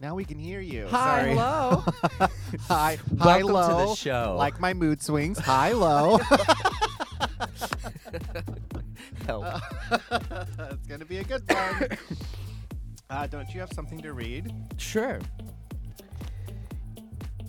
[0.00, 0.86] Now we can hear you.
[0.90, 1.30] Hi, Sorry.
[1.30, 1.82] hello.
[2.20, 2.28] Hi,
[2.68, 3.68] hi, Welcome low.
[3.68, 4.36] to the show.
[4.38, 5.38] Like my mood swings.
[5.40, 6.18] Hi, low.
[9.26, 9.44] Help.
[10.70, 11.88] it's gonna be a good one.
[13.10, 14.52] Uh, don't you have something to read?
[14.76, 15.18] Sure.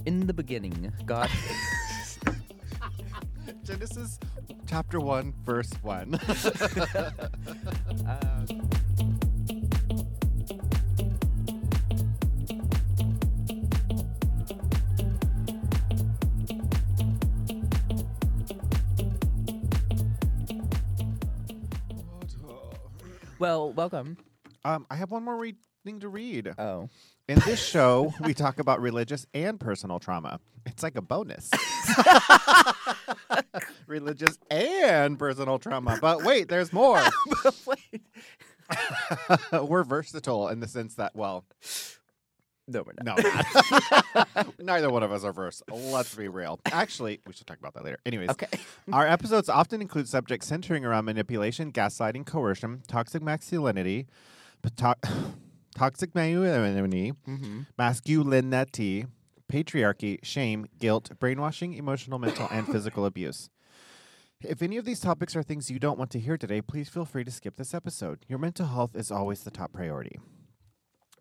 [0.06, 1.30] In the beginning, God.
[3.66, 4.18] Genesis
[4.68, 6.16] chapter one, verse one.
[8.08, 8.46] uh,
[23.40, 24.18] well, welcome.
[24.66, 26.54] um, I have one more re- thing to read.
[26.58, 26.90] Oh.
[27.28, 30.40] In this show, we talk about religious and personal trauma.
[30.66, 31.50] It's like a bonus.
[33.88, 35.98] religious and personal trauma.
[36.02, 37.02] But wait, there's more.
[37.66, 38.02] Wait.
[39.52, 41.46] We're versatile in the sense that, well,
[42.72, 44.06] No, we're no, not.
[44.36, 44.60] not.
[44.60, 45.80] neither one of us are versatile.
[45.80, 46.60] Let's be real.
[46.72, 47.98] Actually, we should talk about that later.
[48.06, 48.48] Anyways, Okay.
[48.94, 54.06] our episodes often include subjects centering around manipulation, gaslighting, coercion, toxic masculinity,
[54.78, 54.96] to-
[55.76, 57.62] toxic masculinity, Mm-hmm.
[57.78, 59.06] masculinity,
[59.52, 63.50] patriarchy, shame, guilt, brainwashing, emotional, mental, and physical abuse.
[64.42, 67.04] If any of these topics are things you don't want to hear today, please feel
[67.04, 68.20] free to skip this episode.
[68.28, 70.18] Your mental health is always the top priority.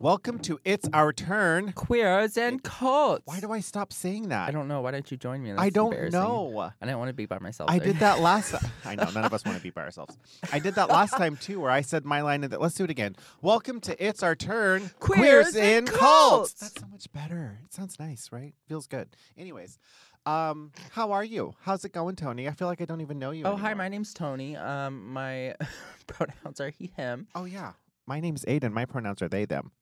[0.01, 1.73] Welcome to It's Our Turn.
[1.73, 3.25] Queers and cults.
[3.27, 4.49] Why do I stop saying that?
[4.49, 4.81] I don't know.
[4.81, 5.51] Why didn't you join me?
[5.51, 6.71] I That's don't know.
[6.81, 7.69] I didn't want to be by myself.
[7.69, 7.89] I there.
[7.89, 8.55] did that last.
[8.85, 10.17] I know none of us want to be by ourselves.
[10.53, 12.45] I did that last time too, where I said my line.
[12.45, 13.17] And that let's do it again.
[13.43, 14.89] Welcome to It's Our Turn.
[15.01, 16.53] Queers and cults.
[16.53, 17.59] That's so much better.
[17.65, 18.55] It sounds nice, right?
[18.69, 19.09] Feels good.
[19.37, 19.81] Anyways,
[20.27, 21.57] um, how are you?
[21.63, 22.47] How's it going, Tony?
[22.47, 23.47] I feel like I don't even know you.
[23.47, 23.75] Oh, hi.
[23.75, 24.55] My name's Tony.
[24.55, 25.57] Um, my
[26.07, 27.27] pronouns are he, him.
[27.35, 27.73] Oh yeah,
[28.07, 28.71] my name's Aydan.
[28.71, 29.73] My pronouns are they them.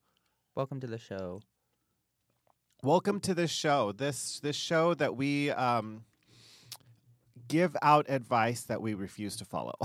[0.57, 1.43] Welcome to the show.
[2.83, 3.93] Welcome to this show.
[3.93, 6.05] This this show that we um
[7.47, 9.75] give out advice that we refuse to follow.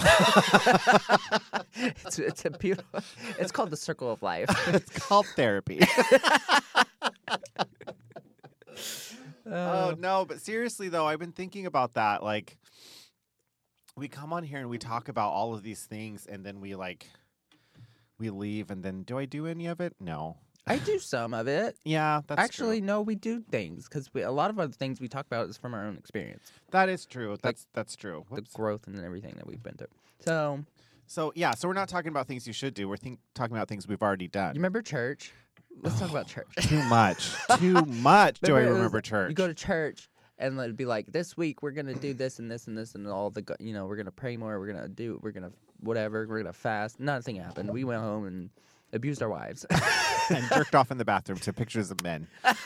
[1.76, 3.02] it's, it's a beautiful.
[3.38, 4.48] It's called the circle of life.
[4.74, 5.82] it's called therapy.
[9.54, 9.54] Oh
[9.90, 12.24] Uh, no, but seriously though, I've been thinking about that.
[12.24, 12.58] Like,
[13.98, 16.76] we come on here and we talk about all of these things, and then we
[16.76, 17.08] like,
[18.18, 19.96] we leave, and then do I do any of it?
[20.00, 20.38] No.
[20.68, 21.76] I do some of it.
[21.84, 22.88] Yeah, that's Actually, true.
[22.88, 25.74] no, we do things because a lot of other things we talk about is from
[25.74, 27.38] our own experience, that is true.
[27.42, 28.26] That's that's true.
[28.30, 28.52] Whoops.
[28.52, 29.88] the growth and everything that we've been through.
[30.20, 30.64] So,
[31.08, 32.88] So yeah, so we're not talking about things you should do.
[32.88, 34.54] We're think, talking about things we've already done.
[34.54, 35.34] remember church?
[35.82, 36.48] Let's talk about church.
[36.62, 37.32] Too much.
[37.58, 38.40] Too much.
[38.42, 39.30] do I Remember it was- remember church?
[39.30, 42.52] You go to church and it'd be like, this week we're gonna do this and
[42.52, 44.60] this and this and all the, go- you know, we're gonna pray more.
[44.60, 46.28] We're gonna do, we're gonna whatever.
[46.28, 47.00] We're gonna fast.
[47.00, 47.72] Nothing happened.
[47.72, 48.50] We went home and
[48.94, 49.66] abused our wives.
[50.30, 52.28] and jerked off in the bathroom to pictures of men.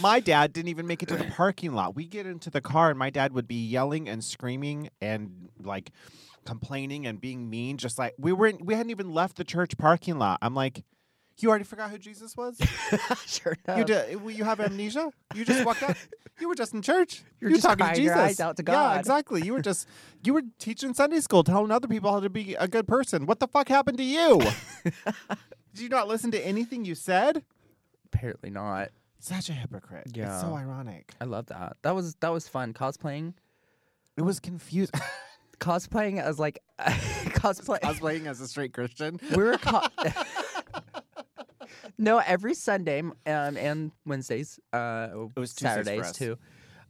[0.00, 1.96] my dad didn't even make it to the parking lot.
[1.96, 5.90] We get into the car and my dad would be yelling and screaming and like
[6.44, 10.18] complaining and being mean just like we weren't we hadn't even left the church parking
[10.18, 10.38] lot.
[10.42, 10.84] I'm like
[11.40, 12.58] you already forgot who Jesus was?
[13.26, 13.86] sure You enough.
[13.86, 15.10] did, you have amnesia?
[15.34, 15.96] You just walked out.
[16.40, 17.22] You were just in church.
[17.40, 18.04] You were You just talking to Jesus.
[18.06, 18.94] your eyes out to God.
[18.94, 19.42] Yeah, exactly.
[19.42, 19.86] You were just
[20.24, 23.26] you were teaching Sunday school, telling other people how to be a good person.
[23.26, 24.40] What the fuck happened to you?
[25.74, 27.44] Did you not listen to anything you said?
[28.12, 28.88] Apparently not.
[29.20, 30.06] Such a hypocrite.
[30.06, 30.40] It's Yeah.
[30.40, 31.12] so ironic.
[31.20, 31.76] I love that.
[31.82, 32.72] That was that was fun.
[32.74, 33.34] Cosplaying,
[34.16, 35.00] It was confusing.
[35.60, 37.78] cosplaying as like cosplay.
[37.80, 39.20] Cosplaying as a straight Christian.
[39.36, 39.86] we were co-
[41.98, 44.58] no every Sunday um, and Wednesdays.
[44.72, 46.38] Uh, It was Tuesdays Saturdays too.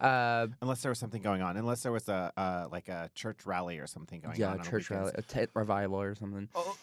[0.00, 1.56] Uh, Unless there was something going on.
[1.56, 4.58] Unless there was a uh, like a church rally or something going yeah, on.
[4.60, 6.48] on church rally, a tent revival or something.
[6.54, 6.76] Oh.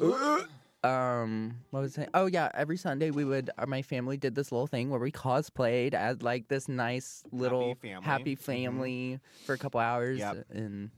[0.84, 2.08] Um, what was it?
[2.14, 3.50] Oh yeah, every Sunday we would.
[3.58, 7.74] Uh, my family did this little thing where we cosplayed as like this nice little
[7.74, 8.04] family.
[8.06, 8.40] happy Mhm.
[8.40, 10.46] family for a couple hours, Yep.
[10.50, 10.90] and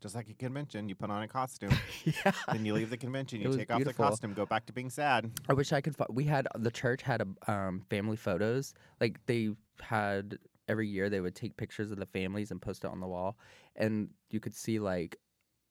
[0.00, 1.72] Just like a convention, you put on a costume.
[2.04, 2.32] yeah.
[2.52, 5.30] then you leave the convention, you take off the costume, go back to being sad.
[5.48, 5.96] I wish I could.
[5.96, 8.74] Fi- we had the church had a um, family photos.
[9.00, 9.50] Like they
[9.80, 13.08] had every year, they would take pictures of the families and post it on the
[13.08, 13.36] wall,
[13.74, 15.16] and you could see like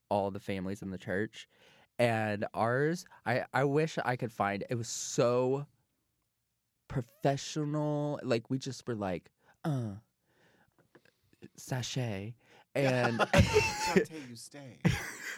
[0.09, 1.47] all the families in the church.
[1.97, 4.65] And ours, I I wish I could find.
[4.69, 5.65] It was so
[6.89, 8.19] professional.
[8.23, 9.31] Like we just were like,
[9.63, 9.95] uh,
[11.55, 12.35] sashay,
[12.75, 14.79] and Shantay, you stay.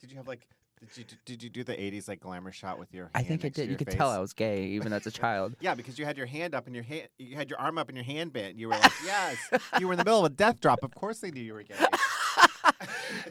[0.00, 0.46] did you have like?
[0.80, 3.08] Did you did you do the '80s like glamour shot with your?
[3.14, 3.70] I hand think I did.
[3.70, 4.10] You could tell?
[4.10, 5.54] I was gay even as a child.
[5.60, 7.88] Yeah, because you had your hand up and your hand, you had your arm up
[7.88, 8.56] and your hand bent.
[8.58, 9.36] You were like, yes.
[9.78, 10.82] You were in the middle of a death drop.
[10.82, 11.76] Of course they knew you were gay.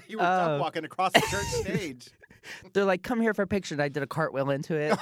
[0.08, 0.60] you were Oh.
[0.62, 2.08] walking across the church stage.
[2.74, 4.98] They're like, "Come here for a picture." And I did a cartwheel into it.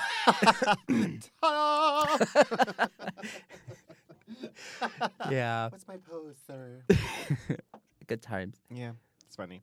[5.29, 6.81] Yeah, What's my pose, sir?
[8.09, 8.57] Good times.
[8.69, 8.91] Yeah,
[9.25, 9.61] it's funny.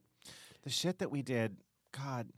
[0.62, 1.56] The shit that we did,
[1.92, 2.28] God.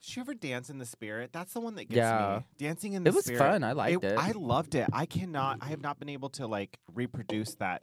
[0.00, 1.30] Did you ever dance in the spirit?
[1.32, 2.38] That's the one that gets Yeah.
[2.40, 2.44] me.
[2.66, 3.14] Dancing in the spirit.
[3.14, 3.38] It was spirit.
[3.38, 3.64] fun.
[3.64, 4.16] I liked it.
[4.18, 4.86] I loved it.
[4.92, 5.58] I cannot.
[5.60, 7.82] I have not been able to like reproduce that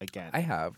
[0.00, 0.30] again.
[0.32, 0.74] I have.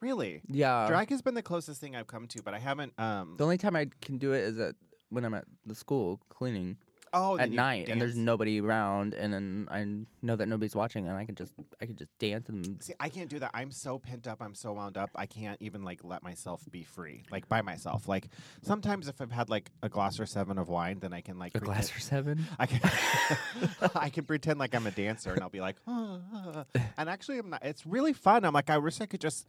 [0.00, 0.42] really.
[0.48, 0.86] Yeah.
[0.86, 2.92] Drag has been the closest thing I've come to, but I haven't.
[2.98, 3.34] Um.
[3.38, 4.74] The only time I can do it is at
[5.08, 6.76] when I'm at the school cleaning
[7.14, 9.84] oh, at night, and there's nobody around, and then I
[10.20, 13.08] know that nobody's watching, and I can just I can just dance and See, I
[13.08, 13.52] can't do that.
[13.54, 14.42] I'm so pent up.
[14.42, 15.10] I'm so wound up.
[15.14, 18.06] I can't even like let myself be free, like by myself.
[18.08, 18.28] Like
[18.62, 21.54] sometimes if I've had like a glass or seven of wine, then I can like
[21.54, 22.44] a pretend- glass or seven.
[22.58, 22.80] I can
[23.94, 26.64] I can pretend like I'm a dancer and I'll be like, "Ah, ah,"
[26.98, 27.64] and actually I'm not.
[27.64, 28.44] It's really fun.
[28.44, 29.46] I'm like, I wish I could just,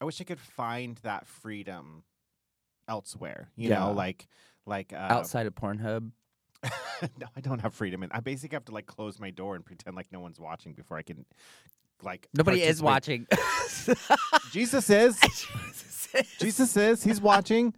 [0.00, 2.02] I wish I could find that freedom
[2.88, 3.50] elsewhere.
[3.56, 3.80] You Yeah.
[3.80, 4.26] know, like
[4.66, 6.10] like uh, Outside of Pornhub,
[7.18, 9.64] no, I don't have freedom, and I basically have to like close my door and
[9.64, 11.24] pretend like no one's watching before I can,
[12.02, 13.26] like nobody is watching.
[14.52, 15.18] Jesus is.
[15.20, 16.26] Jesus is.
[16.40, 17.02] Jesus is.
[17.04, 17.74] He's watching.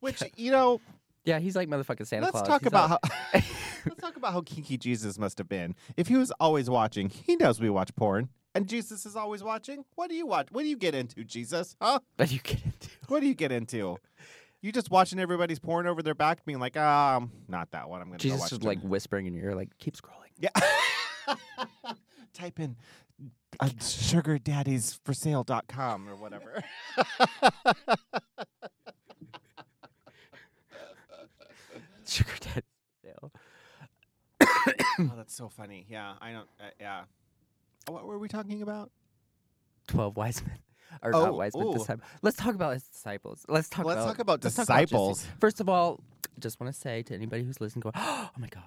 [0.00, 0.80] Which you know,
[1.24, 2.46] Yeah, he's like motherfucking Santa let's Claus.
[2.48, 2.98] talk He's about all-
[3.32, 3.40] how
[3.86, 5.74] let's talk about how kinky Jesus must have been.
[5.96, 9.84] If he was always watching, he knows we watch porn, and Jesus is always watching.
[9.94, 10.48] What do you watch?
[10.50, 11.76] What do you get into, Jesus?
[11.80, 12.00] Huh?
[12.16, 12.88] that you get into.
[13.08, 13.98] What do you get into?
[14.62, 18.02] You just watching everybody's porn over their back, being like, um, not that one.
[18.02, 20.30] I'm gonna go Jesus watch is like whispering in your ear, like keep scrolling.
[20.38, 20.50] yeah.
[22.34, 22.76] Type in
[23.58, 26.62] uh, sugar daddies for sale.com or whatever.
[32.06, 32.66] Sugar daddy.
[33.04, 33.32] sale.
[34.98, 35.86] oh, that's so funny.
[35.88, 36.48] Yeah, I don't.
[36.60, 37.02] Uh, yeah.
[37.86, 38.90] What were we talking about?
[39.86, 40.58] Twelve wise men,
[41.02, 41.72] or Oh, not wise ooh.
[41.72, 42.08] Disciples.
[42.22, 43.44] Let's talk about his disciples.
[43.48, 43.84] Let's talk.
[43.84, 45.26] Let's about, talk about let's talk about disciples.
[45.40, 46.00] First of all,
[46.38, 48.62] just want to say to anybody who's listening, go, oh my god.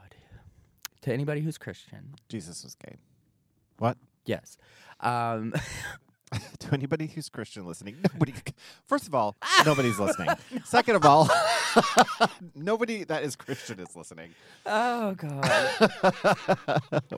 [1.02, 2.96] To anybody who's Christian, Jesus was gay.
[3.78, 3.98] What?
[4.26, 4.58] yes.
[5.00, 5.54] Um,
[6.60, 8.34] to anybody who's Christian listening, nobody.
[8.88, 9.36] First of all,
[9.66, 10.30] nobody's listening.
[10.64, 11.30] Second of all,
[12.56, 14.34] nobody that is Christian is listening.
[14.66, 15.72] oh god.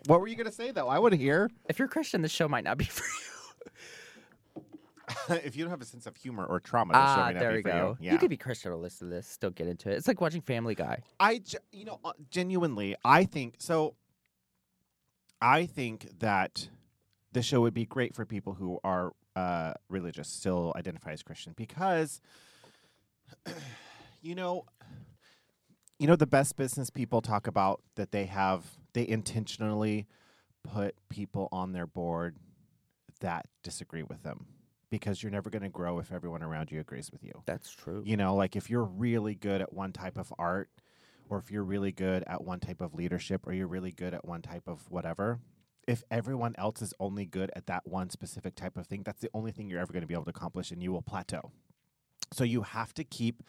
[0.08, 0.90] what were you going to say though?
[0.90, 1.50] I want to hear.
[1.70, 3.35] if you're Christian, this show might not be for you.
[5.30, 7.98] if you don't have a sense of humor or trauma, Ah, there we go.
[8.00, 8.12] You.
[8.12, 9.96] You could be Christian or listen to this, still get into it.
[9.96, 11.02] It's like watching Family Guy.
[11.20, 11.42] I,
[11.72, 13.96] you know, uh, genuinely, I think so.
[15.42, 16.70] I think that
[17.34, 21.54] the show would be great for people who are uh, religious, still identify as Christian,
[21.56, 22.22] because,
[24.22, 24.66] you know,
[26.00, 28.64] you know, the best business people talk about that they have,
[28.94, 30.08] they intentionally
[30.64, 32.38] put people on their board
[33.20, 34.46] that disagree with them
[34.90, 37.44] because you're never going to grow if everyone around you agrees with you.
[37.46, 38.04] That's true.
[38.06, 40.70] You know, like if you're really good at one type of art,
[41.28, 44.26] or if you're really good at one type of leadership, or you're really good at
[44.26, 45.40] one type of whatever,
[45.88, 49.30] if everyone else is only good at that one specific type of thing, that's the
[49.34, 51.52] only thing you're ever going to be able to accomplish, and you will plateau.
[52.34, 53.44] So you have to keep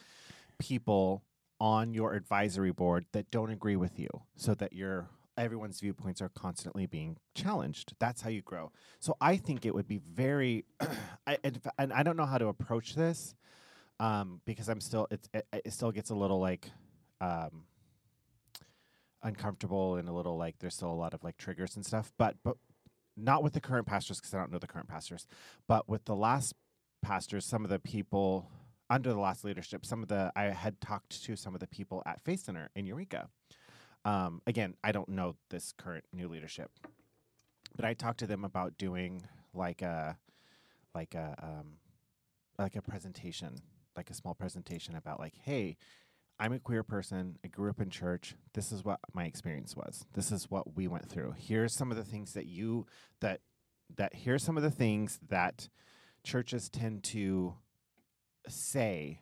[0.59, 1.23] people
[1.59, 6.29] on your advisory board that don't agree with you, so that your everyone's viewpoints are
[6.29, 7.93] constantly being challenged.
[7.99, 8.71] That's how you grow.
[8.99, 10.65] So I think it would be very,
[11.27, 13.35] I, and, I don't know how to approach this
[13.99, 16.69] um, because I'm still it's it, it still gets a little like
[17.21, 17.63] um,
[19.23, 22.11] uncomfortable and a little like there's still a lot of like triggers and stuff.
[22.17, 22.57] But but
[23.15, 25.27] not with the current pastors because I don't know the current pastors,
[25.67, 26.53] but with the last
[27.01, 28.51] pastors, some of the people
[28.89, 32.03] under the last leadership, some of the I had talked to some of the people
[32.05, 33.29] at Faith Center in Eureka.
[34.05, 36.71] Um, again, I don't know this current new leadership,
[37.75, 39.23] but I talked to them about doing
[39.53, 40.17] like a
[40.95, 41.73] like a um,
[42.57, 43.55] like a presentation,
[43.95, 45.77] like a small presentation about like, hey,
[46.39, 47.37] I'm a queer person.
[47.43, 48.35] I grew up in church.
[48.53, 50.05] This is what my experience was.
[50.13, 51.35] This is what we went through.
[51.37, 52.85] Here's some of the things that you
[53.21, 53.41] that
[53.95, 55.69] that here's some of the things that
[56.23, 57.55] churches tend to
[58.47, 59.21] say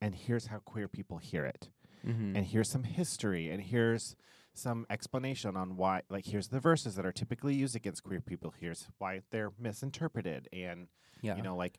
[0.00, 1.68] and here's how queer people hear it.
[2.06, 2.36] Mm-hmm.
[2.36, 4.16] And here's some history and here's
[4.54, 8.52] some explanation on why like here's the verses that are typically used against queer people.
[8.58, 10.88] Here's why they're misinterpreted and
[11.22, 11.36] yeah.
[11.36, 11.78] you know like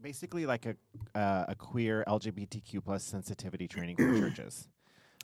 [0.00, 0.76] basically like a
[1.18, 4.68] uh, a queer lgbtq plus sensitivity training for churches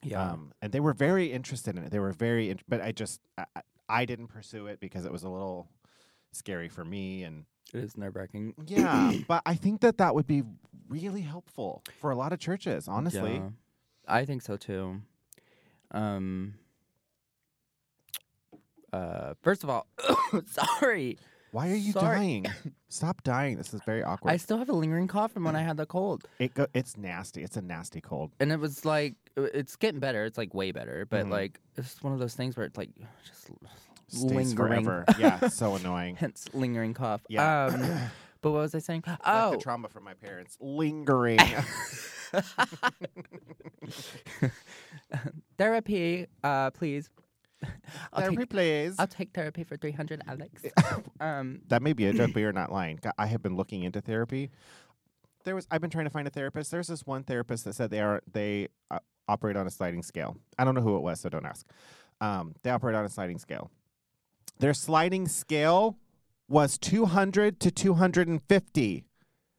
[0.03, 0.23] yeah.
[0.33, 3.21] um, and they were very interested in it they were very int- but i just
[3.37, 5.71] I, I- I didn't pursue it because it was a little
[6.33, 8.55] scary for me and it is nerve wracking.
[8.67, 10.43] yeah but i think that that would be
[10.89, 13.49] really helpful for a lot of churches honestly Yeah,
[14.09, 15.03] I think so too.
[15.93, 16.55] Um.
[18.93, 19.87] Uh, first of all,
[20.47, 21.19] sorry.
[21.51, 22.17] Why are you Sorry.
[22.17, 22.47] dying?
[22.91, 23.57] Stop dying.
[23.57, 24.31] This is very awkward.
[24.33, 26.97] I still have a lingering cough from when I had the cold, it go, it's
[26.97, 27.43] nasty.
[27.43, 28.33] It's a nasty cold.
[28.41, 30.25] and it was like it's getting better.
[30.25, 31.31] It's like way better, but Mhm.
[31.31, 32.91] like it's one of those things where it's like
[33.27, 33.51] just
[34.09, 34.85] Stays lingering.
[34.85, 35.05] forever.
[35.19, 36.17] Yeah, it's so annoying.
[36.17, 37.23] hence lingering cough.
[37.29, 37.67] Yeah.
[37.67, 38.11] Um,
[38.41, 39.05] but what was I saying?
[39.25, 41.39] Oh, the trauma from my parents lingering.
[45.59, 47.11] therapy, uh, please.
[48.13, 48.95] I'll Therapy, take, please.
[48.99, 50.63] I'll take therapy for three hundred, Alex.
[51.21, 53.01] um, that may be a joke, but you're not lying.
[53.19, 54.51] I have been looking into therapy.
[55.45, 56.71] There was I've been trying to find a therapist.
[56.71, 60.37] There's this one therapist that said they are they uh, operate on a sliding scale.
[60.59, 61.67] I don't know who it was, so don't ask.
[62.21, 63.71] Um, they operate on a sliding scale.
[64.59, 65.97] Their sliding scale
[66.49, 69.05] was 200 to 250.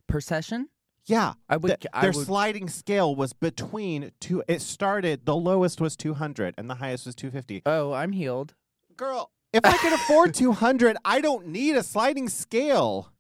[0.08, 0.69] per session,
[1.05, 1.69] Yeah, I would.
[1.69, 4.43] th- I their would sliding scale was between two.
[4.48, 7.62] It started the lowest was 200 and the highest was 250.
[7.65, 8.55] oh, I'm healed.
[8.98, 13.12] Girl, if I can afford 200, I don't need a sliding scale.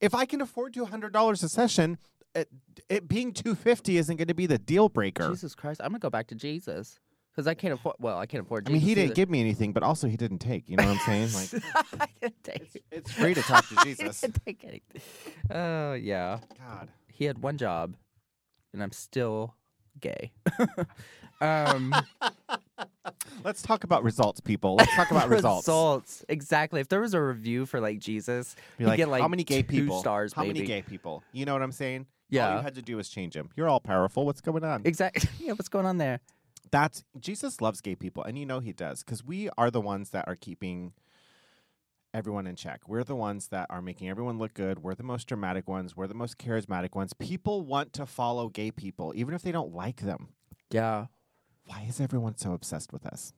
[0.00, 1.98] If I can afford $200 a session,
[2.34, 2.48] it,
[2.88, 5.30] it being 250 isn't going to be the deal breaker.
[5.30, 6.98] Jesus Christ, I'm gonna go back to Jesus
[7.34, 7.96] because I can't afford.
[7.98, 8.66] Well, I can't afford.
[8.66, 8.70] Jesus.
[8.70, 9.14] I mean, Jesus he didn't either.
[9.14, 10.68] give me anything, but also he didn't take.
[10.68, 11.32] You know what I'm saying?
[11.32, 11.64] Like,
[12.00, 12.62] I didn't take.
[12.62, 14.22] it's, it's free to talk to Jesus.
[14.22, 15.02] I didn't take anything.
[15.50, 16.88] Oh yeah, God.
[17.12, 17.96] he had one job,
[18.72, 19.54] and I'm still
[20.00, 20.32] gay.
[21.40, 21.94] um,
[23.44, 24.76] Let's talk about results, people.
[24.76, 25.66] Let's talk about results.
[25.66, 26.24] Results.
[26.28, 26.80] Exactly.
[26.80, 29.62] If there was a review for like Jesus, you like, get like how many gay
[29.62, 30.00] two people?
[30.00, 30.60] stars, how maybe.
[30.60, 31.22] many gay people?
[31.32, 32.06] You know what I'm saying?
[32.30, 32.44] Yeah.
[32.44, 32.56] All Yeah.
[32.58, 33.50] you had to do was change him.
[33.56, 34.24] You're all powerful.
[34.24, 34.82] What's going on?
[34.84, 35.28] Exactly.
[35.38, 35.52] yeah.
[35.52, 36.20] What's going on there?
[36.70, 40.10] That's Jesus loves gay people, and you know he does, because we are the ones
[40.10, 40.92] that are keeping
[42.14, 42.88] everyone in check.
[42.88, 44.82] We're the ones that are making everyone look good.
[44.82, 45.96] We're the most dramatic ones.
[45.96, 47.12] We're the most charismatic ones.
[47.12, 50.28] People want to follow gay people, even if they don't like them.
[50.70, 51.06] Yeah.
[51.66, 53.32] Why is everyone so obsessed with us?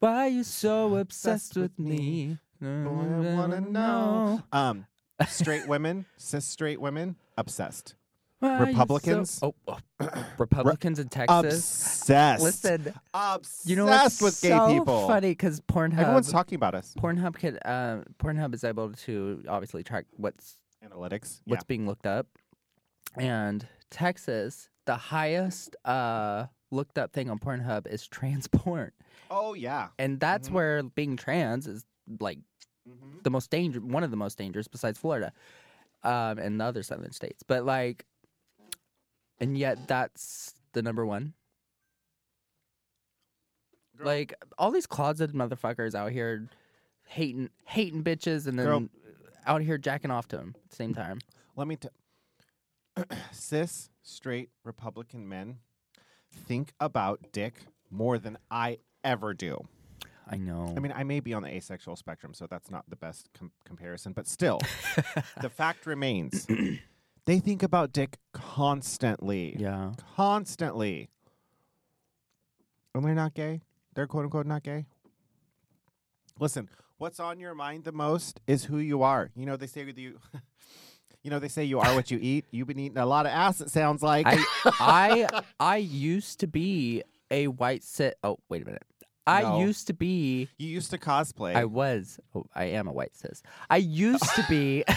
[0.00, 2.38] Why are you so Obsessed obsessed with with me?
[2.62, 4.42] I wanna know.
[4.52, 4.86] Um,
[5.28, 7.94] straight women, cis straight women, obsessed.
[8.40, 9.38] Why are so- Republicans?
[9.42, 9.78] Oh, oh.
[10.38, 11.54] Republicans in Texas.
[11.54, 12.42] Obsessed.
[12.42, 15.06] Listen, obsessed you know what's with gay so people.
[15.06, 15.98] funny because Pornhub.
[15.98, 16.94] Everyone's talking about us.
[16.98, 17.58] Pornhub could.
[17.64, 21.40] Uh, Pornhub is able to obviously track what's Analytics.
[21.44, 22.26] what's being looked up,
[23.16, 28.92] and Texas, the highest uh looked up thing on Pornhub is trans porn,
[29.30, 29.88] Oh yeah.
[29.98, 30.52] and that's Mhm.
[30.52, 31.84] where being trans is
[32.20, 32.38] like
[32.88, 33.18] Mm-hmm.
[33.24, 35.32] the most dangerous, one of the most dangerous besides Florida,
[36.02, 37.42] um, and the other southern states.
[37.46, 38.06] But like,
[39.40, 41.34] and yet that's the number one.
[43.96, 44.06] Girl.
[44.06, 46.48] Like all these closeted motherfuckers out here
[47.06, 48.88] hating hating bitches and then Girl.
[49.46, 51.18] out here jacking off to them at the same time.
[51.56, 51.90] Let me tell
[53.32, 55.58] cis straight Republican men
[56.32, 57.54] think about dick
[57.90, 59.66] more than I ever do.
[60.32, 60.72] I know.
[60.76, 63.50] I mean, I may be on the asexual spectrum, so that's not the best com-
[63.64, 64.60] comparison, but still,
[65.40, 66.46] the fact remains
[67.26, 69.56] they think about dick constantly.
[69.58, 69.92] yeah.
[70.16, 71.08] Constantly.
[72.94, 73.62] And they're not gay.
[73.94, 74.86] They're quote unquote not gay.
[76.38, 79.30] Listen, what's on your mind the most is who you are.
[79.36, 80.18] You know, they say with you
[81.22, 82.46] you know, they say you are what you eat.
[82.50, 84.26] You've been eating a lot of ass, it sounds like.
[84.26, 84.44] I
[84.80, 88.14] I I used to be a white cis.
[88.24, 88.82] Oh wait a minute.
[89.26, 89.60] I No.
[89.60, 90.48] used to be.
[90.58, 91.54] you used to cosplay.
[91.54, 92.18] I was.
[92.34, 93.42] Oh, I am a white cis.
[93.68, 94.82] I used to be.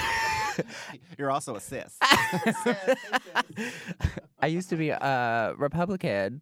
[1.18, 1.98] You're also a cis.
[4.40, 6.42] I used to be a Republican,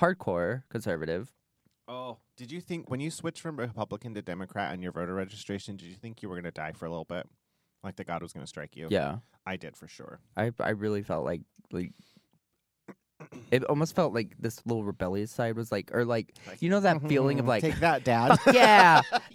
[0.00, 1.32] hardcore conservative.
[1.86, 5.76] oh, did you think when you switched from Republican to Democrat on your voter registration,
[5.76, 7.26] did you think you were going to die for a little bit?
[7.82, 8.88] Like the God was going to strike you?
[8.90, 10.20] Yeah, I did for sure.
[10.36, 11.92] I I really felt like like
[13.50, 17.02] it almost felt like this little rebellious side was like, or like you know that
[17.08, 18.38] feeling of like, take that, Dad.
[18.52, 19.02] yeah,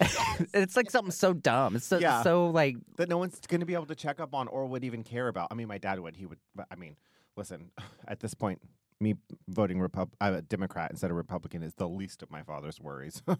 [0.54, 1.76] it's like something so dumb.
[1.76, 2.22] It's so Yeah.
[2.22, 4.84] so like that no one's going to be able to check up on or would
[4.84, 5.48] even care about.
[5.50, 6.16] I mean, my dad would.
[6.16, 6.38] He would.
[6.54, 6.96] But I mean,
[7.36, 7.70] listen.
[8.08, 8.60] At this point,
[9.00, 9.14] me
[9.48, 13.22] voting Repub- uh, Democrat instead of Republican is the least of my father's worries.
[13.26, 13.36] Oh You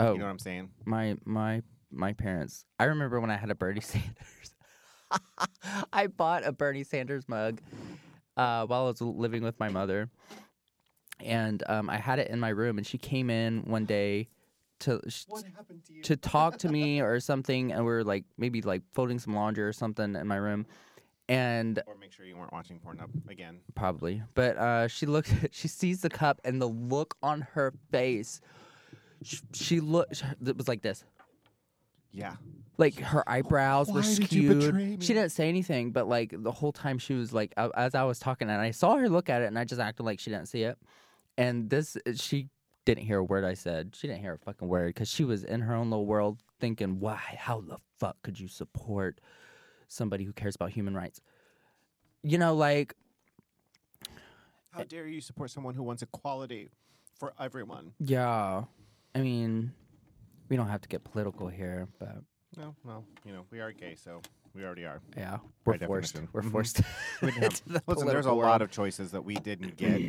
[0.00, 0.70] oh know what I'm saying?
[0.84, 2.64] my my my parents.
[2.80, 4.54] I remember when I had a Bernie Sanders.
[5.92, 7.60] I bought a Bernie Sanders mug
[8.36, 10.10] uh, while I was living with my mother,
[11.20, 12.78] and um, I had it in my room.
[12.78, 14.28] And she came in one day
[14.80, 18.82] to sh- to to talk to me or something, and we were like maybe like
[18.92, 20.66] folding some laundry or something in my room,
[21.28, 23.60] and or make sure you weren't watching Pornhub again.
[23.74, 24.22] probably.
[24.34, 28.40] But uh, she looked, she sees the cup, and the look on her face.
[29.22, 30.22] She, she looked.
[30.44, 31.04] It was like this.
[32.14, 32.36] Yeah.
[32.78, 34.60] like her eyebrows were Why did you skewed.
[34.60, 34.98] betray me?
[35.00, 38.04] She didn't say anything, but like the whole time she was like, a- as I
[38.04, 40.30] was talking, and I saw her look at it, and I just acted like she
[40.30, 40.78] didn't see it.
[41.36, 42.48] And this, she
[42.84, 43.94] didn't hear a word I said.
[43.96, 47.00] She didn't hear a fucking word because she was in her own little world thinking,
[47.00, 49.20] why, how the fuck could you support
[49.88, 51.20] somebody who cares about human rights?
[52.22, 52.94] You know, like,
[54.70, 56.68] How dare you support someone who wants equality
[57.18, 57.92] for everyone?
[58.00, 58.64] yeah,
[59.14, 59.72] I mean,
[60.48, 62.16] we don't have to get political here, but
[62.56, 64.20] No, well, you know, we are gay, so
[64.54, 65.00] we already are.
[65.16, 66.20] yeah, we're forced.
[66.32, 66.50] We're Mhm.
[66.52, 66.80] forced.
[67.22, 70.00] We didn't into the Listen, there's a political lot of choices that we didn't get.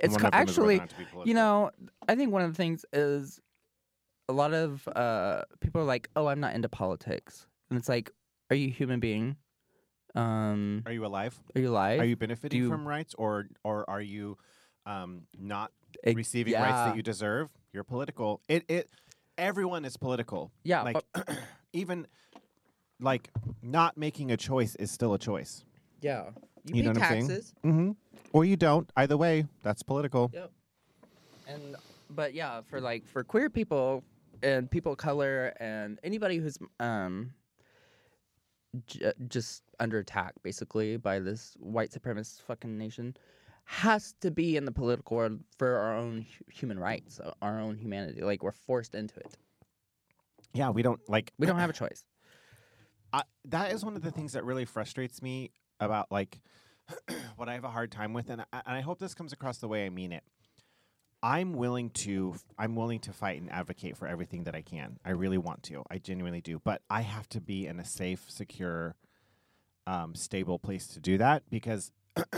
[0.00, 1.70] It's One ca- of them is whether or actually, not to be you know,
[2.08, 3.40] I think one of the things is
[4.28, 8.10] a lot of uh, people are like, "Oh, I'm not into politics," and it's like,
[8.50, 9.36] "Are you a human being?
[10.14, 11.38] Um, Are you alive?
[11.54, 12.00] are you alive?
[12.00, 14.38] Are you benefiting you- from rights, or or are you
[14.86, 15.72] um, not
[16.14, 17.50] receiving rights that you deserve?
[17.72, 18.40] You're political.
[18.48, 18.88] It it
[19.38, 20.50] everyone is political.
[20.64, 20.96] Yeah, like
[21.72, 22.06] even
[23.00, 23.30] like
[23.62, 25.64] not making a choice is still a choice.
[26.02, 26.24] yeah,
[26.64, 27.28] you, You pay know what I'm saying?
[27.28, 27.90] taxes, Mm-hmm.
[28.32, 28.90] Or you don't.
[28.96, 30.30] Either way, that's political.
[30.34, 30.50] Yep.
[31.46, 31.76] And
[32.10, 34.02] but yeah, for like for queer people
[34.42, 37.32] and people of color and anybody who's um
[38.86, 43.16] j- just under attack basically by this white supremacist fucking nation
[43.70, 47.76] has to be in the political world for our own human rights, uh, our own
[47.76, 48.22] humanity.
[48.22, 49.36] Like we're forced into it.
[50.54, 51.34] Yeah, we don't like.
[51.38, 52.02] We don't have a choice.
[53.12, 56.40] I, that is one of the things that really frustrates me about like
[57.36, 59.58] what I have a hard time with, and I, and I hope this comes across
[59.58, 60.24] the way I mean it.
[61.22, 64.98] I'm willing to I'm willing to fight and advocate for everything that I can.
[65.04, 65.84] I really want to.
[65.90, 68.96] I genuinely do, but I have to be in a safe, secure,
[69.86, 71.92] um, stable place to do that because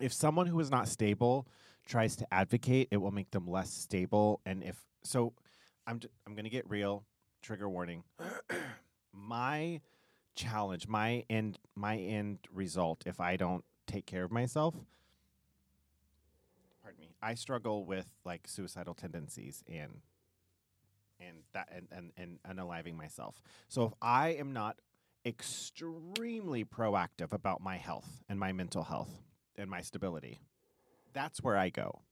[0.00, 1.46] if someone who is not stable
[1.86, 4.40] tries to advocate, it will make them less stable.
[4.46, 5.32] And if so,
[5.86, 7.04] I'm j- I'm gonna get real.
[7.42, 8.04] Trigger warning.
[9.12, 9.80] my
[10.34, 14.74] challenge, my end, my end result, if I don't take care of myself,
[16.82, 20.00] pardon me, I struggle with like suicidal tendencies and
[21.18, 23.42] and that and and and unaliving myself.
[23.68, 24.78] So if I am not
[25.26, 29.22] extremely proactive about my health and my mental health
[29.60, 30.40] and my stability,
[31.12, 32.02] that's where I go.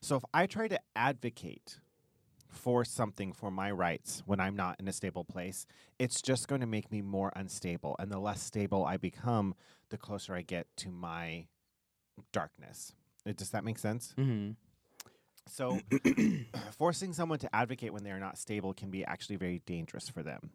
[0.00, 1.80] So if I try to advocate
[2.48, 5.66] for something for my rights when I'm not in a stable place,
[5.98, 7.96] it's just going to make me more unstable.
[7.98, 9.54] And the less stable I become,
[9.90, 11.46] the closer I get to my
[12.32, 12.94] darkness.
[13.28, 14.14] Uh, Does that make sense?
[14.18, 14.52] Mm-hmm.
[15.46, 15.78] So,
[16.78, 20.22] forcing someone to advocate when they are not stable can be actually very dangerous for
[20.22, 20.50] them.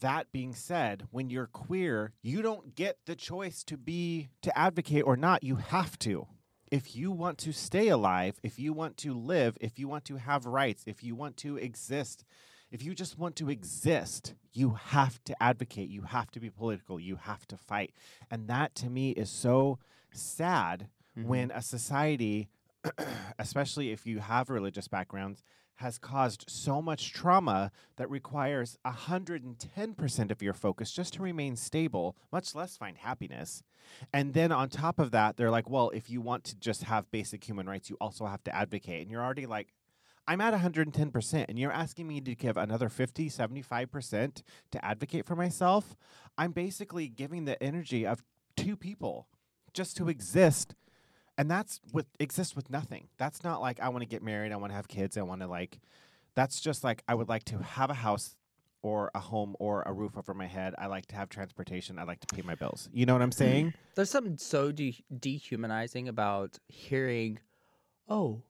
[0.00, 5.04] That being said, when you're queer, you don't get the choice to be to advocate
[5.04, 5.42] or not.
[5.44, 6.26] You have to.
[6.70, 10.16] If you want to stay alive, if you want to live, if you want to
[10.16, 12.24] have rights, if you want to exist,
[12.72, 15.88] if you just want to exist, you have to advocate.
[15.88, 16.98] You have to be political.
[16.98, 17.92] You have to fight.
[18.30, 19.78] And that to me is so
[20.12, 21.28] sad Mm-hmm.
[21.28, 22.48] when a society,
[23.38, 25.44] especially if you have religious backgrounds,
[25.76, 32.16] has caused so much trauma that requires 110% of your focus just to remain stable,
[32.32, 33.62] much less find happiness.
[34.12, 37.10] And then on top of that, they're like, well, if you want to just have
[37.10, 39.02] basic human rights, you also have to advocate.
[39.02, 39.74] And you're already like,
[40.26, 45.36] I'm at 110%, and you're asking me to give another 50, 75% to advocate for
[45.36, 45.96] myself.
[46.38, 48.22] I'm basically giving the energy of
[48.56, 49.28] two people
[49.74, 50.74] just to exist
[51.36, 54.56] and that's with exists with nothing that's not like i want to get married i
[54.56, 55.80] want to have kids i want to like
[56.34, 58.36] that's just like i would like to have a house
[58.82, 62.04] or a home or a roof over my head i like to have transportation i
[62.04, 63.34] like to pay my bills you know what i'm mm.
[63.34, 67.38] saying There's something so de- dehumanizing about hearing,
[68.08, 68.42] "Oh,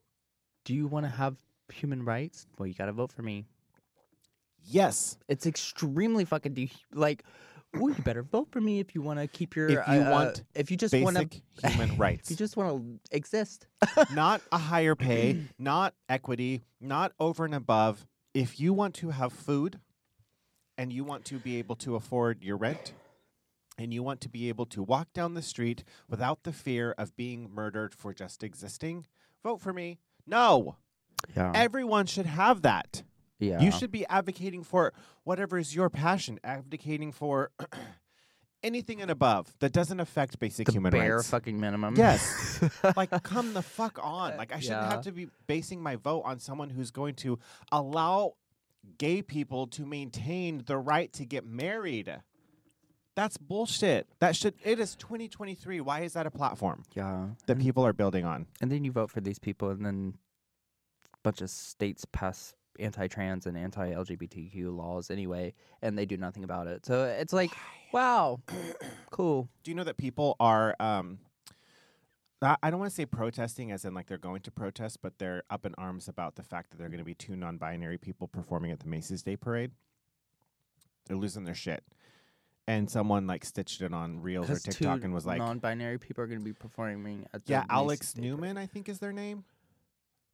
[0.64, 1.36] do you want to have
[1.72, 2.46] human rights?
[2.58, 3.46] Well, you got to vote for me."
[4.66, 7.24] yes It's extremely fucking de- like.
[7.74, 9.66] Well, you better vote for me if you want to keep your.
[9.68, 12.56] If you uh, want if you just want to, basic human rights if you just
[12.56, 13.66] want to exist.
[14.12, 19.32] not a higher pay not equity not over and above if you want to have
[19.32, 19.78] food
[20.78, 22.92] and you want to be able to afford your rent
[23.78, 27.16] and you want to be able to walk down the street without the fear of
[27.16, 29.06] being murdered for just existing,
[29.42, 29.98] vote for me.
[30.26, 30.76] No,
[31.36, 31.52] Yeah.
[31.54, 33.02] everyone should have that.
[33.38, 33.60] Yeah.
[33.60, 34.92] You should be advocating for
[35.24, 37.50] whatever is your passion, advocating for
[38.62, 41.28] anything and above that doesn't affect basic the human bare rights.
[41.30, 41.94] fucking minimum.
[41.96, 42.60] Yes.
[42.96, 44.32] like, come the fuck on.
[44.32, 44.90] Uh, like, I shouldn't Yeah.
[44.90, 47.38] have to be basing my vote on someone who's going to
[47.70, 48.34] allow
[48.98, 52.14] gay people to maintain the right to get married.
[53.16, 54.08] That's bullshit.
[54.18, 54.54] That should.
[54.64, 55.80] It is 2023.
[55.80, 57.28] Why is that a platform Yeah.
[57.46, 58.46] that people are building on?
[58.60, 60.14] and then you vote for these people, and then
[61.12, 66.66] a bunch of states pass anti-trans and anti-LGBTQ laws anyway, and they do nothing about
[66.66, 66.84] it.
[66.86, 67.50] So it's like,
[67.92, 68.40] wow,
[69.10, 69.48] cool.
[69.62, 71.18] Do you know that people are um,
[72.62, 75.42] I don't want to say protesting as in like they're going to protest, but they're
[75.50, 78.70] up in arms about the fact that they're going to be two non-binary people performing
[78.70, 79.70] at the Macy's Day Parade.
[81.06, 81.82] They're losing their shit.
[82.66, 86.26] And someone like stitched it on Reels or TikTok and was like, non-binary people are
[86.26, 88.30] going to be performing at the "Yeah, Macy's Alex Day Parade.
[88.30, 89.44] Newman, I think is their name."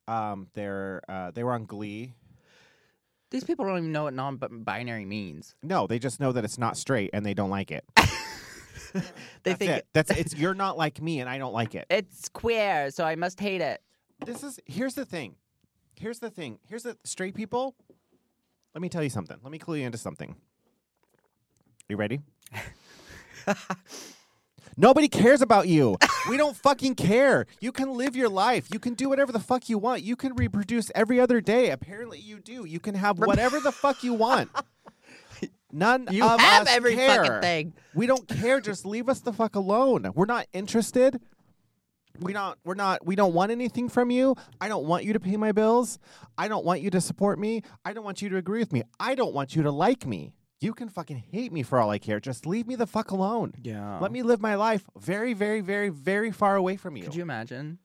[0.07, 2.15] Um, they're uh, they were on Glee.
[3.31, 5.55] These people don't even know what non-binary means.
[5.63, 7.85] No, they just know that it's not straight and they don't like it.
[8.93, 9.87] They That's think it.
[9.93, 10.35] That's it's.
[10.35, 11.87] You're not like me, and I don't like it.
[11.91, 13.81] it's queer, so I must hate it.
[14.27, 15.37] this is here's the thing.
[15.95, 16.59] Here's the thing.
[16.69, 17.77] Here's the straight people.
[18.75, 19.37] Let me tell you something.
[19.43, 20.35] Let me clue you into something.
[21.89, 22.21] You ready?
[24.77, 25.97] Nobody cares about you.
[26.29, 27.47] We don't fucking care.
[27.61, 28.69] You can live your life.
[28.73, 30.03] You can do whatever the fuck you want.
[30.03, 31.71] You can reproduce every other day.
[31.71, 32.65] Apparently you do.
[32.65, 34.51] You can have whatever the fuck you want.
[35.73, 37.25] None You of have us every care.
[37.25, 37.73] fucking thing.
[37.95, 38.61] We don't care.
[38.61, 40.11] Just leave us the fuck alone.
[40.15, 41.21] We're not interested.
[42.19, 44.35] We not we're not we don't want anything from you.
[44.61, 45.99] I don't want you to pay my bills.
[46.37, 47.63] I don't want you to support me.
[47.85, 48.83] I don't want you to agree with me.
[48.99, 50.33] I don't want you to like me.
[50.61, 52.21] You can fucking hate me for all I care.
[52.21, 53.55] Just leave me the fuck alone.
[53.63, 53.99] Yeah.
[53.99, 57.05] Let me live my life very, very, very, very far away from you.
[57.05, 57.79] Could you imagine?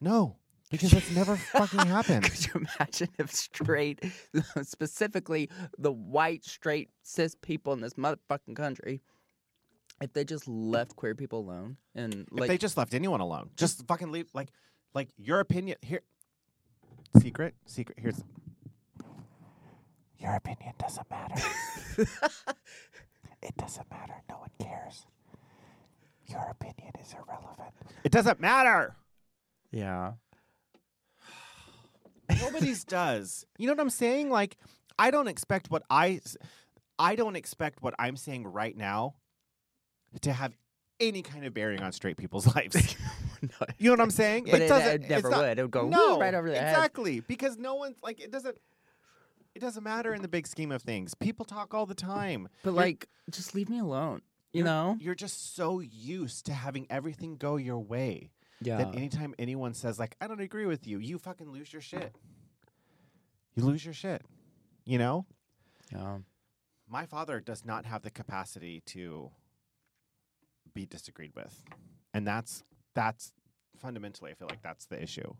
[0.00, 0.36] no,
[0.70, 2.24] because it's never fucking happened.
[2.24, 4.00] Could you imagine if straight,
[4.62, 9.02] specifically the white, straight, cis people in this motherfucking country,
[10.00, 13.84] if they just left queer people alone and if they just left anyone alone, just
[13.88, 14.28] fucking leave.
[14.32, 14.50] Like,
[14.94, 16.02] like your opinion here.
[17.20, 17.98] Secret, secret.
[18.00, 18.22] Here's.
[20.20, 21.42] Your opinion doesn't matter.
[23.42, 24.14] it doesn't matter.
[24.28, 25.06] No one cares.
[26.26, 27.74] Your opinion is irrelevant.
[28.04, 28.94] It doesn't matter.
[29.72, 30.12] yeah,
[32.40, 33.44] Nobody's does.
[33.58, 34.30] You know what I'm saying?
[34.30, 34.56] Like,
[34.98, 36.20] I don't expect what I,
[36.98, 39.14] I don't expect what I'm saying right now,
[40.20, 40.52] to have
[41.00, 42.94] any kind of bearing on straight people's lives.
[43.78, 44.48] You know what I'm saying?
[44.50, 45.04] but it, uh, doesn't.
[45.04, 45.58] it never not- would.
[45.58, 46.74] It would go no, right over their head.
[46.74, 48.56] exactly because no one's like it doesn't.
[49.54, 51.14] It doesn't matter in the big scheme of things.
[51.14, 52.48] People talk all the time.
[52.62, 54.22] But You're- like, just leave me alone.
[54.52, 54.96] You you're- know?
[55.00, 58.78] you're just so used to having everything go your way Yeah.
[58.78, 62.14] that anytime anyone says like I don't agree with you, you fucking lose your shit.
[63.54, 64.24] You lose your shit.
[64.84, 65.26] You know.
[65.92, 66.18] yeah.
[66.88, 69.30] My father does not have the capacity to
[70.74, 71.62] be disagreed with.
[72.12, 73.32] And that's that's
[73.76, 75.34] fundamentally I feel like that's the issue.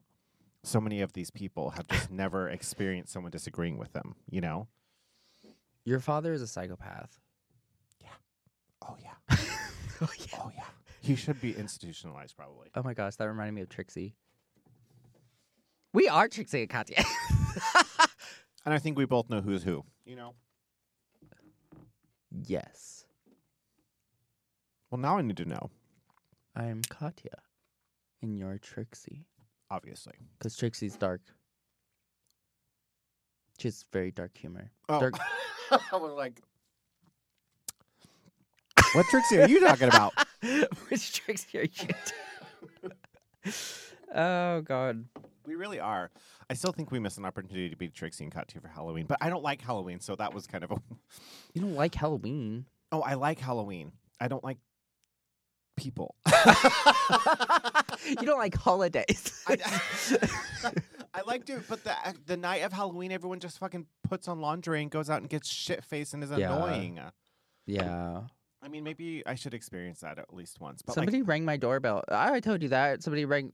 [0.62, 4.68] So many of these people have just never experienced someone disagreeing with them, you know?
[5.84, 7.18] Your father is a psychopath.
[8.00, 8.08] Yeah.
[8.82, 9.36] Oh yeah.
[10.02, 10.38] oh yeah.
[10.38, 10.64] Oh yeah.
[11.00, 12.68] He should be institutionalized probably.
[12.74, 14.14] Oh my gosh, that reminded me of Trixie.
[15.94, 17.02] We are Trixie and Katya.
[18.64, 20.34] And I think we both know who's who, you know?
[22.46, 23.04] yes.
[24.90, 25.70] Well now I need to know,
[26.54, 27.38] I'm Katya.
[28.22, 29.26] And you're Trixie.
[29.70, 30.14] Obviously.
[30.38, 31.20] Because Trixie's dark.
[33.58, 34.70] She's very dark humor.
[34.88, 35.00] Oh.
[35.00, 35.18] Dark-
[35.92, 36.40] I was like
[38.94, 40.12] What Trixie are you talking about?
[40.88, 41.66] Which Trixie are
[43.44, 43.52] you?
[44.14, 45.04] oh God.
[45.46, 46.10] We really are.
[46.48, 49.18] I still think we missed an opportunity to be Trixie and Katya for Halloween, but
[49.20, 50.76] I don't like Halloween, so that was kind of a.
[51.54, 52.66] You don't like Halloween.
[52.92, 53.92] Oh, I like Halloween.
[54.20, 54.58] I don't like
[55.80, 56.14] people.
[58.06, 59.42] you don't like holidays.
[59.48, 59.56] I,
[61.14, 61.94] I like to, but the
[62.26, 65.48] the night of Halloween, everyone just fucking puts on lingerie and goes out and gets
[65.50, 66.54] shit faced and is Yeah.
[66.54, 67.00] annoying.
[67.66, 68.22] yeah.
[68.62, 70.82] I mean, maybe I should experience that at least once.
[70.82, 72.04] But Somebody rang my doorbell.
[72.10, 73.02] I already told you that.
[73.02, 73.52] Somebody rang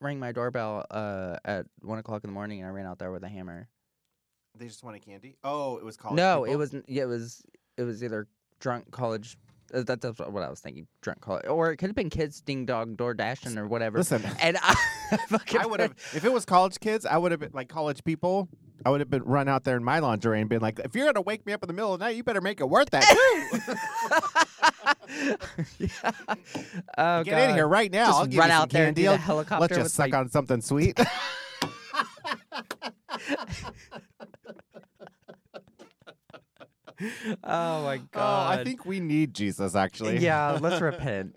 [0.00, 3.12] rang my doorbell uh, at one o'clock in the morning, and I ran out there
[3.12, 3.68] with a hammer.
[4.58, 5.36] they just wanted candy.
[5.44, 6.16] Oh, it was college.
[6.16, 6.88] no, it wasn't.
[6.88, 7.42] Yeah, it was.
[7.76, 8.26] It was either
[8.58, 9.38] drunk college.
[9.72, 10.86] Uh, that, that's what I was thinking.
[11.02, 13.98] Drunk college, or it could have been kids ding dong door dashing or whatever.
[13.98, 14.74] Listen, and I,
[15.60, 17.06] I would have if it was college kids.
[17.06, 18.48] I would have been like college people.
[18.84, 21.04] I would have been run out there in my lingerie and been like, "If you're
[21.06, 22.88] gonna wake me up in the middle of the night, you better make it worth
[22.90, 23.04] that
[25.76, 26.10] too." yeah.
[26.96, 28.06] Oh, Get in here right now.
[28.06, 29.02] Just I'll give run you some out there and candy.
[29.02, 30.98] do the helicopter Let's just suck my- on something sweet.
[37.44, 38.58] Oh my oh, god.
[38.58, 39.74] I think we need Jesus.
[39.74, 41.36] Actually, Yeah, let's repent.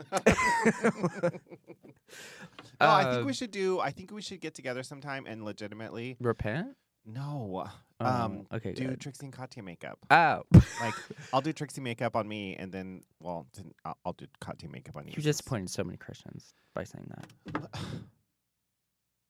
[2.82, 3.80] No, I Uh, think we should do.
[3.80, 6.18] I think we should get together sometime and legitimately.
[6.20, 6.76] repent.
[7.06, 7.66] No,
[8.00, 8.74] Oh, um, okay.
[8.74, 9.00] do good.
[9.02, 10.00] Trixie and Katya makeup.
[10.10, 10.44] Oh,
[10.82, 10.94] Like,
[11.34, 14.96] I'll do Trixie makeup on me, and then, well, then I'll, I'll do Katya makeup
[14.96, 15.14] on you.
[15.16, 17.64] you disappointed so many Christians by saying that.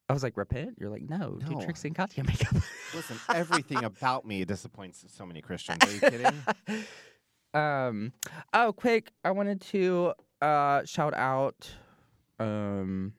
[0.10, 0.76] I was like, repent.
[0.80, 1.48] You're like, no, No.
[1.60, 2.56] do Trixie and Katya makeup.
[2.94, 5.80] Listen, everything about me disappoints so many Christians.
[5.84, 6.86] Are you kidding?
[7.54, 8.14] um.
[8.54, 9.12] Oh, quick!
[9.24, 11.72] I wanted to uh shout out
[12.40, 13.14] Um,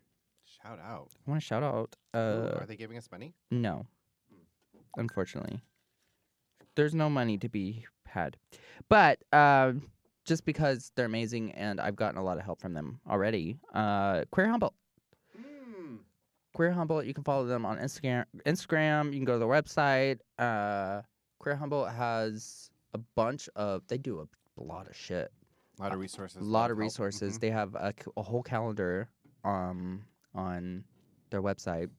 [0.63, 1.11] Shout out.
[1.27, 1.97] I want to shout out.
[2.15, 3.35] Ooh, Uh, are they giving us money?
[3.51, 3.87] no,
[4.97, 5.63] unfortunately,
[6.77, 8.37] there's no money to be had.
[8.89, 9.91] But um,
[10.25, 13.59] just because they're amazing and I've gotten a lot of help from them already.
[13.75, 14.75] Uh, Queer Humboldt.
[16.55, 17.05] Queer Humboldt.
[17.05, 18.25] You can follow them on Instagram.
[18.47, 19.07] Instagram.
[19.13, 20.19] You can go to their website.
[20.39, 21.03] Uh,
[21.41, 23.83] Queer Humboldt has a bunch of.
[23.89, 24.21] They do
[24.59, 25.31] a lot of shit.
[25.79, 26.41] A lot of resources.
[26.41, 26.85] A lot of help.
[26.85, 27.37] resources.
[27.37, 27.41] Mhm.
[27.41, 29.09] They have a whole calendar
[29.45, 30.85] um on
[31.31, 31.91] their website.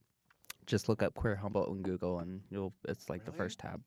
[0.65, 2.73] Just look up Queer Humboldt on Google and you'll.
[2.87, 3.83] It's like the first tab.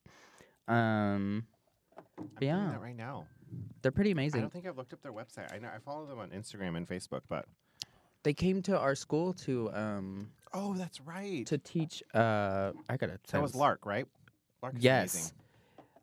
[0.69, 1.47] Um,
[2.41, 2.77] yeah.
[2.79, 3.27] right now.
[3.81, 4.41] they're pretty amazing.
[4.41, 5.51] I don't think I've looked up their website.
[5.55, 7.47] I know I follow them on Instagram and Facebook, but
[8.25, 11.47] They came to our school to um oh, that's right.
[11.47, 12.03] to teach.
[12.15, 13.19] Uh, I gotta.
[13.31, 14.07] that was Lark, right?
[14.63, 15.15] Lark is Yes.
[15.15, 15.33] amazing.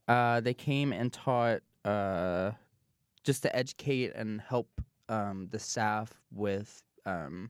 [0.08, 2.52] Uh, they came and taught uh,
[3.24, 4.70] just to educate and help
[5.10, 7.50] um, the staff with um,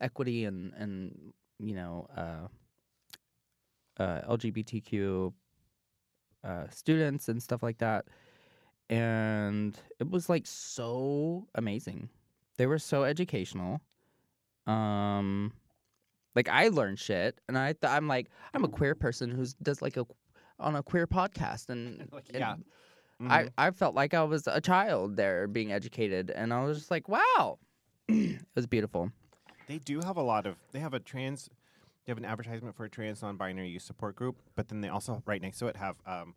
[0.00, 5.32] equity and and you know uh, uh, LGBTQ
[6.44, 8.06] uh, students and stuff like that.
[8.90, 12.08] And it was like so amazing.
[12.56, 13.80] They were so educational.
[14.66, 15.52] Um,
[16.34, 19.82] like I learned shit, and I th- I'm like I'm a queer person who does
[19.82, 20.06] like a
[20.60, 22.56] on a queer podcast, and, Like, and yeah.
[23.20, 23.52] I Mhm.
[23.58, 27.08] I felt like I was a child there being educated, and I was just like,
[27.08, 27.58] wow,
[28.08, 29.10] it was beautiful.
[29.66, 30.54] They do have a lot of.
[30.72, 31.48] They have a trans.
[32.06, 35.22] They have an advertisement for a trans non-binary youth support group, but then they also
[35.26, 36.34] right next to it have um,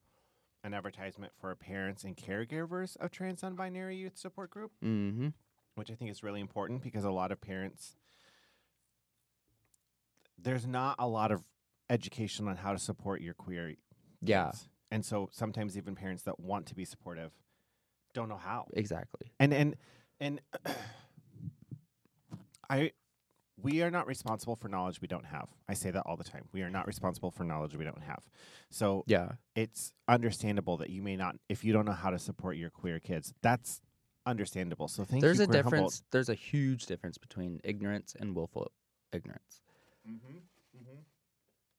[0.64, 5.30] an advertisement for parents and caregivers of trans non-binary youth support group, Mm-hmm.
[5.76, 7.96] which I think is really important because a lot of parents.
[10.44, 11.44] There's not a lot of
[11.90, 13.76] education on how to support your queer
[14.22, 14.68] Yeah, kids.
[14.90, 17.32] and so sometimes even parents that want to be supportive
[18.14, 18.68] don't know how.
[18.74, 19.32] exactly.
[19.40, 19.76] and and
[20.20, 20.42] and
[22.70, 22.92] i
[23.62, 26.48] we are not responsible for knowledge we don't have i say that all the time
[26.54, 28.24] we are not responsible for knowledge we don't have
[28.70, 32.56] so Yeah, it's understandable that you may not if you don't know how to support
[32.58, 33.82] your queer kids that's
[34.26, 36.04] understandable so thank there's you a Queer difference.
[36.12, 38.72] There's a huge difference between ignorance and willful
[39.12, 39.62] ignorance.
[40.08, 40.38] Mm-hmm.
[40.78, 41.00] Mm-hmm.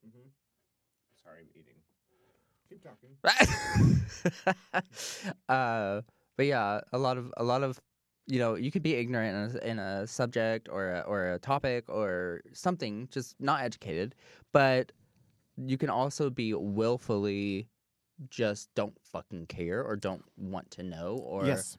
[0.07, 0.29] Mm-hmm.
[1.23, 1.79] sorry i'm eating
[2.69, 3.17] keep talking
[5.49, 6.01] uh,
[6.37, 7.81] but yeah, a lot of a lot of
[8.27, 11.39] you know you could be ignorant in a, in a subject or a, or a
[11.39, 14.15] topic or something, just not educated.
[14.53, 14.93] But
[15.57, 17.69] you can also be willfully
[18.31, 21.77] just don't fucking care or don't want to know or yes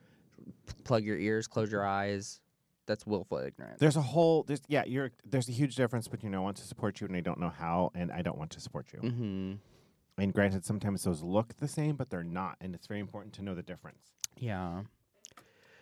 [0.84, 2.40] plug your ears, close your eyes.
[2.86, 3.80] That's willful ignorance.
[3.80, 7.00] there's a whole there's yeah you're there's a huge difference between i want to support
[7.00, 9.54] you and i don't know how and i don't want to support you mm-hmm.
[10.18, 13.42] And granted, sometimes those look the same, but they're not, and it's very important to
[13.42, 14.12] know the difference.
[14.38, 14.82] Yeah.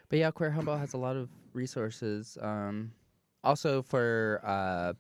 [0.10, 2.38] But yeah, Queer Humboldt has a lot of resources.
[2.42, 2.92] Um,
[3.44, 4.94] also for uh,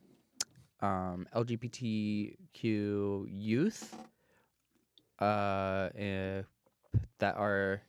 [0.86, 3.96] um, LGBTQ youth
[5.20, 6.42] uh, eh,
[7.20, 7.82] that are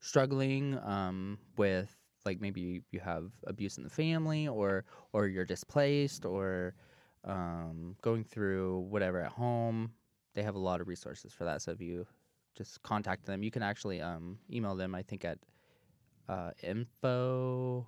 [0.00, 1.94] struggling um, with
[2.26, 6.74] like maybe you have abuse in the family or or you're displaced or
[7.24, 9.92] um, going through whatever at home.
[10.34, 11.62] They have a lot of resources for that.
[11.62, 12.06] So if you
[12.56, 13.42] just contact them.
[13.42, 14.94] You can actually um, email them.
[14.94, 15.38] I think at
[16.28, 17.86] uh, info.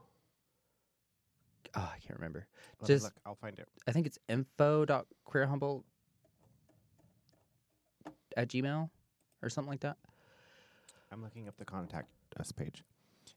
[1.75, 2.47] Oh, I can't remember.
[2.81, 3.69] Let Just- look, I'll find it.
[3.87, 5.83] I think it's info.queerhumboldt
[8.37, 8.91] at gmail
[9.43, 9.97] or something like that.
[11.11, 12.85] I'm looking up the contact us page.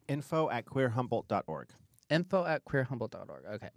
[0.07, 1.69] Info at queerhumboldt.org.
[2.09, 3.45] Info at queerhumboldt.org.
[3.53, 3.69] Okay.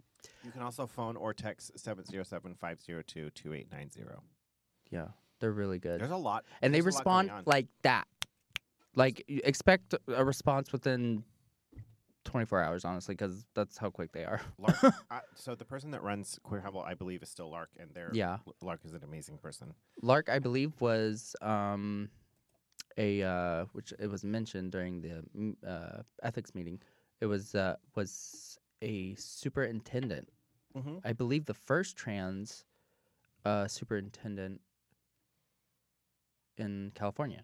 [0.43, 4.03] You can also phone or text 707 502 2890.
[4.91, 5.07] Yeah,
[5.39, 6.01] they're really good.
[6.01, 6.45] There's a lot.
[6.61, 8.07] and they there's a respond like that.
[8.95, 11.23] Like, you expect a response within
[12.23, 14.39] 24 hours, honestly, because that's how quick they are.
[14.57, 17.89] Lark, uh, so the person that runs Queer Humboldt, I believe, is still Lark, and
[17.93, 18.37] they're, Yeah.
[18.61, 19.73] Lark is an amazing person.
[20.01, 22.09] Lark, I believe, was um,
[22.97, 26.79] a uh, which it was mentioned during the mm, uh, ethics meeting.
[27.21, 30.29] It was uh, was a superintendent.
[30.75, 30.97] Mm-hmm.
[31.03, 32.65] I believe the first trans
[33.45, 34.61] uh, superintendent
[36.57, 37.43] in California.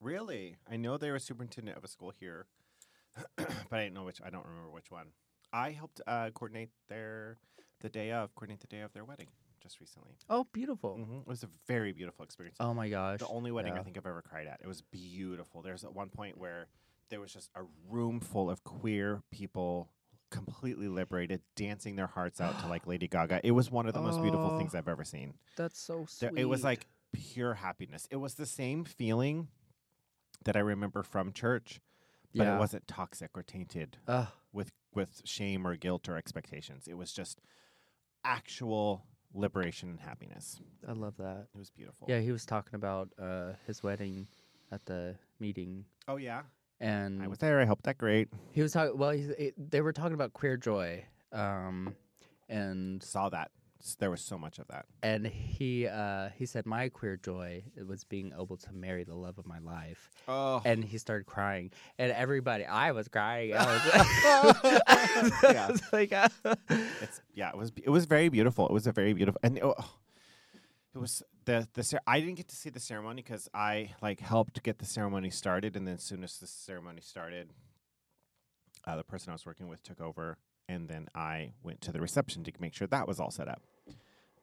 [0.00, 0.56] Really?
[0.70, 2.46] I know they were superintendent of a school here,
[3.36, 4.20] but I didn't know which.
[4.24, 5.08] I don't remember which one.
[5.52, 7.38] I helped uh, coordinate their
[7.80, 9.28] the day of coordinate the day of their wedding
[9.62, 10.12] just recently.
[10.28, 10.96] Oh, beautiful!
[10.96, 12.56] hmm It was a very beautiful experience.
[12.60, 13.20] Oh my gosh!
[13.20, 14.60] the only wedding I think I've ever cried at.
[14.62, 15.62] It was beautiful.
[15.62, 16.66] There's at one point where
[17.08, 19.90] there was just a room full of queer people
[20.30, 23.40] completely liberated dancing their hearts out to like Lady Gaga.
[23.44, 24.58] It was one of the most beautiful Oh.
[24.58, 25.34] things I've ever seen.
[25.56, 26.38] That's so There, sweet.
[26.40, 28.08] it was like pure happiness.
[28.10, 29.48] It was the same feeling
[30.46, 31.80] that I remember from church,
[32.34, 32.56] but yeah.
[32.56, 36.88] it wasn't toxic or tainted Ugh, with shame or guilt or expectations.
[36.88, 37.42] It was just
[38.24, 40.60] actual liberation and happiness.
[40.86, 41.46] I love that.
[41.54, 42.06] It was beautiful.
[42.08, 44.26] Yeah, he was talking about uh, his wedding
[44.70, 46.42] at the meeting, Oh yeah.
[46.80, 47.60] and I was there.
[47.60, 48.28] I helped decorate.
[48.52, 48.96] he was talking.
[48.98, 51.94] Well, he, it, they were talking about queer joy, um,
[52.48, 53.50] and Saw that.
[53.98, 54.86] There was so much of that.
[55.02, 59.38] and he uh, he said my queer joy was being able to marry the love
[59.38, 60.62] of my life, Oh.
[60.64, 63.54] and he started crying, and everybody, I was crying.
[63.54, 63.82] I was,
[65.42, 65.66] Yeah.
[65.66, 66.28] I was like, uh,
[67.00, 68.66] It's yeah, it was it was very beautiful.
[68.66, 69.74] It was a very beautiful and oh,
[70.94, 74.20] it was the the cer- I didn't get to see the ceremony because I like
[74.20, 77.50] helped get the ceremony started, and then as soon as the ceremony started,
[78.86, 82.00] uh, the person I was working with took over, and then I went to the
[82.00, 83.62] reception to make sure that was all set up.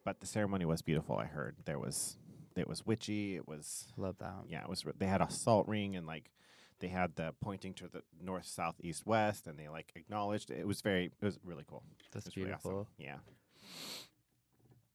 [0.05, 1.17] But the ceremony was beautiful.
[1.17, 2.17] I heard there was
[2.55, 3.35] it was witchy.
[3.35, 4.33] It was love that.
[4.47, 4.83] yeah, it was.
[4.97, 6.31] They had a salt ring and like
[6.79, 10.49] they had the pointing to the north, south, east, west, and they like acknowledged.
[10.51, 11.05] It was very.
[11.21, 11.83] It was really cool.
[12.11, 12.71] That's It was really awesome.
[12.71, 12.87] beautiful.
[12.97, 13.17] Yeah.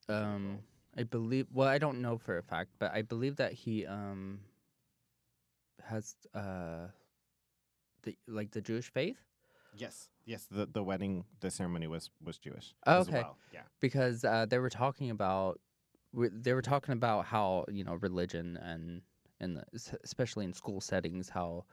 [0.08, 0.58] Um,
[0.96, 1.46] I believe.
[1.52, 4.40] Well, I don't know for a fact, but I believe that he um
[5.84, 6.88] has uh
[8.02, 9.18] the like the Jewish faith
[9.76, 10.08] Yes.
[10.24, 10.46] Yes.
[10.50, 12.74] The the wedding, the ceremony was was Jewish.
[12.86, 13.22] Oh, as okay.
[13.22, 13.36] well.
[13.52, 13.62] Yeah.
[13.80, 15.60] because uh, they were talking about
[16.14, 19.02] they were talking about how you know religion and
[19.40, 19.64] and the,
[20.04, 21.64] especially in school settings how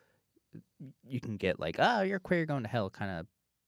[1.07, 3.27] you can get like oh you're queer you're going to hell kind of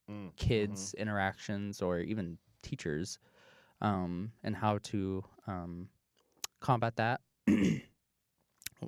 [0.10, 3.20] Mm, kids interactions or even teachers
[3.82, 5.88] um, and how to um,
[6.60, 7.22] combat that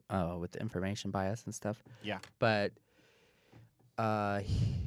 [0.10, 2.20] uh, with the information bias and stuff Yeah.
[2.40, 2.74] but
[3.98, 4.85] uh, he-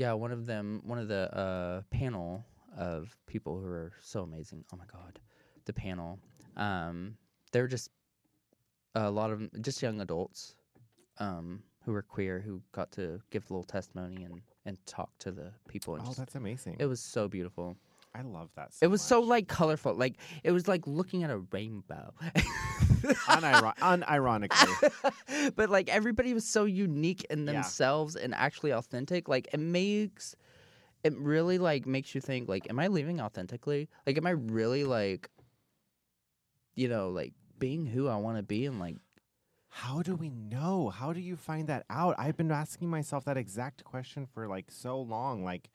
[0.00, 2.44] yeah one of them one of the uh, panel
[2.76, 4.64] of people who are so amazing.
[4.72, 5.18] Oh my god.
[5.66, 6.18] The panel.
[6.56, 7.16] Um,
[7.52, 7.90] they were just
[8.94, 10.54] a lot of just young adults
[11.18, 15.30] um, who were queer who got to give a little testimony and and talk to
[15.30, 16.76] the people and Oh, just, that's amazing.
[16.78, 17.76] it was so beautiful.
[18.14, 18.72] I love that.
[18.74, 22.14] So it was so like colorful like it was like looking at a rainbow
[23.02, 25.52] Uniro- unironically.
[25.56, 27.52] but like everybody was so unique in Yeah.
[27.52, 30.34] themselves and actually authentic like it makes
[31.04, 34.84] it really like makes you think like am i living authentically like am i really
[34.84, 35.30] like
[36.74, 38.96] you know like being who i want to be and like
[39.68, 40.90] How do we know?
[40.90, 42.16] How do you find that out?
[42.18, 45.44] I've been asking myself that exact question for like so long.
[45.44, 45.70] Like,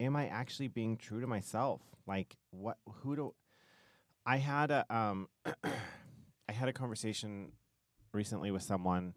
[0.00, 1.80] am I actually being true to myself?
[2.06, 2.78] Like, what?
[3.02, 3.34] Who do?
[4.26, 5.28] I had a um,
[6.48, 7.52] I had a conversation
[8.12, 9.14] recently with someone,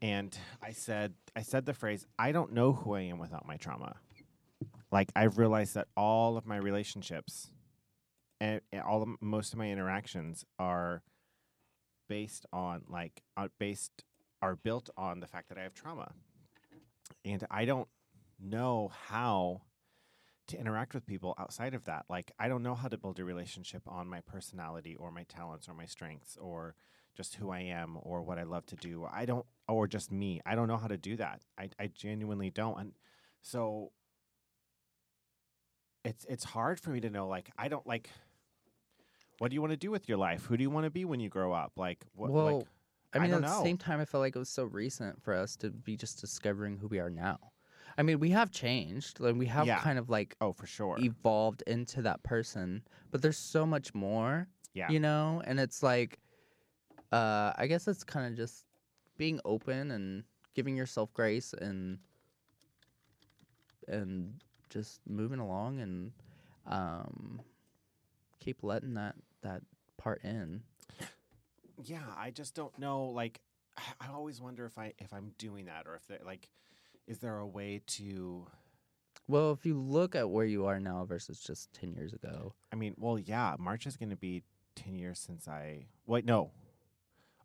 [0.00, 3.56] and I said I said the phrase, "I don't know who I am without my
[3.56, 3.96] trauma."
[4.90, 7.50] Like, I've realized that all of my relationships,
[8.40, 11.02] and, and all of most of my interactions are
[12.08, 14.04] based on like uh, based
[14.42, 16.12] are built on the fact that I have trauma,
[17.24, 17.88] and I don't
[18.38, 19.62] know how
[20.48, 22.04] to interact with people outside of that.
[22.08, 25.68] Like I don't know how to build a relationship on my personality or my talents
[25.68, 26.74] or my strengths or
[27.16, 29.06] just who I am or what I love to do.
[29.10, 30.40] I don't or just me.
[30.44, 31.42] I don't know how to do that.
[31.58, 32.78] I I genuinely don't.
[32.78, 32.92] And
[33.40, 33.92] so
[36.04, 38.10] it's it's hard for me to know like I don't like
[39.38, 40.46] what do you want to do with your life?
[40.46, 41.72] Who do you want to be when you grow up?
[41.76, 42.66] Like what well like
[43.14, 45.22] i I mean don't at the same time i felt like it was so recent
[45.22, 47.51] for us to be just discovering who we are now
[47.98, 49.78] i mean we have changed like we have Yeah.
[49.80, 50.96] kind of like oh for sure.
[51.00, 54.90] evolved into that person but there's so much more Yeah.
[54.90, 56.18] you know and it's like
[57.12, 58.64] uh i guess it's kind of just
[59.18, 60.24] being open and
[60.54, 61.98] giving yourself grace and
[63.88, 64.34] and
[64.70, 66.12] just moving along and
[66.66, 67.40] um
[68.40, 69.62] keep letting that that
[69.98, 70.62] part in
[71.84, 73.40] yeah i just don't know like
[74.00, 76.48] I, always wonder if i if i'm doing that or if there like
[77.06, 78.46] is there a way to
[79.28, 82.54] well if you look at where you are now versus just 10 years ago.
[82.72, 84.42] I mean well yeah march is going to be
[84.76, 86.50] 10 years since i wait no.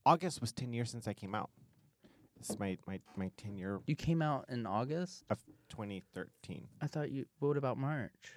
[0.05, 1.49] August was 10 years since i came out.
[2.37, 5.23] This is my my, my 10 year you came out in august?
[5.29, 5.39] of
[5.69, 8.33] 2013 i thought you what about march?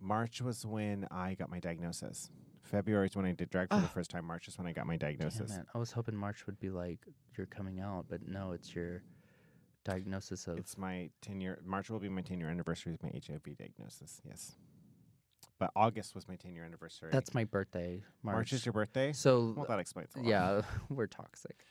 [0.00, 2.30] March was when i got my diagnosis.
[2.62, 3.88] February is when i did drag for the Ah.
[3.94, 4.24] first time.
[4.24, 5.56] March is when i got my diagnosis.
[5.74, 6.98] I was hoping march would be like
[7.36, 9.02] you're coming out but no it's your
[9.84, 13.10] diagnosis of It's my 10 year, March will be my 10 year anniversary of my
[13.10, 14.20] HIV diagnosis.
[14.26, 14.56] Yes.
[15.58, 17.10] But August was my 10 year anniversary.
[17.12, 19.12] that's my birthday march, March is your birthday?
[19.12, 20.26] so Well, that explains a lot.
[20.26, 21.56] Yeah, we're toxic.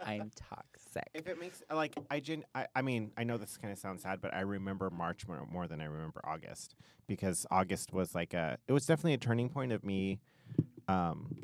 [0.00, 1.08] I'm toxic.
[1.14, 4.02] If it makes, like, I, gen- I, I mean, I know this kind of sounds
[4.02, 6.74] sad, but I remember March more, more than I remember August
[7.06, 10.20] because August was like a, it was definitely a turning point of me,
[10.86, 11.34] um,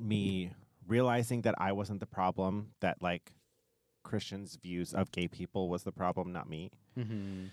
[0.00, 0.50] me
[0.88, 3.32] realizing that I wasn't the problem, that like
[4.02, 6.70] Christians' views of gay people was the problem, not me.
[6.98, 7.46] Mm-hmm.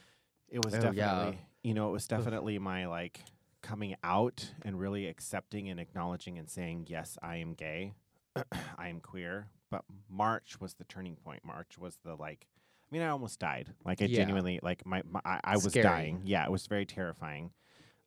[0.49, 1.33] It was Oh, definitely, yeah.
[1.63, 3.21] you know, it was definitely my like
[3.61, 7.93] coming out and really accepting and acknowledging and saying, yes, I am gay,
[8.77, 9.47] I am queer.
[9.69, 11.45] But March was the turning point.
[11.45, 12.47] March was the like,
[12.91, 13.73] I mean, I almost died.
[13.85, 14.17] Like I Yeah.
[14.17, 16.21] genuinely, like my, my I, I was dying.
[16.25, 17.51] Yeah, it was very terrifying.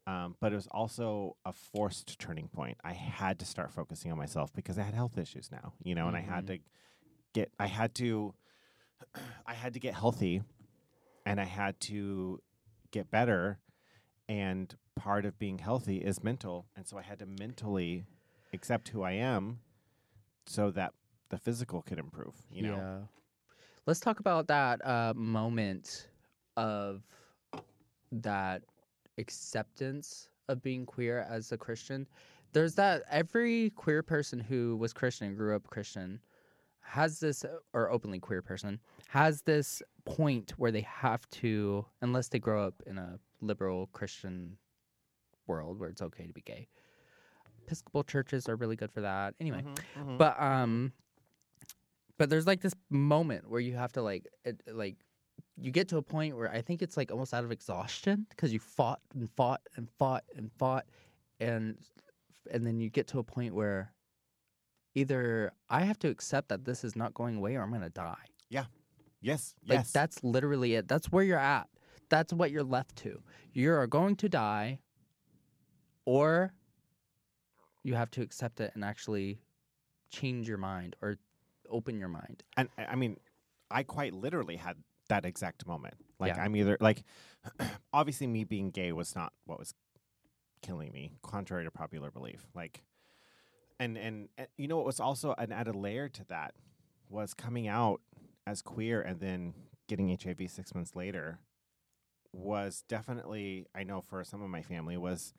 [0.05, 2.77] Um, but it was also a forced turning point.
[2.83, 6.09] I had to start focusing on myself because I had health issues now, you know,
[6.09, 6.47] and I had Mhm.
[6.49, 6.59] to
[7.33, 8.35] get, I had to,
[9.47, 10.43] I had to get healthy
[11.27, 12.41] and I had to
[12.91, 13.59] get better.
[14.29, 16.67] And part of being healthy is mental.
[16.77, 18.05] And so I had to mentally
[18.53, 19.59] accept who I am
[20.47, 20.93] so that
[21.31, 22.77] the physical could improve, you know?
[22.77, 22.99] Yeah.
[23.87, 26.09] Let's talk about that uh, moment
[26.57, 27.03] of
[28.13, 28.63] that
[29.19, 32.07] acceptance of being queer as a Christian.
[32.53, 36.21] There's that every queer person who was Christian and grew up Christian
[36.83, 42.39] has this, or openly queer person has this point where they have to, unless they
[42.39, 44.57] grow up in a liberal Christian
[45.47, 46.69] world where it's okay to be gay.
[47.67, 49.35] Episcopal churches are really good for that.
[49.41, 50.19] Anyway, Mhm, mhm.
[50.19, 50.93] but um
[52.19, 54.97] but there's like this moment where you have to like it, like
[55.57, 58.53] you get to a point where i think it's like almost out of exhaustion because
[58.53, 60.85] you fought and fought and fought and fought
[61.41, 61.79] and
[62.51, 63.93] and then you get to a point where
[64.95, 67.89] either i have to accept that this is not going away or i'm going to
[67.91, 68.65] die Yeah.
[69.21, 69.93] yes, like yes.
[69.93, 71.69] that's literally it that's where you're at
[72.09, 73.23] that's what you're left to
[73.53, 74.79] you're going to die
[76.05, 76.53] or
[77.83, 79.41] you have to accept it and actually
[80.11, 81.17] change your mind or
[81.71, 83.17] open your mind and I I mean,
[83.71, 84.77] I quite literally had
[85.09, 85.95] that exact moment.
[86.21, 86.43] Like Yeah.
[86.45, 87.03] I'm either like,
[87.93, 89.73] obviously, me being gay was not what was
[90.61, 92.47] killing me, contrary to popular belief.
[92.55, 92.83] Like,
[93.83, 96.55] and and, and you know what was also an added layer to that
[97.09, 98.01] was coming out
[98.47, 99.55] as queer and then
[99.89, 101.41] getting HIV six months later
[102.33, 105.35] was definitely I know for some of my family was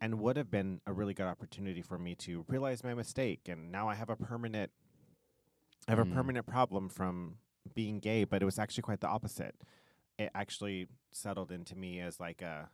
[0.00, 3.70] and would have been a really good opportunity for me to realize my mistake and
[3.70, 4.70] now I have a permanent
[5.88, 6.12] I have Mm.
[6.12, 7.36] a permanent problem from
[7.74, 9.54] being gay, but it was actually quite the opposite.
[10.18, 12.70] It actually settled into me as like a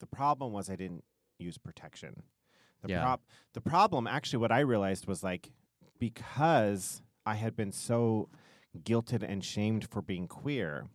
[0.00, 1.04] the problem was I didn't
[1.38, 2.22] use protection.
[2.82, 3.02] The Yeah.
[3.02, 3.20] prob
[3.52, 5.50] the problem actually what I realized was like
[5.98, 8.28] because I had been so
[8.78, 10.86] guilted and shamed for being queer,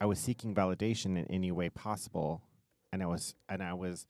[0.00, 2.42] I was seeking validation in any way possible
[2.92, 4.06] and I was and I was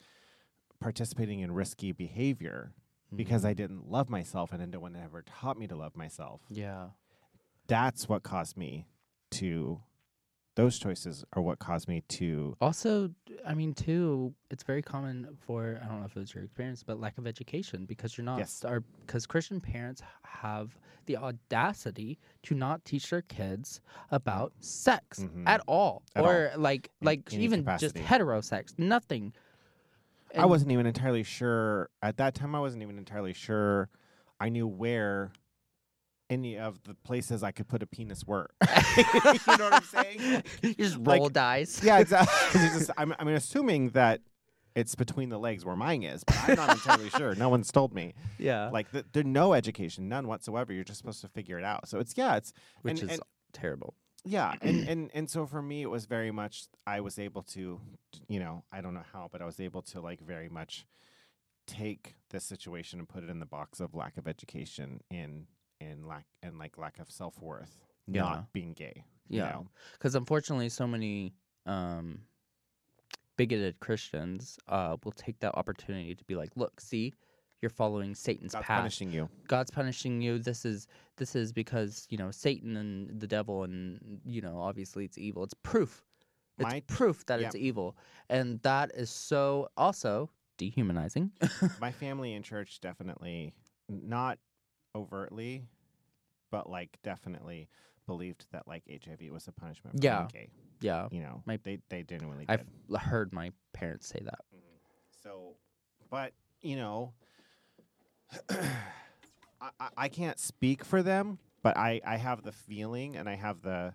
[0.81, 2.73] participating in risky behavior
[3.15, 3.49] because Mm.
[3.49, 6.43] I didn't love myself and no one ever taught me to love myself.
[6.51, 6.91] yeah
[7.67, 8.87] That's what caused me
[9.33, 9.83] to
[10.57, 13.11] those choices are what caused me to also
[13.47, 16.83] i mean too it's very common for i don't know if it was your experience
[16.83, 18.65] but lack of education because you're not Yes.
[19.07, 20.77] because christian parents have
[21.07, 23.81] the audacity to not teach their kids
[24.11, 25.47] about sex Mhm.
[25.47, 28.01] at all At or like In like even capacity.
[28.01, 29.33] just heterosex nothing
[30.37, 33.89] I wasn't even entirely sure at that time I wasn't even entirely sure
[34.41, 35.31] I knew where
[36.29, 38.51] any of the places I could put a penis were.
[38.97, 40.43] you know what I'm saying?
[40.63, 42.61] you just Like- roll dice Yeah, exactly.
[42.61, 44.21] just, I'm, I'm assuming that
[44.75, 47.35] it's between the legs where mine is, but I'm not entirely sure.
[47.35, 48.15] No one's told me.
[48.39, 50.73] yeah Like, th- there's no education, none whatsoever.
[50.73, 51.89] You're just supposed to figure it out.
[51.89, 52.53] So it's yeah, it's
[52.83, 53.95] which and- is and- terrible
[54.29, 57.81] yeah and, and and so for me it was very much i was able to
[58.29, 60.85] you know i don't know how but i was able to like very much
[61.67, 65.47] take this situation and put it in the box of lack of education and
[65.81, 68.23] and lack and like lack of self-worth Yeah.
[68.23, 69.51] not being gay you Yeah.
[69.51, 69.69] know?
[69.95, 71.35] because unfortunately so many
[71.67, 72.21] um
[73.37, 77.13] bigoted christians uh will take that opportunity to be like look see
[77.61, 82.07] you're following satan's god's path punishing you god's punishing you this is this is because
[82.09, 86.03] you know satan and the devil and you know obviously it's evil it's proof
[86.59, 87.47] it's My- proof that yeah.
[87.49, 87.97] it's evil
[88.31, 91.31] and that is so also dehumanizing
[91.81, 93.53] my family in church definitely
[93.91, 94.39] not
[94.97, 95.65] overtly
[96.51, 97.69] but like definitely
[98.07, 100.19] believed that like hiv was a punishment for Yeah.
[100.33, 100.49] being gay.
[100.81, 101.09] Yeah.
[101.11, 102.99] You know My- they they genuinely i've did.
[103.01, 104.41] heard my parents say that.
[104.55, 104.77] Mm-hmm.
[105.23, 105.57] So,
[106.11, 106.33] but
[106.63, 107.13] you know,
[108.51, 113.35] I, I- I can't speak for them, but I, I have the feeling and I
[113.37, 113.95] have the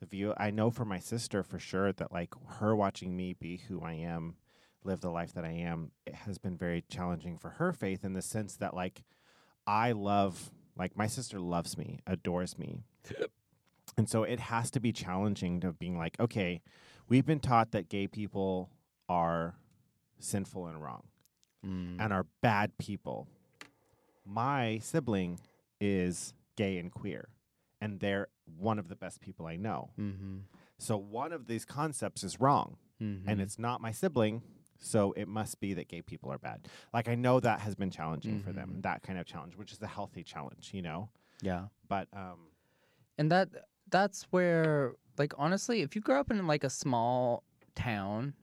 [0.00, 0.32] the view.
[0.36, 3.94] I know for my sister for sure that like her watching me be who I
[3.94, 4.36] am,
[4.84, 8.12] live the life that I am, it has been very challenging for her faith in
[8.12, 9.02] the sense that like
[9.68, 12.82] I love like my sister loves me, adores me.
[13.96, 16.62] And so it has to be challenging to being like, okay,
[17.08, 18.70] we've been taught that gay people
[19.08, 19.54] are
[20.18, 21.04] sinful and wrong
[21.66, 21.96] Mm.
[22.00, 23.26] and are bad people.
[24.24, 25.40] My sibling
[25.80, 27.28] is gay and queer.
[27.80, 28.26] and they're
[28.58, 29.90] one of the best people I know.
[30.00, 30.38] Mm-hmm.
[30.78, 33.28] So one of these concepts is wrong, Mm-hmm.
[33.28, 34.42] and it's not my sibling.
[34.78, 36.68] So it must be that gay people are bad.
[36.94, 38.82] Like I know that has been challenging for them, Mhm.
[38.82, 41.08] that kind of challenge, which is a healthy challenge, you know.
[41.42, 41.66] yeah.
[41.88, 42.48] But um,
[43.18, 43.48] and that
[43.90, 47.42] that's where like honestly if you grow up in like a small
[47.74, 48.34] town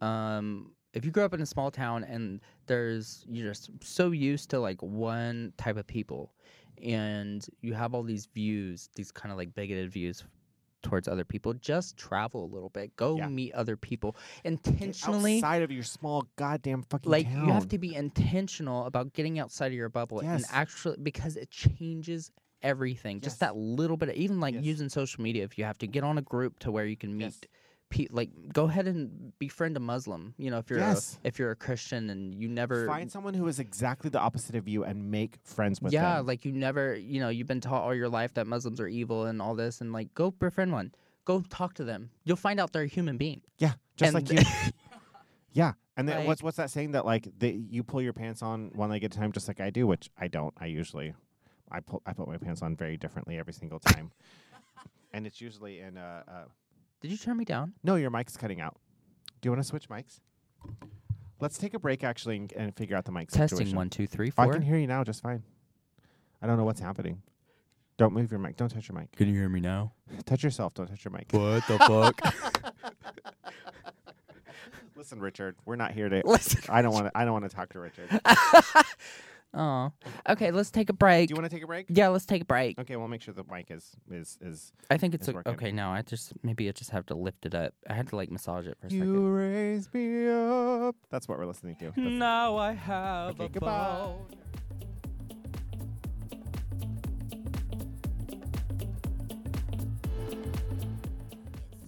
[0.00, 4.50] um if you grow up in a small town and there's you're just so used
[4.50, 6.32] to like one type of people
[6.82, 10.24] and you have all these views these kind of like bigoted views
[10.82, 13.28] towards other people just travel a little bit go Yeah.
[13.28, 17.46] meet other people get intentionally outside of your small goddamn fucking like town.
[17.46, 21.50] you have to be intentional about getting outside of your bubble and actually because it
[21.50, 22.30] changes
[22.62, 23.24] everything Yes.
[23.24, 24.64] just that little bit of, even like Yes.
[24.64, 27.16] using social media if you have to get on a group to where you can
[27.16, 27.40] meet Yes.
[27.90, 31.18] Pe- like go ahead and befriend a muslim you know if you're Yes.
[31.22, 34.54] a, if you're a christian and you never Find someone who is exactly the opposite
[34.54, 36.02] of you and make friends with them.
[36.02, 36.26] yeah them.
[36.26, 39.26] like you never you know you've been taught all your life that muslims are evil
[39.26, 40.92] and all this and like go befriend one
[41.24, 44.32] go talk to them you'll find out they're a human being yeah, just and like
[44.32, 44.42] you.
[45.52, 48.40] yeah, and then Like- what's what's that saying that like they, you pull your pants
[48.42, 50.54] on one leg at a time, just like I do, which I don't.
[50.58, 51.12] I usually,
[51.70, 54.12] I pull I put my pants on very differently every single time,
[55.12, 56.44] and it's usually in uh, uh
[57.00, 58.76] did you turn me down no, your mic's cutting out.
[59.40, 60.20] Do you want to switch mics?
[61.40, 63.76] Let's take a break actually and, and figure out the mic testing situation.
[63.76, 65.42] one two three Oh, I can hear you now just fine.
[66.42, 67.22] I don't know what's happening.
[67.96, 68.56] Don't move your mic.
[68.56, 69.12] Don't touch your mic.
[69.12, 69.92] can you hear me now
[70.26, 70.74] Touch yourself.
[70.74, 71.26] Don't touch your mic.
[71.32, 72.20] what the fuck
[74.96, 76.20] Listen, Richard, we're not here to.
[76.26, 76.60] Listen.
[76.68, 77.12] I don't want to.
[77.16, 78.10] I don't want to talk to Richard.
[79.52, 79.92] Do Oh,
[80.28, 80.50] okay.
[80.52, 81.28] Let's take a break.
[81.28, 81.86] Do you want to take a break?
[81.88, 82.78] yeah, let's take a break.
[82.78, 84.72] Okay, we'll make sure the mic is is is.
[84.90, 85.52] I think it's It's o- working.
[85.54, 87.74] okay No, I just maybe I just have to lift it up.
[87.88, 89.12] I had to like massage it for a second.
[89.12, 90.94] You raise me up.
[91.10, 91.86] That's what we're listening to.
[91.86, 93.96] That's- Now I have Okay, a goodbye.
[93.98, 94.26] boat.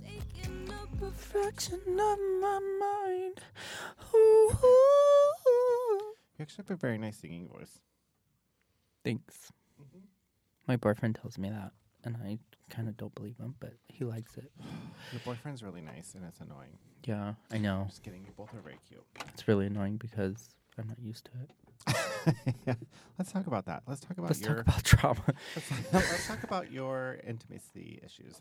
[0.05, 3.41] Taking up a fraction of my mind.
[4.15, 4.57] Ooh.
[6.43, 7.79] You actually have a very nice singing voice.
[9.05, 9.53] Thanks.
[9.81, 10.01] Mm-hmm.
[10.67, 11.71] My boyfriend tells me that,
[12.03, 12.39] and I
[12.69, 14.51] kind of don't believe him, but he likes it.
[15.13, 16.79] Your boyfriend's really nice, and it's annoying.
[17.05, 17.85] Yeah, I know.
[17.89, 18.25] Just kidding.
[18.25, 19.05] You both are very cute.
[19.33, 21.53] It's really annoying because I'm not used to it.
[22.67, 22.75] yeah.
[23.21, 23.85] Let's talk about that.
[23.87, 24.57] Let's talk about Let's your.
[24.57, 25.23] talk about trauma.
[25.55, 28.35] let's, let's talk about your intimacy issues.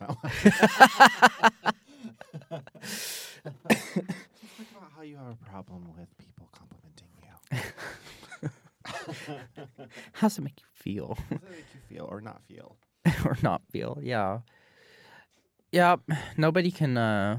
[2.50, 3.54] let's talk
[4.76, 6.31] about how you have a problem with people
[7.52, 7.58] you.
[10.12, 12.76] How's it make you feel How does it make you feel or not feel?
[13.24, 13.98] or not feel?
[14.02, 14.40] Yeah.
[15.70, 15.96] Yeah,
[16.36, 17.38] nobody can uh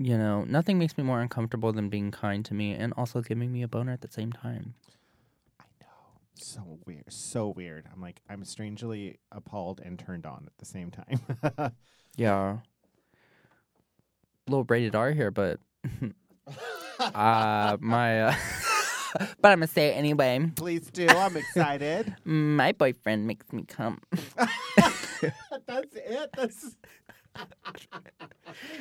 [0.00, 3.52] you know, nothing makes me more uncomfortable than being kind to me and also giving
[3.52, 4.74] me a boner at the same time.
[5.60, 6.20] I know.
[6.34, 7.12] So weird.
[7.12, 7.86] So weird.
[7.92, 11.72] I'm like, I'm strangely appalled and turned on at the same time.
[12.16, 12.58] Yeah.
[14.48, 15.60] little rated R here, but
[17.14, 18.34] uh my uh
[19.40, 20.50] but I'm gonna say it anyway.
[20.56, 21.06] Please do.
[21.08, 22.14] I'm excited.
[22.24, 24.00] My boyfriend makes me come.
[25.66, 26.30] That's it.
[26.36, 26.76] That's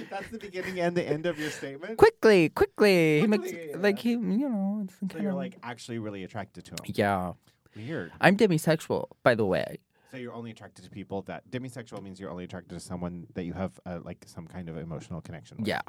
[0.09, 1.97] That's the beginning and the end of your statement.
[1.97, 3.21] quickly, quickly.
[3.21, 4.19] He makes Quickly, like he, you
[4.49, 4.81] know.
[4.83, 6.93] It's So kind you're of like actually really attracted to him.
[6.95, 7.33] yeah.
[7.75, 8.11] Weird.
[8.19, 9.77] I'm demisexual, by the way.
[10.11, 13.43] So you're only attracted to people that demisexual means you're only attracted to someone that
[13.43, 15.67] you have uh, like some kind of emotional connection with.
[15.67, 15.81] Yeah.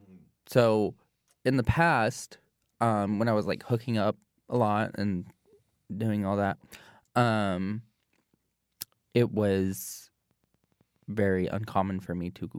[0.00, 0.18] Mm.
[0.46, 0.94] So
[1.44, 2.38] in the past,
[2.80, 4.16] um, when I was like hooking up
[4.48, 5.26] a lot and
[5.94, 6.58] doing all that,
[7.14, 7.82] um,
[9.12, 10.10] it was
[11.08, 12.50] very uncommon for me to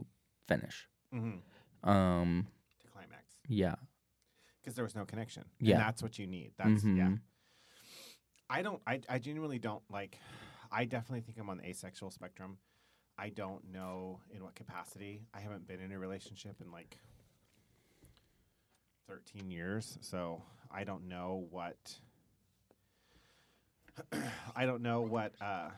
[0.48, 0.88] finish.
[1.14, 1.88] Mm-hmm.
[1.88, 2.46] Um,
[2.80, 3.74] To climax yeah.
[4.60, 5.44] because there was no connection.
[5.60, 5.76] Yeah.
[5.76, 6.52] And that's what you need.
[6.56, 7.08] That's yeah.
[7.08, 7.20] Mhm.
[8.48, 8.80] I don't.
[8.86, 10.18] I I genuinely don't like.
[10.70, 12.58] I definitely think I'm on the asexual spectrum.
[13.18, 15.26] I don't know in what capacity.
[15.34, 16.98] I haven't been in a relationship in like
[19.08, 21.76] 13 years, so I don't know what.
[24.56, 25.32] I don't know what.
[25.40, 25.70] uh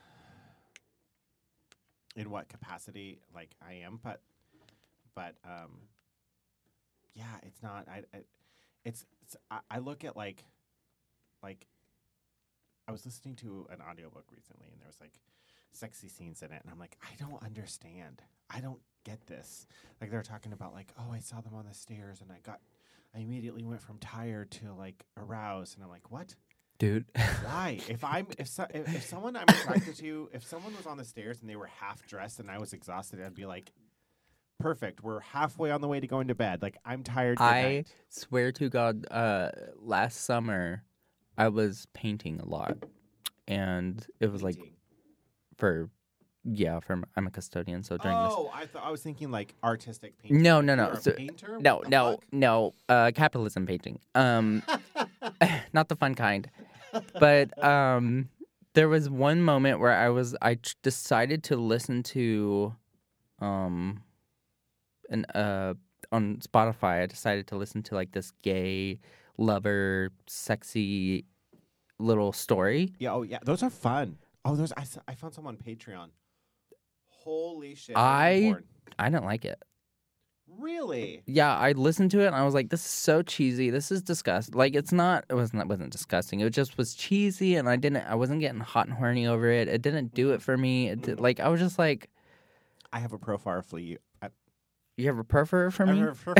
[2.19, 4.21] in what capacity like I am, but
[5.15, 5.79] but um
[7.15, 8.21] yeah, it's not I, I
[8.85, 10.45] it's, it's I, I look at like
[11.43, 11.67] like
[12.89, 15.13] I was listening to an audiobook recently and there was like
[15.73, 18.23] sexy scenes in it and I'm like, I don't understand.
[18.51, 19.67] I don't get this.
[20.01, 22.61] Like they're talking about like, oh, I saw them on the stairs and I got
[23.19, 26.35] I immediately went from tired to like aroused and I'm like, what?
[26.79, 27.07] Dude.
[27.43, 27.81] Why?
[27.89, 31.05] If I'm if so, if, if someone I'm attracted to, if someone was on the
[31.05, 33.73] stairs and they were half dressed and I was exhausted, I'd be like,
[34.61, 35.03] perfect.
[35.03, 36.63] We're halfway on the way to going to bed.
[36.63, 37.41] Like I'm tired.
[37.41, 39.51] I night." swear to God, uh,
[39.81, 40.85] last summer
[41.37, 42.77] I was painting a lot,
[43.49, 44.75] and it was like Painting.
[45.57, 45.91] for
[46.45, 49.55] yeah, for I'm a custodian, so during this oh, I thought I was thinking like
[49.63, 50.43] artistic painting.
[50.43, 50.93] No, no, You're no.
[50.93, 51.53] a So- painter?
[51.55, 52.25] What No, the no, fuck?
[52.33, 52.75] no.
[52.89, 53.99] Uh, capitalism painting.
[54.15, 54.63] Um,
[55.73, 56.49] not the fun kind.
[57.21, 58.29] But um,
[58.75, 62.75] there was one moment where I was I ch- decided to listen to,
[63.41, 64.03] um,
[65.11, 65.75] an uh
[66.13, 67.03] on Spotify.
[67.03, 69.01] I decided to listen to like this gay
[69.37, 71.25] lover, sexy
[71.99, 72.95] little story.
[72.99, 74.17] Yeah, oh yeah, those are fun.
[74.45, 76.09] Oh, those I, s- I found some on Patreon.
[77.29, 77.95] Holy shit!
[77.97, 78.57] I-
[78.99, 79.63] I didn't like it.
[80.59, 81.23] really.
[81.27, 83.71] Yeah, I listened to it and I was like, "This is so cheesy.
[83.71, 85.25] This is disgusting." Like, it's not.
[85.29, 85.63] It wasn't.
[85.63, 86.41] It wasn't disgusting.
[86.41, 88.05] It just was cheesy, and I didn't.
[88.09, 89.69] I wasn't getting hot and horny over it.
[89.69, 90.89] It didn't do it for me.
[90.89, 92.09] It did, like I was just like,
[92.93, 93.99] I have a profile for you.
[94.23, 94.31] I,
[94.97, 96.35] "You have a prefer for I me?" have for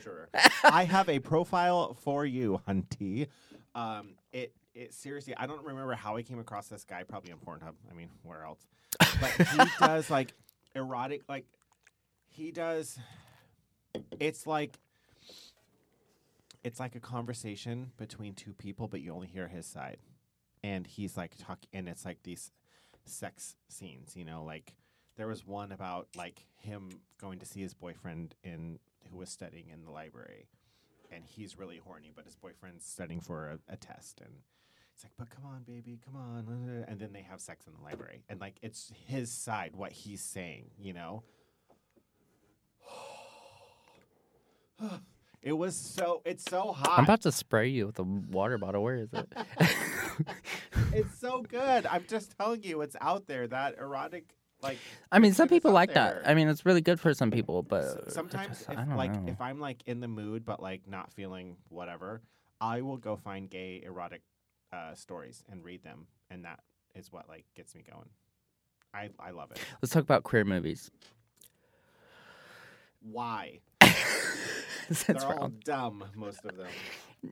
[0.00, 0.28] sure.
[0.64, 3.28] I have a profile for you, Hunty.
[3.74, 7.02] Um, it it seriously, I don't remember how I came across this guy.
[7.02, 7.74] Probably on Pornhub.
[7.90, 8.66] I mean, where else?
[9.20, 10.34] But he does like
[10.74, 11.46] erotic, like
[12.28, 12.98] he does.
[14.20, 14.78] It's like
[16.62, 19.98] it's like a conversation between two people, but you only hear his side,
[20.62, 22.52] and he's like talking, and it's like these
[23.06, 24.14] sex scenes.
[24.16, 24.74] You know, like
[25.16, 28.78] there was one about like him going to see his boyfriend in
[29.10, 30.48] who was studying in the library
[31.12, 34.34] and he's really horny but his boyfriend's studying for a, a test and
[34.96, 37.82] it's like but come on baby come on and then they have sex in the
[37.84, 41.22] library and like it's his side what he's saying you know
[45.42, 48.82] it was so it's so hot I'm about to spray you with a water bottle.
[48.82, 49.32] Where is it?
[50.92, 54.78] it's so good i'm just telling you it's out there that erotic like
[55.12, 56.22] I mean, some people like that.
[56.24, 59.30] I mean, it's really good for some people, but sometimes just- if like know.
[59.30, 62.22] if I'm like in the mood but like not feeling whatever,
[62.58, 64.22] I will go find gay erotic
[64.72, 66.60] uh, stories and read them, and that
[66.94, 68.08] is what like gets me going.
[68.94, 69.58] I I love it.
[69.82, 70.90] Let's talk about queer movies.
[73.00, 73.60] Why?
[73.80, 76.68] They're all dumb, most of them.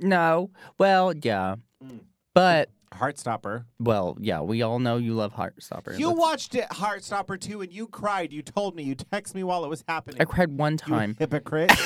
[0.01, 2.01] No, well, yeah, Mm.
[2.35, 3.65] But Heartstopper.
[3.81, 5.99] well, yeah, we all know you love Heartstopper.
[5.99, 8.33] You Let's- watched it, Heartstopper too, and you cried.
[8.33, 8.83] You told me.
[8.85, 10.21] You texted me while it was happening.
[10.21, 11.17] I cried one You time.
[11.19, 11.73] hypocrite.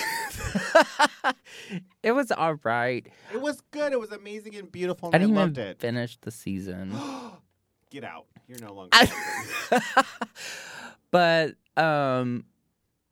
[2.02, 3.06] it was all right.
[3.32, 3.92] it was good.
[3.92, 5.80] It was amazing and beautiful, I and I, didn't even loved it.
[5.80, 6.94] finish the season.
[7.90, 8.26] Get out.
[8.46, 8.90] You're no longer.
[9.70, 10.04] welcome.
[11.10, 12.44] but um,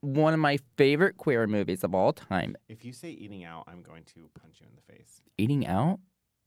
[0.01, 3.82] one of my favorite queer movies of all time, if you say eating out, I'm
[3.82, 5.22] going to punch you in the face.
[5.39, 5.99] Eating Out.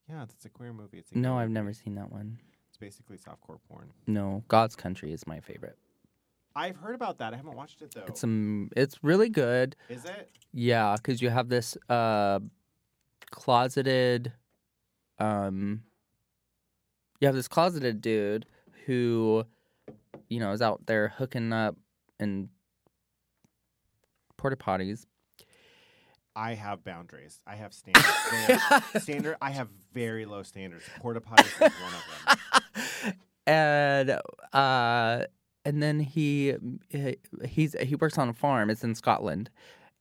[0.10, 0.98] Yeah, it's a queer movie.
[1.00, 1.54] It's a No, gay I've movie.
[1.54, 2.40] never seen that one.
[2.70, 3.92] It's basically softcore porn.
[4.08, 5.78] No, God's Country is my favorite.
[6.56, 7.34] I've heard about that.
[7.34, 8.06] I haven't watched it though.
[8.08, 9.76] It's um, it's really good.
[9.88, 10.32] Is it?
[10.52, 12.40] Yeah, because you have this uh,
[13.30, 14.34] closeted,
[15.20, 15.84] um,
[17.22, 18.48] you have this closeted dude
[18.88, 19.46] who,
[20.28, 21.76] you know, is out there hooking up
[22.20, 22.50] in
[24.38, 25.06] porta potties.
[26.36, 27.42] I have boundaries.
[27.46, 28.08] I have standards.
[29.04, 29.36] Standard.
[29.42, 30.84] I have very low standards.
[31.00, 33.14] Porta potties is one of them.
[33.48, 34.20] and
[34.54, 35.26] uh,
[35.66, 36.56] and then he
[37.48, 38.70] he's he works on a farm.
[38.70, 39.50] It's in Scotland,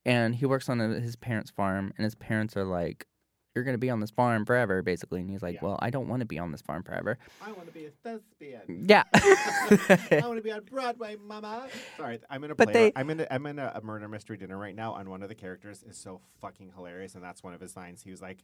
[0.05, 1.93] and he works on his parents' farm.
[1.97, 3.07] And his parents are like,
[3.55, 5.21] "You're gonna be on this farm forever," basically.
[5.21, 5.59] And he's like, Yeah.
[5.63, 7.89] "Well, I don't want to be on this farm forever." I want to be a
[8.03, 8.85] thespian.
[8.87, 9.03] Yeah.
[9.13, 11.67] I want to be on Broadway, Mama.
[11.97, 12.73] Sorry, I'm in a But play.
[12.73, 13.19] they- I'm in.
[13.21, 15.83] A, I'm in a, a murder mystery dinner right now, and one of the characters
[15.83, 18.01] is so fucking hilarious, and that's one of his lines.
[18.03, 18.43] He was like,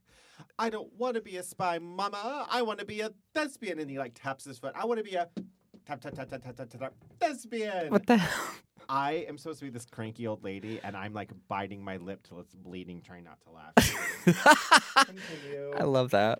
[0.57, 2.47] "I don't want to be a spy, Mama.
[2.49, 4.73] I want to be a thespian," and he like taps his foot.
[4.75, 5.29] I want to be a
[5.85, 7.89] tap tap tap tap tap tap tap, tap thespian.
[7.91, 8.53] what the hell?
[8.87, 12.21] I am supposed to be this cranky old lady, and I'm like biting my lip
[12.27, 13.73] till it's bleeding, trying not to laugh.
[15.05, 15.73] Continue.
[15.75, 16.39] I love that.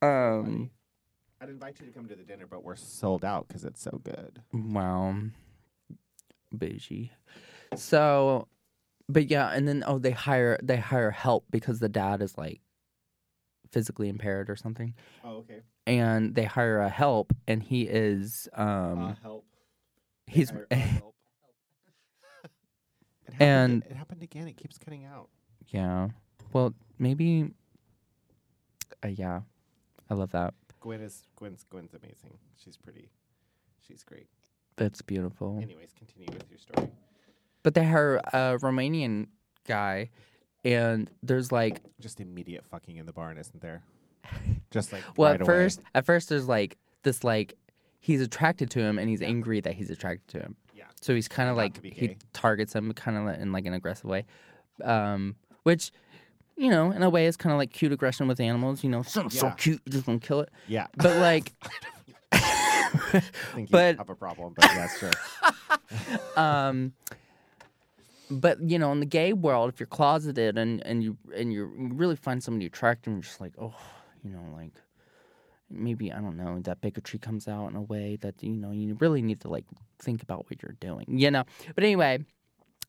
[0.00, 0.70] Um.
[1.40, 4.00] I'd invite you to come to the dinner, but we're sold out because it's so
[4.02, 4.42] good.
[4.52, 5.14] Wow.
[6.50, 7.12] Bougie.
[7.76, 8.48] So,
[9.08, 12.60] but yeah, and then oh, they hire they hire help because the dad is like
[13.70, 15.60] physically impaired or something, Oh, okay.
[15.88, 19.44] And they hire a help, and he is um uh, help.
[20.26, 21.14] he's Hire- help.
[22.44, 24.46] it happened, And- it happened again.
[24.48, 25.28] It keeps cutting out.
[25.68, 26.08] yeah.
[26.52, 27.50] Well, maybe.
[29.04, 29.40] Uh, yeah,
[30.10, 30.54] I love that.
[30.80, 32.38] Gwen is Gwen's Gwen's amazing.
[32.56, 33.10] She's pretty.
[33.86, 34.28] She's great.
[34.76, 35.58] That's beautiful.
[35.62, 36.90] Anyways, continue with your story.
[37.62, 39.26] But they hire a Romanian
[39.66, 40.10] guy,
[40.64, 43.82] and there's like Just immediate fucking in the barn, isn't there?
[44.70, 45.46] Just like Well, right at away.
[45.46, 47.54] first, at first, there's like this like
[48.00, 50.56] he's attracted to him and he's angry that he's attracted to him.
[50.74, 50.84] Yeah.
[51.00, 54.24] So he's kind of like he targets him kind of in like an aggressive way,
[54.84, 55.90] um, which
[56.56, 58.82] you know, in a way, it's kind of like cute aggression with animals.
[58.82, 59.50] You know, so Yeah.
[59.56, 60.50] cute, just want to kill it.
[60.66, 60.88] Yeah.
[60.96, 61.52] But like,
[62.32, 63.22] I
[63.54, 65.10] think But- have a problem, but yeah, sure.
[66.36, 66.92] um,
[68.30, 71.64] but you know, in the gay world, if you're closeted and and you and you
[71.94, 73.74] really find somebody attractive, and you're just like, oh,
[74.24, 74.72] you know, like
[75.70, 78.96] maybe I don't know, that bigotry comes out in a way that you know you
[79.00, 79.64] really need to like
[79.98, 81.44] think about what you're doing, you know.
[81.74, 82.24] But anyway,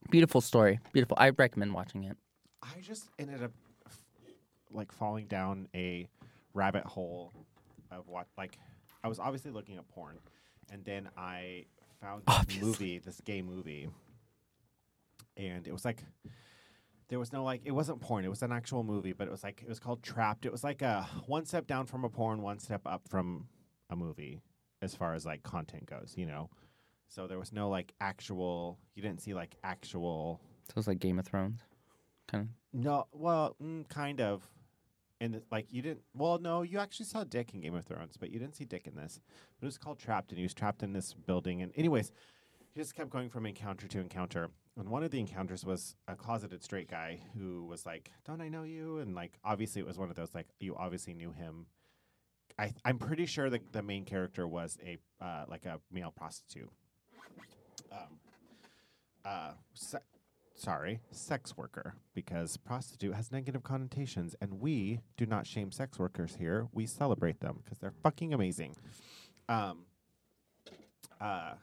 [0.10, 1.18] beautiful story, beautiful.
[1.20, 2.18] I recommend watching it.
[2.62, 3.52] I just ended up
[4.72, 6.08] like falling down a
[6.54, 7.32] rabbit hole
[7.92, 8.58] of what like
[9.04, 10.18] I was obviously looking at porn,
[10.72, 11.66] and then I
[12.02, 12.68] found this Obviously.
[12.68, 13.90] movie, this gay movie,
[15.38, 16.04] and it was like
[17.10, 18.24] there was no like it wasn't porn.
[18.24, 20.46] It was an actual movie, but it was like it was called Trapped.
[20.46, 23.48] It was like a one step down from a porn, one step up from
[23.90, 24.42] a movie,
[24.82, 26.14] as far as like content goes.
[26.16, 26.50] You know,
[27.08, 28.78] so there was no like actual.
[28.96, 31.62] You didn't see like actual So it's like Game of Thrones,
[32.28, 32.80] kind of.
[32.80, 34.48] no, well, mm, kind of.
[35.22, 36.02] And like you didn't.
[36.14, 38.88] Well, no, you actually saw Dick in Game of Thrones, but you didn't see Dick
[38.88, 39.20] in this.
[39.60, 41.62] But it was called Trapped, and he was trapped in this building.
[41.62, 42.12] And anyways,
[42.74, 44.50] he just kept going from encounter to encounter.
[44.80, 48.48] And one of the encounters was a closeted straight guy who was like, "Don't I
[48.48, 51.66] know you?" And like, obviously, it was one of those like you obviously knew him.
[52.58, 56.72] I I'm pretty sure that the main character was a uh, like a male prostitute.
[57.92, 58.20] Um.
[59.26, 59.52] Uh.
[59.74, 60.00] Se-
[60.56, 66.36] sorry, sex worker, because prostitute has negative connotations, and we do not shame sex workers
[66.38, 66.68] here.
[66.74, 68.76] We celebrate them because they're fucking amazing.
[69.48, 69.86] Um,
[71.20, 71.54] uh,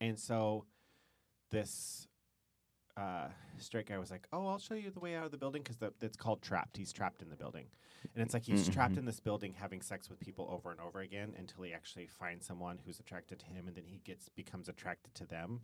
[0.00, 0.66] and so
[1.50, 2.06] this
[2.96, 3.28] uh,
[3.58, 5.76] straight guy was like, "Oh, I'll show you the way out of the building because
[6.02, 6.76] it's called trapped.
[6.76, 7.66] He's trapped in the building,
[8.14, 8.98] and it's like he's trapped Mhm.
[8.98, 12.44] in this building, having sex with people over and over again until he actually finds
[12.46, 15.60] someone who's attracted to him, and then he gets becomes attracted to them,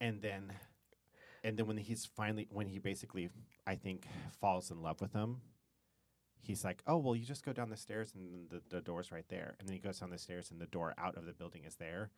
[0.00, 0.52] and then."
[1.42, 3.30] And then when he's finally, when he basically,
[3.66, 4.06] I think,
[4.40, 5.40] falls in love with them,
[6.42, 9.26] he's like, "Oh, well, you just go down the stairs and the, the door's right
[9.28, 11.64] there." And then he goes down the stairs and the door out of the building
[11.64, 12.10] is there,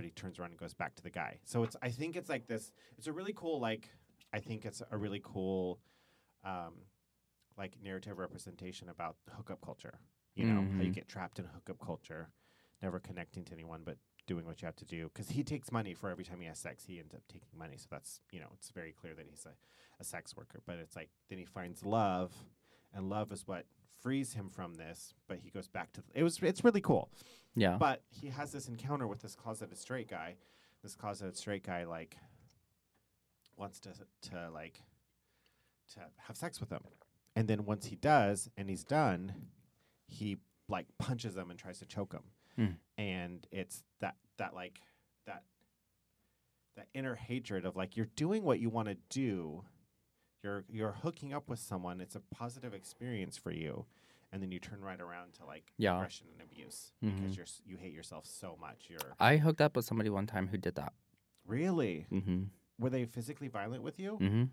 [0.00, 1.36] but he turns around and goes back to the guy.
[1.44, 2.72] So it's, I think it's like this.
[2.96, 3.90] It's a really cool, like,
[4.32, 5.78] I think it's a really cool,
[6.42, 6.72] um,
[7.58, 9.98] like narrative representation about hookup culture.
[10.34, 10.94] You know how you Mhm.
[10.94, 12.30] get trapped in hookup culture,
[12.80, 15.10] never connecting to anyone, but doing what you have to do.
[15.12, 16.86] Because he takes money for every time he has sex.
[16.86, 19.52] He ends up taking money, so that's you know it's very clear that he's a,
[20.00, 20.62] a sex worker.
[20.64, 22.32] But it's like then he finds love,
[22.94, 23.66] and love is what
[24.02, 25.14] frees him from this.
[25.28, 27.10] But he goes back to it was it's really cool.
[27.54, 27.76] Yeah.
[27.78, 30.36] But he has this encounter with this closeted straight guy.
[30.82, 32.16] This closeted straight guy like
[33.56, 33.90] wants to
[34.30, 34.82] to like
[35.94, 36.82] to have sex with him.
[37.36, 39.32] And then once he does and he's done,
[40.06, 40.38] he
[40.68, 42.22] like punches him and tries to choke him.
[42.56, 43.02] Hmm.
[43.02, 44.80] And it's that that like
[45.26, 45.44] that
[46.76, 49.64] that inner hatred of like you're doing what you want to do.
[50.42, 52.00] You're you're hooking up with someone.
[52.00, 53.84] It's a positive experience for you.
[54.32, 55.96] And then you turn right around to like Yeah.
[55.96, 57.16] aggression and abuse Mhm.
[57.16, 58.86] because you're you hate yourself so much.
[58.88, 60.92] You're I hooked up with somebody one time who did that.
[61.46, 62.44] really Mm-hmm.
[62.78, 64.18] were they physically violent with you?
[64.20, 64.44] Mm-hmm.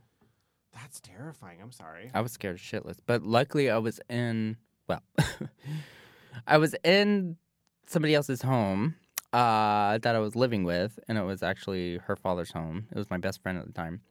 [0.74, 1.62] That's terrifying.
[1.62, 2.10] I'm sorry.
[2.14, 4.58] I was scared shitless, but luckily I was in.
[4.88, 5.02] Well,
[6.48, 7.38] I was in
[7.86, 8.96] somebody else's home
[9.34, 12.88] uh, that I was living with, and it was actually her father's home.
[12.92, 14.02] It was my best friend at the time,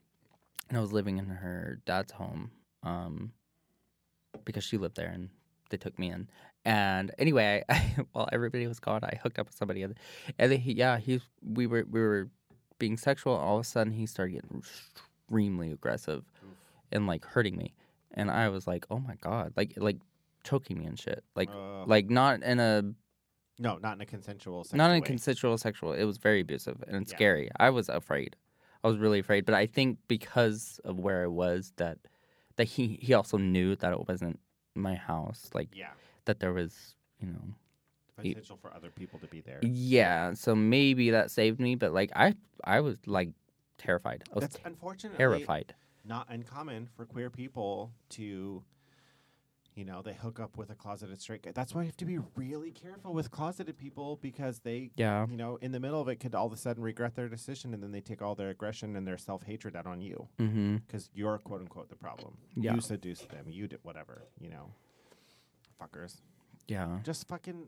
[0.69, 2.51] and I was living in her dad's home
[2.83, 3.33] um,
[4.45, 5.31] because she lived there, and
[5.71, 6.29] they took me in.
[6.65, 9.99] And anyway, I, while everybody was gone, I hooked up with somebody, and
[10.39, 12.29] and then he, yeah, he we were we were
[12.79, 13.35] being sexual.
[13.35, 16.25] All of a sudden, he started getting extremely aggressive
[16.93, 17.75] and like hurting me,
[18.13, 19.99] and I was like, oh my god, like like
[20.45, 21.89] choking me and shit, like Ugh.
[21.89, 22.83] like not in a
[23.59, 24.65] no, not in a consensual.
[24.65, 25.07] Sexual not in a way.
[25.07, 25.93] consensual sexual.
[25.93, 27.15] It was very abusive and Yeah.
[27.15, 27.51] scary.
[27.59, 28.37] I was afraid.
[28.87, 29.45] I was really afraid.
[29.45, 31.99] But I think because of where I was, that
[32.57, 34.39] that he he also knew that it wasn't
[34.75, 35.51] my house.
[35.53, 35.91] Like yeah,
[36.27, 37.55] that there was, you know,
[38.23, 39.59] He- potential for other people to be there.
[39.63, 40.35] yeah.
[40.35, 41.75] So maybe that saved me.
[41.75, 43.31] But like I I was like
[43.77, 44.23] terrified.
[44.31, 45.75] I was That's unfortunately terrified.
[46.05, 48.63] not uncommon for queer people to,
[49.77, 51.53] you know, they hook up with a closeted straight guy.
[51.55, 55.27] That's why you have to be really careful with closeted people because they, Yeah.
[55.31, 57.75] you know, in the middle of it could all of a sudden regret their decision
[57.75, 60.77] and then they take all their aggression and their self hatred out on you Mm-hmm.
[60.87, 62.39] because you're quote unquote the problem.
[62.57, 62.75] Yeah.
[62.75, 63.45] You seduced them.
[63.49, 64.73] You did whatever, you know.
[65.81, 66.23] Fuckers.
[66.69, 66.99] Yeah.
[67.05, 67.67] Just fucking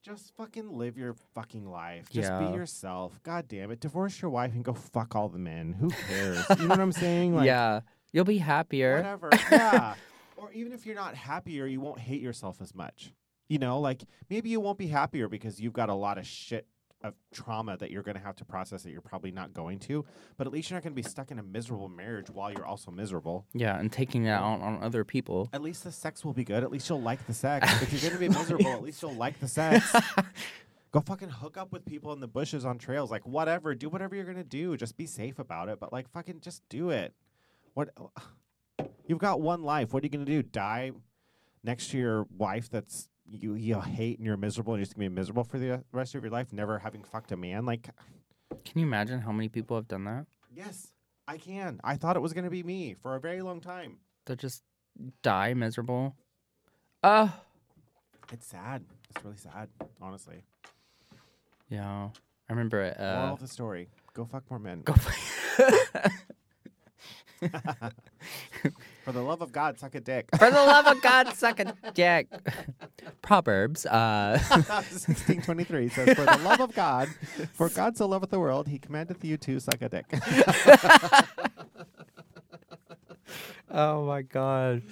[0.00, 2.08] just fucking live your fucking life.
[2.08, 2.38] Just Yeah.
[2.38, 3.20] be yourself.
[3.24, 3.80] God damn it.
[3.80, 5.72] Divorce your wife and go fuck all the men.
[5.72, 6.46] Who cares?
[6.50, 7.34] you know what I'm saying?
[7.34, 7.80] Like yeah.
[8.12, 8.96] You'll be happier.
[8.96, 9.28] whatever.
[9.50, 9.94] yeah.
[10.38, 13.12] Or even if you're not happier, you won't hate yourself as much.
[13.48, 16.66] You know, like maybe you won't be happier because you've got a lot of shit
[17.02, 20.04] of trauma that you're going to have to process that you're probably not going to.
[20.36, 22.66] But at least you're not going to be stuck in a miserable marriage while you're
[22.66, 23.46] also miserable.
[23.54, 25.48] Yeah, and taking it out on other people.
[25.52, 26.62] At least the sex will be good.
[26.62, 27.70] At least you'll like the sex.
[27.82, 29.94] if you're going to be miserable, at least you'll like the sex.
[30.90, 33.10] Go fucking hook up with people in the bushes on trails.
[33.10, 33.74] Like, whatever.
[33.74, 34.76] Do whatever you're going to do.
[34.76, 35.78] Just be safe about it.
[35.78, 37.14] But, like, fucking just do it.
[37.74, 37.90] What?
[39.08, 39.92] You've got one life.
[39.92, 40.42] What are you going to do?
[40.42, 40.92] Die
[41.64, 45.10] next to your wife that's you you hate and you're miserable and you're just gonna
[45.10, 47.66] be miserable for the rest of your life, never having fucked a man.
[47.66, 47.88] Like,
[48.64, 50.24] Can you imagine how many people have done that?
[50.54, 50.92] yes,
[51.26, 51.78] I can.
[51.84, 53.98] I thought it was gonna be me for a very long time.
[54.24, 54.62] They just
[55.22, 56.14] die miserable.
[57.02, 57.28] Uh
[58.32, 58.84] It's sad.
[59.10, 59.68] It's really sad,
[60.00, 60.44] honestly.
[61.68, 62.08] yeah.
[62.48, 62.96] I remember it.
[62.98, 64.80] Moral Uh, of the story: Go fuck more men.
[64.86, 64.94] go
[69.04, 70.28] for the love of God, suck a dick.
[70.38, 72.28] For the love of God, suck a dick.
[73.22, 73.86] Proverbs.
[73.86, 74.38] Uh,
[74.90, 77.08] Sixteen twenty three says, "For the love of God,
[77.52, 80.06] for God so loveth the world, He commandeth you to suck a dick."
[83.70, 84.82] oh my God.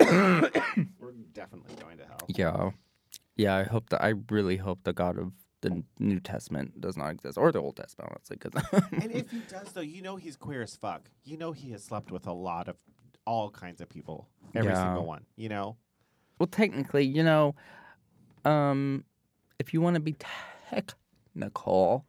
[0.00, 0.50] We're
[1.32, 2.26] definitely going to hell.
[2.28, 2.70] Yeah.
[3.36, 5.32] Yeah, I hope that I really hope the God of
[5.62, 8.36] the New Testament does not exist, or the Old Testament, honestly.
[8.36, 8.52] Cause
[8.92, 11.08] And if he does, though, you know he's queer as fuck.
[11.24, 12.76] You know he has slept with a lot of
[13.26, 14.28] all kinds of people.
[14.54, 14.82] Every Yeah.
[14.82, 15.24] single one.
[15.36, 15.76] You know?
[16.38, 17.54] well, technically, you know,
[18.44, 19.04] um,
[19.58, 20.16] if you want to be
[20.70, 22.04] technical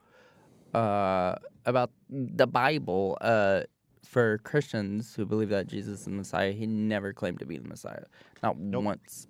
[0.74, 1.36] uh,
[1.66, 3.62] about the Bible, uh,
[4.04, 7.68] for Christians who believe that Jesus is the Messiah, he never claimed to be the
[7.68, 8.04] Messiah,
[8.42, 8.84] not Nope.
[8.84, 9.28] once.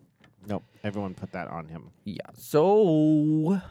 [0.47, 0.63] Nope.
[0.84, 1.89] Everyone put that on him.
[2.05, 3.61] Yeah, so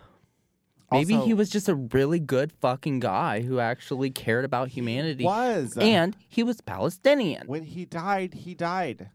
[0.93, 5.77] maybe he was just a really good fucking guy who actually cared about humanity, Was.
[5.79, 7.47] and he was Palestinian.
[7.47, 9.11] when he died, he died.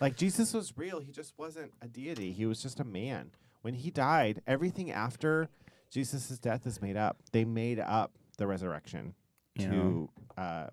[0.00, 1.00] Like Jesus was real.
[1.00, 2.32] He just wasn't a deity.
[2.32, 3.30] He was just a man.
[3.62, 5.48] When he died, everything after
[5.90, 7.18] Jesus' death is made up.
[7.32, 9.14] They made up the resurrection
[9.54, 9.70] Yeah.
[9.70, 10.66] to, uh,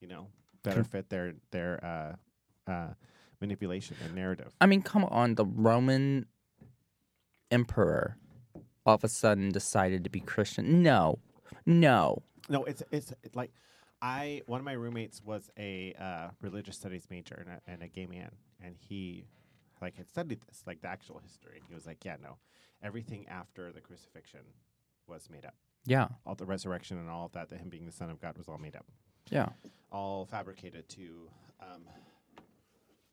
[0.00, 0.28] you know,
[0.62, 2.16] better fit their their
[2.66, 2.94] uh, uh,
[3.40, 4.54] manipulation and narrative.
[4.60, 6.26] I mean, come on, the Roman
[7.50, 8.16] emperor
[8.86, 10.82] all of a sudden decided to be Christian.
[10.82, 11.18] No,
[11.66, 12.22] no.
[12.48, 13.50] No, it's it's it, like
[14.02, 17.88] I one of my roommates was a uh, religious studies major and a, and a
[17.88, 18.30] gay man,
[18.62, 19.24] and he
[19.80, 22.36] like had studied this like the actual history, and he was like, yeah, no,
[22.82, 24.40] everything after the crucifixion
[25.06, 25.54] was made up.
[25.86, 28.38] Yeah, All the resurrection and all of that, that him being the son of God
[28.38, 28.86] was all made up,
[29.30, 29.48] yeah,
[29.92, 31.28] all fabricated to
[31.60, 31.82] um,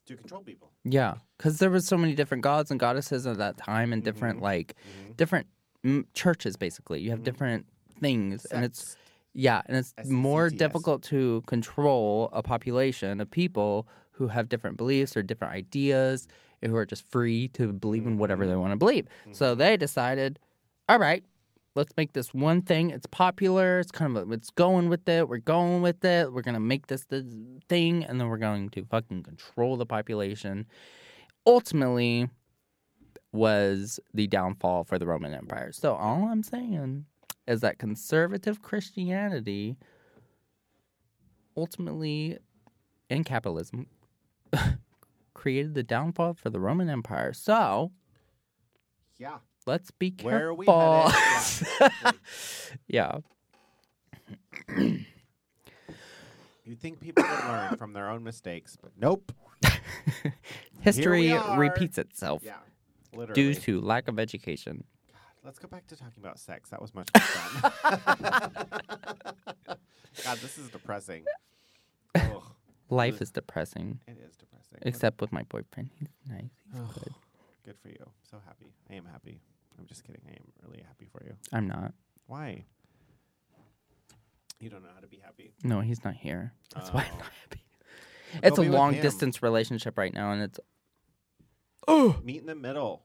[0.07, 0.71] to control people.
[0.83, 1.15] yeah.
[1.37, 4.43] Because there was so many different gods and goddesses at that time, and different Mhm.
[4.43, 4.75] like
[5.17, 5.47] different
[5.83, 6.55] mm, churches.
[6.57, 7.23] Basically, you have Mhm.
[7.25, 7.65] different
[7.99, 8.95] things, and it's
[9.33, 15.15] yeah, and it's more difficult to control a population of people who have different beliefs
[15.15, 16.27] or different ideas,
[16.61, 19.07] and who are just free to believe in whatever they want to believe.
[19.31, 20.37] So they decided,
[20.89, 21.23] all right,
[21.75, 22.89] let's make this one thing.
[22.91, 23.79] It's popular.
[23.79, 25.29] It's kind of it's going with it.
[25.29, 26.33] We're going with it.
[26.33, 27.25] We're gonna make this the
[27.69, 30.67] thing, and then we're going to fucking control the population.
[31.47, 32.29] Ultimately,
[33.33, 35.71] was the downfall for the Roman Empire.
[35.71, 37.05] So all I'm saying
[37.47, 39.77] is that conservative Christianity
[41.55, 42.37] ultimately
[43.09, 43.87] and capitalism
[45.33, 47.33] created the downfall for the Roman Empire.
[47.33, 47.91] So
[49.17, 49.37] Yeah.
[49.65, 51.09] let's be Where are we careful.
[51.09, 52.17] headed?
[52.87, 53.19] Yeah,
[54.77, 54.87] yeah.
[56.63, 59.31] You think people would learn from their own mistakes, but nope.
[60.81, 62.53] History repeats itself Yeah,
[63.13, 63.53] literally.
[63.53, 64.83] due to lack of education.
[65.43, 66.69] Let's go back to talking about sex.
[66.69, 68.51] That was much more fun.
[70.23, 71.23] God, this is depressing.
[72.15, 72.43] Ugh,
[72.89, 74.77] Life is depressing, it is depressing.
[74.79, 75.89] What- except with my boyfriend.
[75.97, 76.51] He's nice.
[76.71, 77.13] He's Ugh, good.
[77.65, 78.05] good for you.
[78.29, 78.73] So happy.
[78.89, 79.39] I am happy.
[79.79, 80.21] I'm just kidding.
[80.27, 81.33] I am really happy for you.
[81.53, 81.93] I'm not.
[82.27, 82.65] Why?
[84.59, 85.53] You don't know how to be happy.
[85.63, 86.53] No, he's not here.
[86.75, 87.17] That's why I'm Oh.
[87.19, 87.63] not happy.
[88.33, 89.01] Go It's a be with long him.
[89.01, 90.59] distance relationship right now, and it's
[91.87, 93.03] oh Meet in the middle.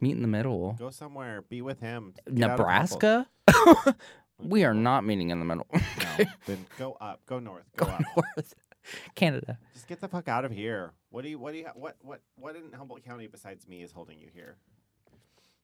[0.00, 0.74] meet in the middle.
[0.78, 1.42] Go somewhere.
[1.42, 2.14] Be with him.
[2.26, 3.28] Get Nebraska.
[4.44, 5.68] We are not meeting in the middle.
[5.72, 7.20] No, then go up.
[7.26, 7.64] Go north.
[7.76, 8.02] Go, Go up.
[8.16, 8.54] north.
[9.14, 9.56] Canada.
[9.72, 10.94] Just get the fuck out of here.
[11.10, 11.38] What do you?
[11.38, 11.68] What do you?
[11.76, 11.96] What?
[12.00, 12.22] What?
[12.34, 14.56] What in Humboldt County besides me is holding you here?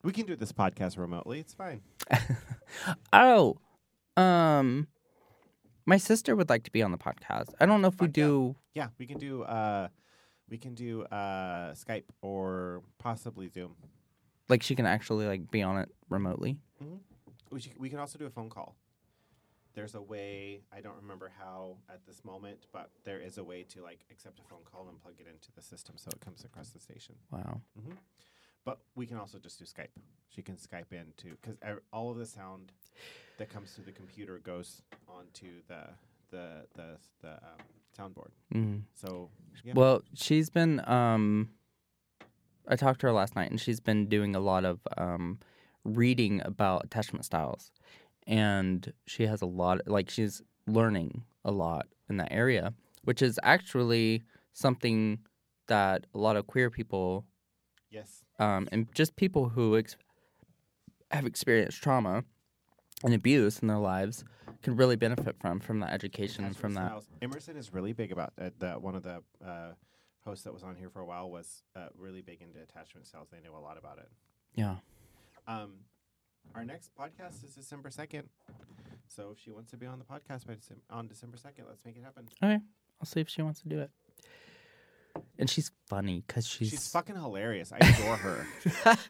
[0.04, 1.40] We can do this podcast remotely.
[1.40, 1.80] It's fine.
[3.12, 3.58] Oh,
[4.16, 4.86] um,
[5.84, 7.54] my sister would like to be on the podcast.
[7.60, 8.12] I don't know if we yeah.
[8.12, 8.56] do.
[8.74, 9.42] Yeah, we can do.
[9.42, 9.88] uh
[10.48, 13.74] We can do uh Skype or possibly Zoom.
[14.48, 16.56] Like she can actually like be on it remotely.
[17.50, 18.76] We, should, we can also do a phone call.
[19.74, 20.62] There's a way.
[20.72, 24.40] I don't remember how at this moment, but there is a way to like accept
[24.40, 27.14] a phone call and plug it into the system so it comes across the station.
[27.30, 27.60] Wow.
[28.64, 29.88] But we can also just do Skype.
[30.28, 31.56] She can Skype in too, because
[31.92, 32.72] all of the sound
[33.38, 35.88] that comes through the computer goes onto the
[36.30, 37.58] the the the um,
[37.98, 38.30] soundboard.
[38.54, 38.82] Mm.
[38.94, 39.30] So
[39.64, 39.72] yeah.
[39.74, 40.82] Well, she's been.
[40.88, 41.50] Um,
[42.66, 45.38] I talked to her last night, and she's been doing a lot of um,
[45.84, 47.70] reading about attachment styles,
[48.26, 49.86] and she has a lot.
[49.86, 52.74] Like she's learning a lot in that area,
[53.04, 54.22] which is actually
[54.52, 55.20] something
[55.66, 57.24] that a lot of queer people
[57.90, 59.96] yes, um, and just people who ex-
[61.10, 62.24] have experienced trauma
[63.04, 64.24] and abuse in their lives
[64.62, 67.02] can really benefit from from that education and from that.
[67.22, 69.72] Emerson is really big about uh, the one of the uh,
[70.24, 73.28] hosts that was on here for a while was uh, really big into attachment styles.
[73.30, 74.08] They knew a lot about it.
[74.54, 74.76] Yeah.
[75.46, 75.72] Um,
[76.54, 78.28] our next podcast is December second.
[79.08, 81.84] So if she wants to be on the podcast by December, on December second, let's
[81.84, 82.28] make it happen.
[82.42, 82.58] Okay.
[83.00, 83.90] I'll see if she wants to do it.
[85.38, 87.72] And she's funny because she's, She's, fucking hilarious.
[87.72, 88.46] I adore her.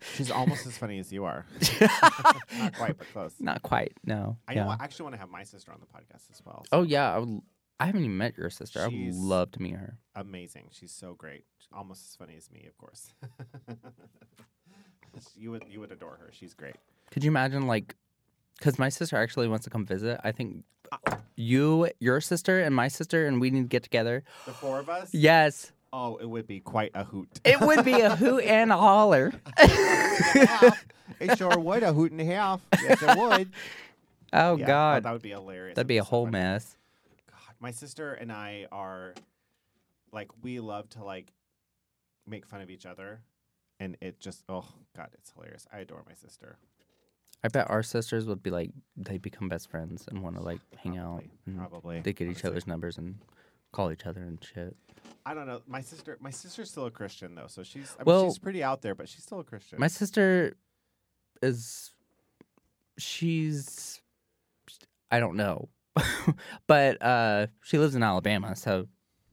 [0.14, 1.46] She's almost as funny as you are.
[1.80, 3.34] Not quite, but close.
[3.40, 3.92] not quite.
[4.04, 4.36] No.
[4.46, 4.64] I yeah.
[4.64, 4.70] know.
[4.70, 6.64] I actually want to have my sister on the podcast as well.
[6.72, 7.14] Oh yeah.
[7.14, 7.40] I, would,
[7.80, 8.80] I haven't even met your sister.
[8.80, 9.98] I would She's- love to meet her.
[10.14, 10.68] amazing.
[10.72, 11.44] She's so great.
[11.58, 13.12] She's almost as funny as me, of course.
[15.36, 16.30] you would you would adore her.
[16.32, 16.76] She's great.
[17.10, 17.96] Could you imagine like?
[18.58, 20.20] Because my sister actually wants to come visit.
[20.24, 24.24] I think uh, you, your sister, and my sister, and we need to get together.
[24.46, 25.10] The four of us.
[25.14, 25.70] Yes.
[25.92, 27.28] Oh, it would be quite a hoot.
[27.44, 29.32] It would be a hoot and a holler.
[29.58, 32.60] it sure would a hoot and a half.
[32.82, 33.50] Yes, it would.
[34.30, 35.74] Oh Yeah, oh, God, that would be hilarious.
[35.74, 36.32] that'd It'd be a so whole funny.
[36.32, 36.76] mess.
[37.30, 39.14] God, my sister and I are
[40.12, 41.32] like we love to like
[42.26, 43.20] make fun of each other,
[43.80, 45.66] and it just oh god, it's hilarious.
[45.72, 46.58] I adore my sister.
[47.42, 50.60] I bet our sisters would be like they become best friends and want to like
[50.76, 51.22] hang out.
[51.24, 52.00] Probably, And Probably.
[52.00, 53.14] they get each other's numbers and
[53.72, 54.76] call each other and shit.
[55.26, 55.60] I don't know.
[55.66, 58.62] My sister, my sister's still a Christian though, so she's I mean, Well- she's pretty
[58.62, 59.78] out there, but she's still a Christian.
[59.78, 60.56] My sister
[61.42, 61.92] is
[62.98, 64.00] she's
[65.10, 65.68] I don't know.
[66.66, 68.86] but uh she lives in Alabama, so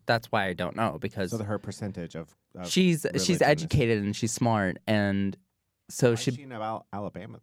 [0.05, 3.35] that's why I don't know because so the, her percentage of, of she's religion she's
[3.37, 5.35] is- educated and she's smart and
[5.89, 7.39] so why she is she in Al- Alabama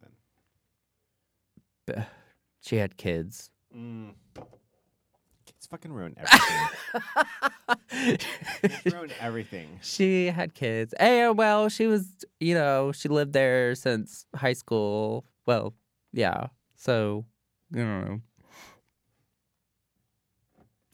[1.86, 2.06] then?
[2.62, 3.50] she had kids.
[3.76, 4.14] Mm.
[5.72, 8.18] Fucking ruin everything.
[8.60, 9.78] Kids ruin everything.
[9.80, 10.92] She had kids.
[11.00, 12.06] Eh, well, she was,
[12.40, 15.24] you know, she lived there since high school.
[15.46, 15.72] Well,
[16.12, 16.48] yeah.
[16.76, 17.24] So,
[17.74, 18.20] you know.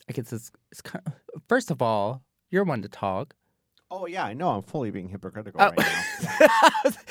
[0.09, 1.13] I guess it's, it's kind of,
[1.49, 3.35] first of all, you're one to talk.
[3.91, 4.51] Oh yeah, I know.
[4.51, 5.71] I'm fully being hypocritical Oh.
[5.71, 6.03] right now.
[6.41, 6.91] Yeah.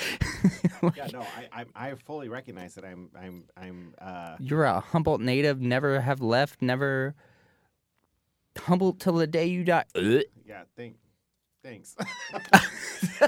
[0.84, 4.80] Like, yeah, no, I, I I fully recognize that I'm I'm I'm uh You're a
[4.80, 7.16] Humboldt native, never have left, never
[8.60, 9.86] Humboldt till the day you die.
[9.96, 10.96] Yeah, thank
[11.64, 11.96] thanks.
[12.34, 13.22] it's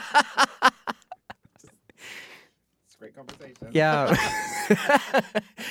[2.96, 3.70] a great conversation.
[3.72, 4.16] yeah.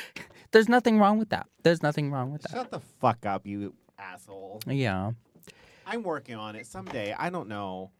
[0.50, 1.46] There's nothing wrong with that.
[1.62, 2.52] There's nothing wrong with that.
[2.52, 4.60] Shut the fuck up, you asshole.
[4.66, 5.12] Yeah.
[5.86, 7.14] I'm working on it someday.
[7.18, 7.90] I don't know.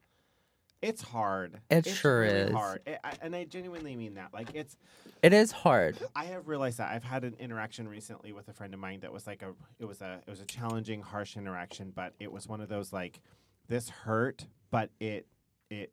[0.81, 1.61] It's hard.
[1.71, 2.53] It It's sure really is.
[2.53, 2.81] hard.
[2.87, 4.33] I, I, and I genuinely mean that.
[4.33, 4.77] Like it's
[5.23, 5.99] It is hard.
[6.15, 9.13] I have realized that I've had an interaction recently with a friend of mine that
[9.13, 12.47] was like a it was a it was a challenging, harsh interaction, but it was
[12.47, 13.21] one of those like
[13.69, 15.27] this hurt, but it
[15.69, 15.93] it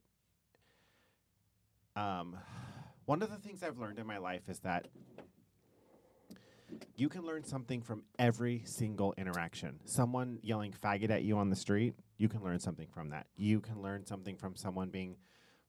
[1.96, 2.38] um
[3.06, 4.88] one of the things I've learned in my life is that
[6.96, 9.80] you can learn something from every single interaction.
[9.86, 13.28] Someone yelling faggot at you on the street, you can learn something from that.
[13.36, 15.18] You can learn something from someone being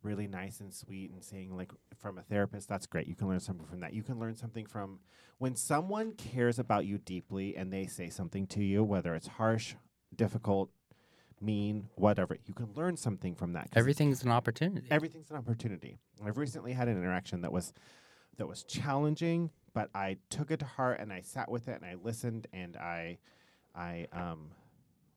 [0.02, 3.40] really nice and sweet and saying like from a therapist that's great you can learn
[3.40, 5.00] something from that you can learn something from
[5.38, 9.74] when someone cares about you deeply and they say something to you whether it's harsh
[10.14, 10.70] difficult
[11.40, 14.86] mean whatever you can learn something from that Everything's an opportunity.
[14.92, 17.72] everything's an opportunity i've recently had an interaction that was
[18.36, 21.84] that was challenging but i took it to heart and i sat with it and
[21.84, 23.18] i listened and i
[23.74, 24.48] i um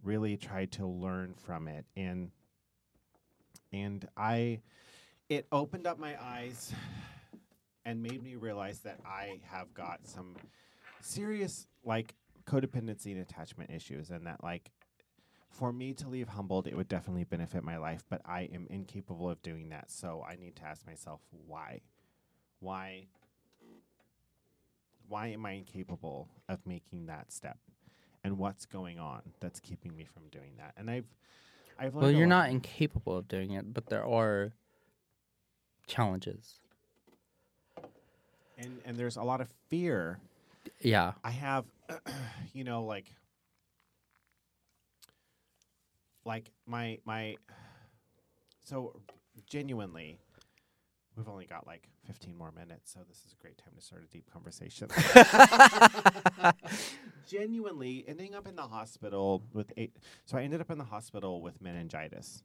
[0.04, 1.86] really tried to learn from it.
[1.96, 2.32] And
[3.72, 4.60] and i
[5.30, 6.74] it opened up my eyes
[7.86, 10.36] and made me realize that i have got some
[11.00, 14.72] serious like codependency and attachment issues and that like
[15.52, 19.30] for me to leave Humboldt it would definitely benefit my life but i am incapable
[19.30, 19.90] of doing that.
[19.90, 21.82] So i need to ask myself why?
[22.60, 23.08] Why
[25.10, 27.58] why am i incapable of making that step
[28.24, 31.06] and what's going on that's keeping me from doing that and i've
[31.78, 34.54] i've well, you're not incapable of doing it, but there are
[35.88, 36.60] challenges.
[38.58, 40.20] and and there's a lot of fear
[40.82, 41.14] Yeah.
[41.24, 41.66] I have,
[42.54, 43.06] you know, like,
[46.26, 47.36] like my my.
[48.64, 49.02] So,
[49.48, 50.20] genuinely,
[51.20, 54.04] we've only got like 15 more minutes, so this is a great time to start
[54.04, 54.88] a deep conversation.
[57.28, 59.98] Genuinely ending up in the hospital with eight.
[60.26, 62.42] So I ended up in the hospital with meningitis,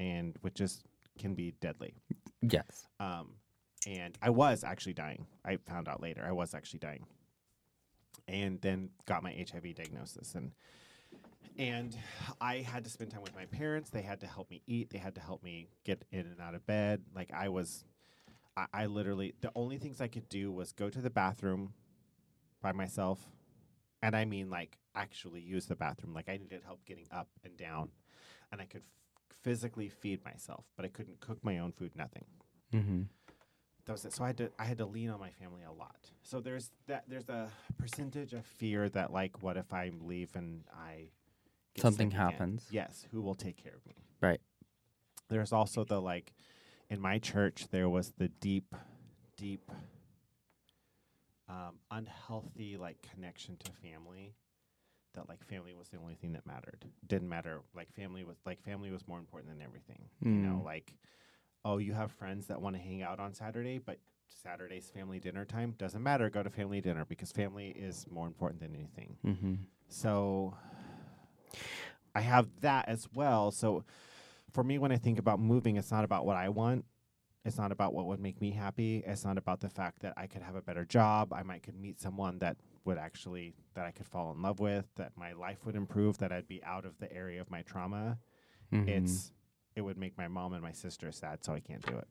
[0.00, 0.82] and which is
[1.18, 1.94] can be deadly.
[2.42, 2.86] yes.
[2.98, 3.34] Um,
[3.86, 5.26] and I was actually dying.
[5.44, 7.06] I found out later I was actually dying,
[8.26, 10.50] and then got my HIV diagnosis and
[11.58, 11.96] and
[12.40, 13.90] I had to spend time with my parents.
[13.90, 14.90] They had to help me eat.
[14.90, 17.02] They had to help me get in and out of bed.
[17.14, 17.84] Like I was,
[18.58, 21.72] I, I literally the only things I could do was go to the bathroom
[22.60, 23.20] by myself,
[24.02, 26.12] and I mean like actually use the bathroom.
[26.14, 27.90] Like I needed help getting up and down,
[28.50, 31.92] and I could f- physically feed myself, but I couldn't cook my own food.
[31.94, 32.24] Nothing
[32.74, 33.02] Mm-hmm.
[33.86, 34.12] that was it.
[34.12, 36.10] So I had to I had to lean on my family a lot.
[36.22, 37.48] So there's that there's a
[37.78, 41.10] percentage of fear that like what if I leave and I
[41.74, 42.30] get Something sick again?
[42.30, 42.66] happens.
[42.70, 43.94] Yes, who will take care of me?
[44.20, 44.40] Right.
[45.28, 46.34] There's also the like
[46.90, 48.74] in my church there was the deep
[49.36, 49.70] deep
[51.48, 54.34] um, unhealthy like connection to family
[55.14, 56.84] that like family was the only thing that mattered.
[57.06, 60.02] Didn't matter like family was like family was more important than everything.
[60.20, 60.64] You know, Mm.
[60.64, 60.94] like
[61.64, 65.44] oh, you have friends that want to hang out on Saturday, but Saturday's family dinner
[65.44, 66.30] time doesn't matter.
[66.30, 69.16] Go to family dinner because family is more important than anything.
[69.26, 69.54] Mm-hmm.
[69.88, 70.54] So
[72.14, 73.50] I have that as well.
[73.50, 73.84] So
[74.52, 76.84] for me, when I think about moving, it's not about what I want.
[77.44, 79.02] It's not about what would make me happy.
[79.06, 81.32] It's not about the fact that I could have a better job.
[81.32, 84.86] I might could meet someone that would actually that I could fall in love with.
[84.96, 86.18] That my life would improve.
[86.18, 88.18] That I'd be out of the area of my trauma.
[88.72, 88.88] Mm-hmm.
[88.88, 89.32] It's
[89.76, 92.08] it would make my mom and my sister sad, so I can't do it.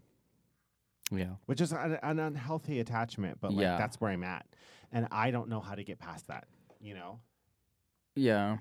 [1.11, 1.35] yeah.
[1.45, 3.77] Which is an, an unhealthy attachment, but like Yeah.
[3.77, 4.45] that's where I'm at,
[4.91, 6.47] and I don't know how to get past that.
[6.79, 7.19] You know.
[8.15, 8.57] Yeah.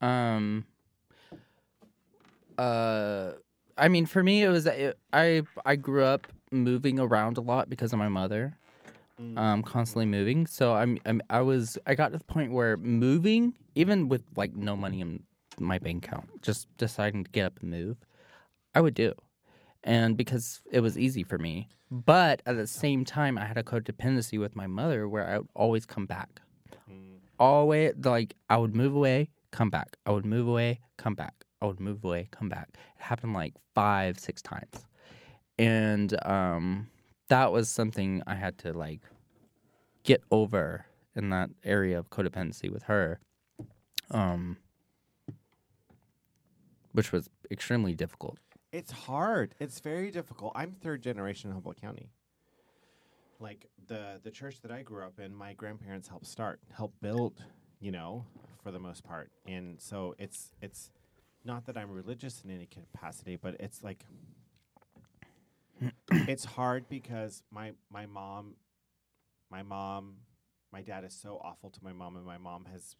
[0.00, 0.64] Um.
[2.58, 3.32] Uh,
[3.76, 7.68] I mean, for me, it was it, I I grew up moving around a lot
[7.68, 8.56] because of my mother,
[9.20, 9.38] Mm.
[9.38, 10.46] um, constantly moving.
[10.46, 14.54] So I'm, I'm I was I got to the point where moving, even with like
[14.54, 15.22] no money in
[15.58, 17.96] my bank account, just deciding to get up and move,
[18.74, 19.14] I would do,
[19.84, 21.68] and because it was easy for me.
[21.90, 25.48] But at the same time, I had a codependency with my mother where I would
[25.54, 26.40] always come back
[26.90, 27.18] Mm.
[27.38, 29.96] always like I would move away, come back.
[30.06, 31.45] I would move away, come back.
[31.66, 32.68] I would move away, come back.
[32.74, 34.86] It happened like five, six times.
[35.58, 36.88] And um
[37.28, 39.00] that was something I had to like
[40.04, 43.20] get over in that area of codependency with her.
[44.10, 44.58] Um
[46.92, 48.38] which was extremely difficult.
[48.72, 49.54] It's hard.
[49.60, 50.52] It's very difficult.
[50.54, 52.10] I'm third generation Humboldt County.
[53.38, 57.42] Like the the church that I grew up in, my grandparents helped start, helped build,
[57.80, 58.24] you know,
[58.62, 59.30] for the most part.
[59.46, 60.90] And so it's it's
[61.46, 64.04] not that I'm religious in any capacity, but it's like
[66.10, 68.54] it's hard because my my mom
[69.50, 70.16] my mom
[70.72, 72.96] my dad is so awful to my mom and my mom has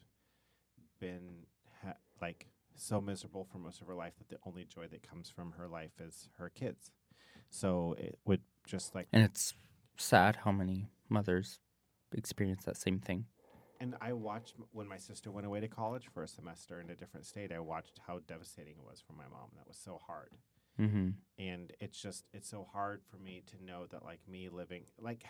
[1.00, 1.46] been
[1.82, 5.30] ha- like so miserable for most of her life that the only joy that comes
[5.30, 6.90] from her life is her kids.
[7.50, 9.54] So it would just like, And it's
[9.96, 11.60] sad how many mothers
[12.12, 13.26] experience that same thing.
[13.80, 16.94] And I watched when my sister went away to college for a semester in a
[16.94, 17.52] different state.
[17.52, 19.50] I watched how devastating it was for my mom.
[19.56, 20.30] That was so hard,
[20.80, 21.10] Mm-hmm.
[21.38, 25.24] and it's just it's so hard for me to know that like me living like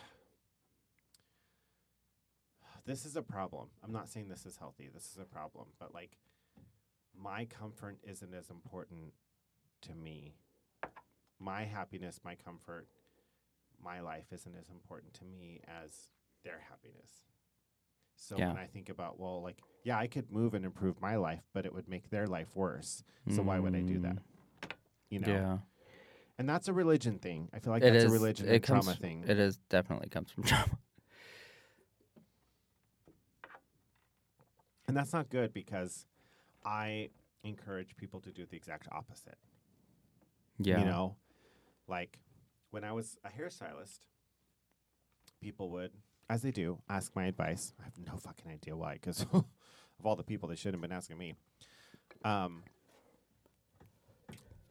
[2.84, 3.68] this is a problem.
[3.84, 4.88] I'm not saying this is healthy.
[4.92, 6.16] This is a problem, but like
[7.20, 9.12] my comfort isn't as important
[9.82, 10.34] to me.
[11.38, 12.86] My happiness, my comfort,
[13.82, 16.08] my life isn't as important to me as
[16.44, 17.10] their happiness.
[18.16, 18.48] So Yeah.
[18.48, 21.64] when I think about, well, like, yeah, I could move and improve my life, but
[21.66, 23.04] it would make their life worse.
[23.30, 24.18] So why would I do that?
[25.10, 25.26] You know?
[25.28, 25.30] Mm.
[25.32, 25.58] Yeah.
[26.38, 27.48] And that's a religion thing.
[27.52, 29.24] I feel like It that's is- a religion and comes- trauma thing.
[29.26, 30.78] It is definitely comes from trauma.
[34.88, 36.06] And that's not good because
[36.64, 37.10] I
[37.42, 39.38] encourage people to do the exact opposite.
[40.58, 40.78] Yeah.
[40.80, 41.16] You know,
[41.88, 42.18] like
[42.70, 44.00] when I was a hairstylist,
[45.40, 45.92] people would,
[46.28, 47.72] as they do, ask my advice.
[47.80, 49.44] I have no fucking idea why, because of
[50.04, 51.34] all the people they should have been asking me.
[52.24, 52.64] Um,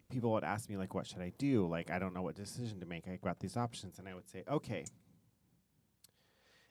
[0.10, 2.80] people would ask me like, "What should I do?" Like, I don't know what decision
[2.80, 3.08] to make.
[3.08, 4.86] I got these options, and I would say, "Okay."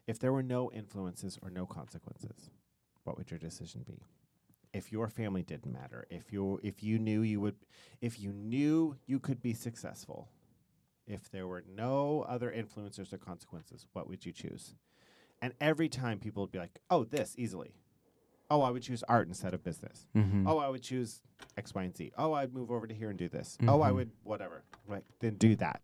[0.07, 2.51] If there were no influences or no consequences,
[3.05, 4.03] what would your decision be?
[4.75, 7.57] If your family didn't matter, if you if you knew you would
[8.03, 10.29] if you knew you could be successful,
[11.07, 14.75] if there were no other influencers or consequences, what would you choose?
[15.43, 17.75] And every time people would be like, "Oh, this easily."
[18.51, 20.07] Oh, I would choose art instead of business.
[20.15, 20.47] Mm-hmm.
[20.47, 21.23] Oh, I would choose
[21.57, 22.13] X, Y, and Z.
[22.19, 23.57] Oh, I'd move over to here and do this.
[23.67, 23.95] Oh, I Mhm.
[23.95, 24.65] would whatever.
[24.87, 25.83] Like then do that.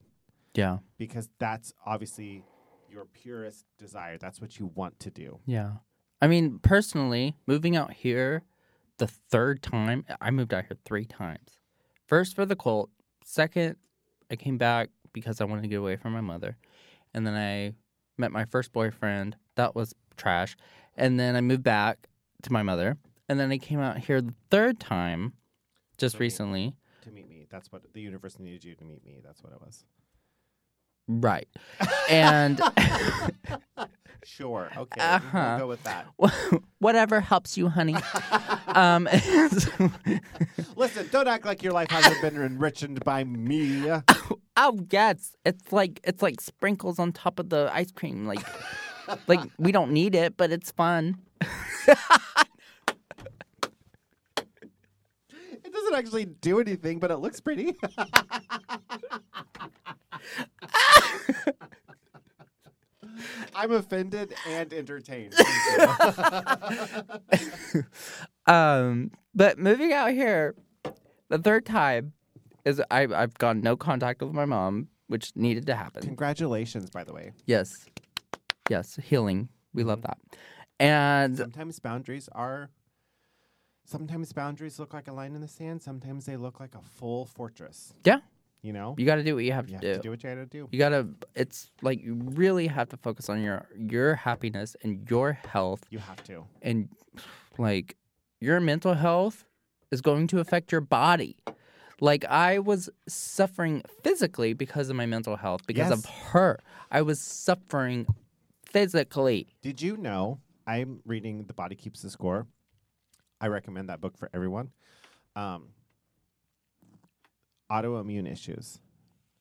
[0.55, 0.79] Yeah.
[0.99, 2.45] because that's obviously
[2.91, 4.19] your purest desire.
[4.19, 5.39] That's what you want to do.
[5.47, 5.75] Yeah.
[6.21, 8.43] I mean, personally, moving out here
[8.99, 11.61] the third time, I moved out here three times.
[12.07, 12.91] First for the cult.
[13.25, 13.77] Second,
[14.31, 16.57] I came back because I wanted to get away from my mother.
[17.15, 17.75] And then I
[18.19, 19.37] met my first boyfriend.
[19.57, 20.57] That was trash.
[20.97, 22.09] And then I moved back
[22.43, 22.97] to my mother.
[23.29, 25.35] And then I came out here the third time
[25.99, 26.25] just me.
[26.25, 26.77] recently.
[27.03, 29.21] To meet me, that's what the universe needed you to meet me.
[29.25, 29.85] That's what it was.
[31.11, 31.49] Right.
[32.09, 32.61] And
[34.25, 34.71] Sure.
[34.77, 35.01] Okay.
[35.01, 35.45] Uh-huh.
[35.51, 36.07] We'll go with that.
[36.79, 37.97] whatever helps you, honey.
[38.69, 39.09] um,
[40.77, 43.91] Listen, don't act like your life hasn't been enriched by me.
[44.57, 48.27] Oh yes, it's like it's like sprinkles on top of the ice cream.
[48.27, 48.45] Like,
[49.27, 51.17] like we don't need it, but it's fun.
[55.65, 57.75] It doesn't actually do anything, but it looks pretty.
[63.55, 65.35] I'm offended and entertained.
[68.47, 70.57] Um, but moving out here,
[71.29, 72.15] the third time
[72.65, 76.03] is I I've gone no contact with my mom, which needed to happen.
[76.03, 77.31] Congratulations, by the way.
[77.47, 77.87] Yes,
[78.69, 79.51] yes, healing.
[79.73, 80.19] We love that.
[80.81, 82.71] And Sometimes boundaries are.
[83.91, 85.83] Sometimes boundaries look like a line in the sand.
[85.83, 87.93] Sometimes they look like a full fortress.
[88.05, 88.19] Yeah.
[88.63, 88.95] You know?
[88.97, 89.79] you got to do what you have to do.
[89.85, 89.95] You have do.
[89.95, 90.69] to do what you gotta do.
[90.71, 91.09] You gotta.
[91.35, 95.99] It's like you really have to focus on your your happiness and your health You
[95.99, 96.45] have to.
[96.63, 96.89] and
[97.59, 97.97] like
[98.41, 99.45] your mental health
[99.91, 101.37] is going to affect your body.
[102.01, 106.61] Like I was suffering physically because of my mental health because of her.
[106.93, 108.07] I was suffering
[108.67, 109.49] physically.
[109.63, 112.47] Did you know I'm reading The Body Keeps the Score?
[113.41, 114.71] I recommend that book for everyone.
[115.37, 115.69] Um,
[117.71, 118.81] autoimmune issues,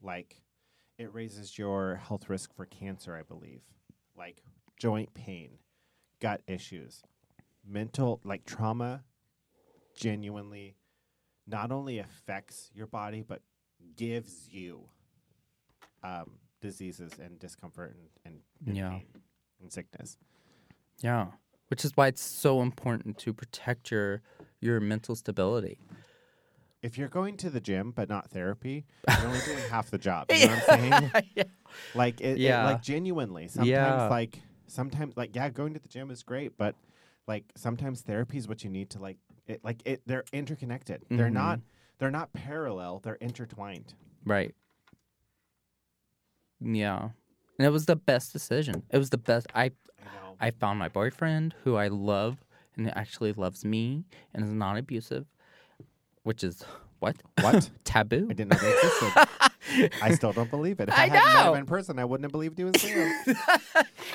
[0.01, 0.41] like
[0.97, 3.61] it raises your health risk for cancer, I believe,
[4.15, 4.43] like
[4.77, 5.57] joint pain,
[6.19, 7.01] gut issues,
[7.67, 9.03] mental, like trauma,
[9.95, 10.75] genuinely
[11.47, 13.41] not only affects your body, but
[13.95, 14.81] gives you
[16.03, 16.31] um,
[16.61, 18.99] diseases and discomfort and, and, and Yeah.
[19.61, 20.17] and sickness.
[21.01, 21.27] Yeah.
[21.69, 24.21] Which is why it's so important to protect your
[24.59, 25.79] your mental stability.
[26.81, 30.27] If you're going to the gym but not therapy, you're only doing half the job.
[30.31, 31.11] You know what I'm saying?
[31.35, 31.43] yeah.
[31.93, 32.65] Like it, it- Yeah.
[32.65, 33.47] like genuinely.
[33.47, 34.07] Sometimes Yeah.
[34.07, 36.75] like sometimes like yeah, going to the gym is great, but
[37.27, 39.17] like sometimes therapy is what you need to like
[39.47, 41.03] it like it they're interconnected.
[41.09, 41.33] They're Mhm.
[41.33, 41.59] not
[41.99, 43.93] they're not parallel, they're intertwined.
[44.25, 44.55] Right.
[46.61, 47.09] Yeah.
[47.59, 48.83] And it was the best decision.
[48.89, 49.71] It was the best I I.
[50.41, 52.37] I found my boyfriend who I love
[52.77, 55.25] and actually loves me and is not abusive,
[56.23, 56.63] which is
[56.99, 57.17] what?
[57.41, 57.69] What?
[57.83, 58.27] Taboo.
[58.29, 59.91] I didn't know they existed.
[60.01, 60.89] I still don't believe it.
[60.89, 61.53] If I, I hadn't met know.
[61.53, 63.11] him in person, I wouldn't have believed he was real.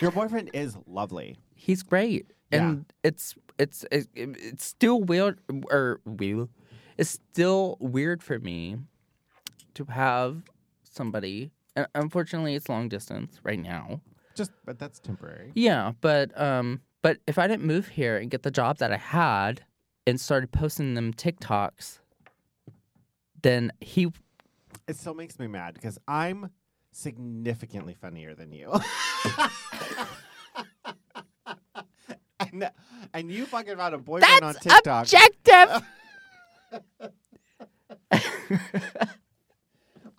[0.00, 1.36] Your boyfriend is lovely.
[1.54, 2.32] He's great.
[2.50, 2.68] Yeah.
[2.68, 5.40] And it's it's it, it's still weird
[5.70, 6.48] or weird.
[6.96, 8.76] It's still weird for me
[9.74, 10.42] to have
[10.84, 14.00] somebody and unfortunately it's long distance right now.
[14.34, 15.52] Just but that's temporary.
[15.54, 18.96] Yeah, but um, but if I didn't move here and get the job that I
[18.96, 19.62] had
[20.06, 21.98] and started posting them TikToks,
[23.42, 24.12] then he
[24.88, 26.50] It still makes me mad because I'm
[26.92, 28.72] significantly funnier than you.
[32.40, 32.70] and,
[33.12, 35.02] and you fucking about a boyfriend on that's TikTok.
[35.04, 35.82] objective.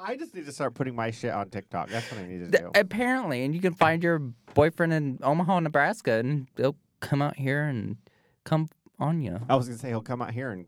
[0.07, 1.89] I just need to start putting my shit on TikTok.
[1.89, 2.69] That's what I need to do.
[2.75, 4.19] Apparently, and you can find your
[4.53, 7.97] boyfriend in Omaha, Nebraska, and they'll come out here and
[8.43, 8.69] come
[8.99, 9.39] on you.
[9.49, 10.67] I was gonna say he'll come out here and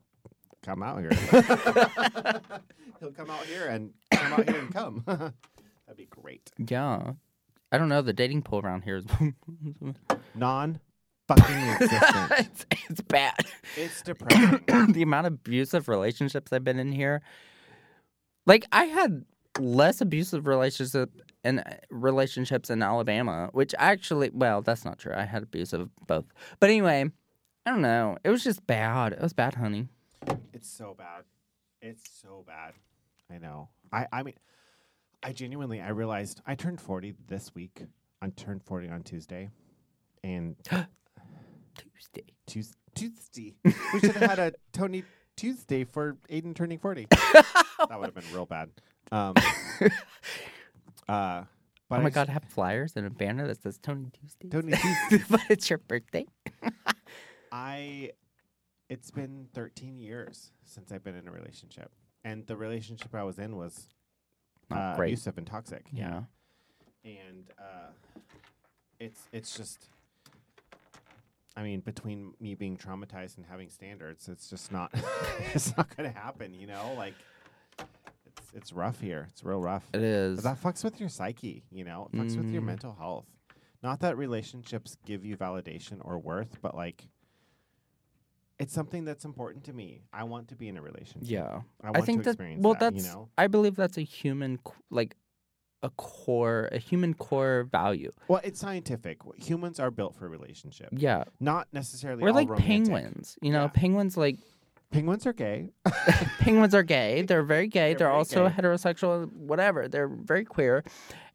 [0.63, 1.11] come out here.
[2.99, 5.03] he'll come out here and come out here and come.
[5.05, 6.49] That'd be great.
[6.57, 7.11] Yeah,
[7.71, 8.01] I don't know.
[8.01, 9.05] The dating pool around here is
[10.33, 10.79] Non
[11.27, 12.31] fucking existent.
[12.39, 13.35] it's, it's bad.
[13.75, 14.63] It's depressing.
[14.93, 17.21] the amount of abusive relationships I've been in here.
[18.47, 19.25] Like I had
[19.59, 21.11] less abusive relationship
[21.43, 25.13] and uh, relationships in Alabama, which actually, well, that's not true.
[25.15, 26.25] I had abusive both.
[26.59, 27.11] But anyway,
[27.65, 28.17] I don't know.
[28.23, 29.13] It was just bad.
[29.13, 29.89] It was bad, honey.
[30.53, 31.25] It's so bad.
[31.81, 32.73] It's so bad.
[33.29, 33.67] I know.
[33.91, 34.35] I I mean,
[35.21, 37.83] I genuinely I realized I turned forty this week.
[38.21, 39.49] I turned forty on Tuesday,
[40.23, 40.55] and
[41.77, 42.23] Tuesday.
[42.47, 43.55] Tues Tuesday.
[43.93, 45.03] we should have had a Tony
[45.35, 47.07] Tuesday for Aydan turning forty.
[47.89, 48.69] that would have been real bad.
[49.09, 49.35] Um.
[51.07, 51.43] uh.
[51.89, 54.09] But oh I my just- God, I have flyers and a banner that says Tony
[54.11, 54.49] Tuesday.
[54.49, 54.73] Tony
[55.09, 55.23] Tuesday.
[55.29, 56.25] but it's your birthday.
[57.51, 58.11] I
[58.89, 61.91] it's been 13 years since I've been in a relationship.
[62.25, 63.87] And the relationship I was in was
[64.69, 65.07] not uh, great.
[65.13, 65.85] abusive and toxic.
[65.93, 66.23] Yeah.
[67.05, 67.91] and uh,
[68.99, 69.87] it's it's just.
[71.55, 74.91] I mean, between me being traumatized and having standards, it's just not.
[75.53, 76.53] it's not going to happen.
[76.53, 77.13] You know, like
[78.53, 79.27] it's it's rough here.
[79.31, 79.87] It's real rough.
[79.93, 80.37] It is.
[80.41, 81.63] But that fucks with your psyche.
[81.71, 82.65] You know, it fucks with your Mhm.
[82.65, 83.25] mental health.
[83.83, 87.07] Not that relationships give you validation or worth, but like.
[88.59, 90.01] It's something that's important to me.
[90.11, 91.29] I want to be in a relationship.
[91.29, 91.61] yeah.
[91.83, 92.79] I want think that well, that.
[92.93, 94.57] that's you know, I believe that's a human
[94.89, 95.15] like
[95.83, 98.11] a core a human core value.
[98.27, 99.19] well, it's scientific.
[99.37, 101.25] Humans are built for relationship, Yeah.
[101.39, 102.23] not necessarily.
[102.23, 102.67] We're like romantic.
[102.91, 103.37] penguins.
[103.43, 103.67] You know, Yeah.
[103.67, 104.39] penguins like
[104.91, 105.69] Penguins are gay.
[106.39, 107.21] penguins are gay.
[107.23, 107.89] They're very gay.
[107.93, 108.55] They're They're, very also gay.
[108.55, 109.87] heterosexual, whatever.
[109.87, 110.83] They're very queer,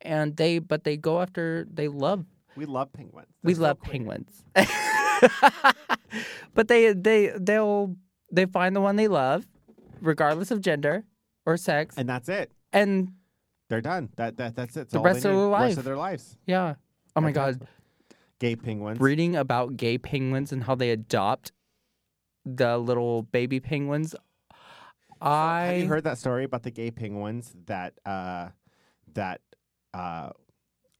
[0.00, 1.66] and they but they go after.
[1.72, 2.24] They love.
[2.56, 3.28] We love penguins.
[3.42, 3.92] we They're so love queer.
[3.92, 4.44] penguins.
[6.54, 7.96] but they they they'll
[8.30, 9.46] they find the one they love,
[10.00, 11.04] regardless of gender
[11.46, 12.50] or sex, and that's it.
[12.72, 13.12] and
[13.68, 14.10] They're done.
[14.16, 14.80] That that that's it.
[14.82, 16.36] It's The all rest of their Rest of their lives.
[16.46, 16.74] yeah.
[17.14, 17.66] Oh my god,
[18.38, 19.00] Gay penguins.
[19.00, 21.52] reading about gay penguins and how they adopt
[22.44, 24.14] the little baby penguins.
[25.20, 28.48] I Have you heard that story about the gay penguins that uh,
[29.14, 29.40] that
[29.94, 30.30] uh,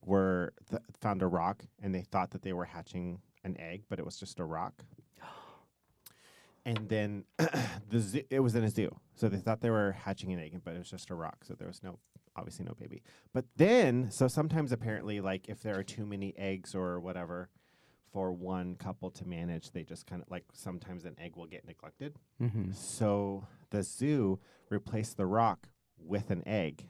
[0.05, 3.99] were th- found a rock and they thought that they were hatching an egg, but
[3.99, 4.85] it was just a rock.
[6.65, 7.25] And then
[7.89, 10.61] the zoo, it was in a zoo, so they thought they were hatching an egg,
[10.65, 11.39] but it was just a rock.
[11.43, 11.99] So there was no,
[12.37, 13.03] obviously no baby.
[13.33, 17.49] But then, so sometimes apparently, like if there are too many eggs or whatever
[18.13, 21.65] for one couple to manage, they just kind of like sometimes an egg will get
[21.67, 22.17] neglected.
[22.41, 22.75] Mhm.
[22.75, 25.69] So the zoo replaced the rock
[25.99, 26.89] with an egg.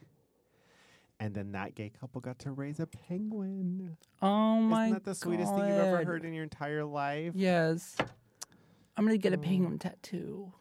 [1.19, 3.97] And then that gay couple got to raise a penguin.
[4.21, 7.33] Oh my Isn't that the sweetest thing you've ever heard in your entire life?
[7.35, 7.95] Yes.
[8.97, 9.41] I'm gonna get a Oh.
[9.41, 10.51] penguin tattoo.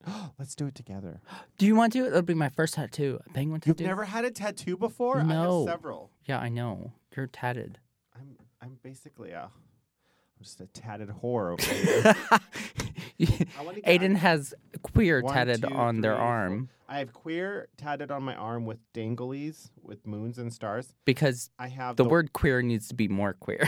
[0.38, 1.20] Let's do it together.
[1.58, 2.06] Do you want to?
[2.06, 3.20] It'll be my first tattoo.
[3.26, 3.82] A penguin tattoo.
[3.82, 5.18] You've never had a tattoo before?
[5.20, 5.66] I No.
[5.66, 6.10] have several.
[6.24, 6.92] Yeah, I know.
[7.14, 7.78] You're tatted.
[8.14, 9.50] I'm I'm basically a
[10.42, 11.62] just a tatted whore over
[13.18, 13.46] here.
[13.58, 16.26] I wanna get- Aydan has queer One, tatted two, on their three, four.
[16.26, 20.94] arm I have queer tatted on my arm with danglies with moons and stars.
[21.06, 23.62] because I have the word queer needs to be more queer.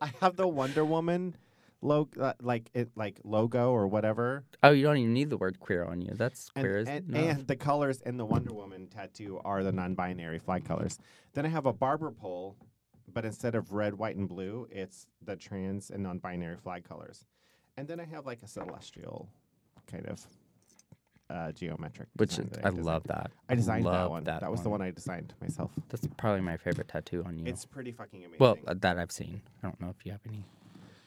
[0.00, 1.34] I have the Wonder Woman
[1.80, 5.58] logo, uh, like it, like logo or whatever, oh, you don't even need the word
[5.58, 6.12] queer on you.
[6.14, 6.78] That's and queer.
[6.78, 7.38] as and, enough.
[7.38, 10.98] and the colors in the Wonder Woman tattoo are the non-binary flag colors.
[11.34, 12.56] Then I have a barber pole,
[13.12, 17.24] but instead of red, white, and blue, it's the trans and non-binary flag colors.
[17.76, 19.28] And then I have like a celestial
[19.90, 20.20] kind of
[21.30, 22.84] uh, geometric, Which is, that I designed.
[22.84, 23.30] love that.
[23.48, 24.24] I designed that love one.
[24.24, 25.70] that was the one I designed myself.
[25.88, 27.44] That's probably my favorite tattoo on you.
[27.46, 28.38] It's pretty fucking amazing.
[28.38, 29.40] well, uh, that I've seen.
[29.62, 30.44] I don't know if you have any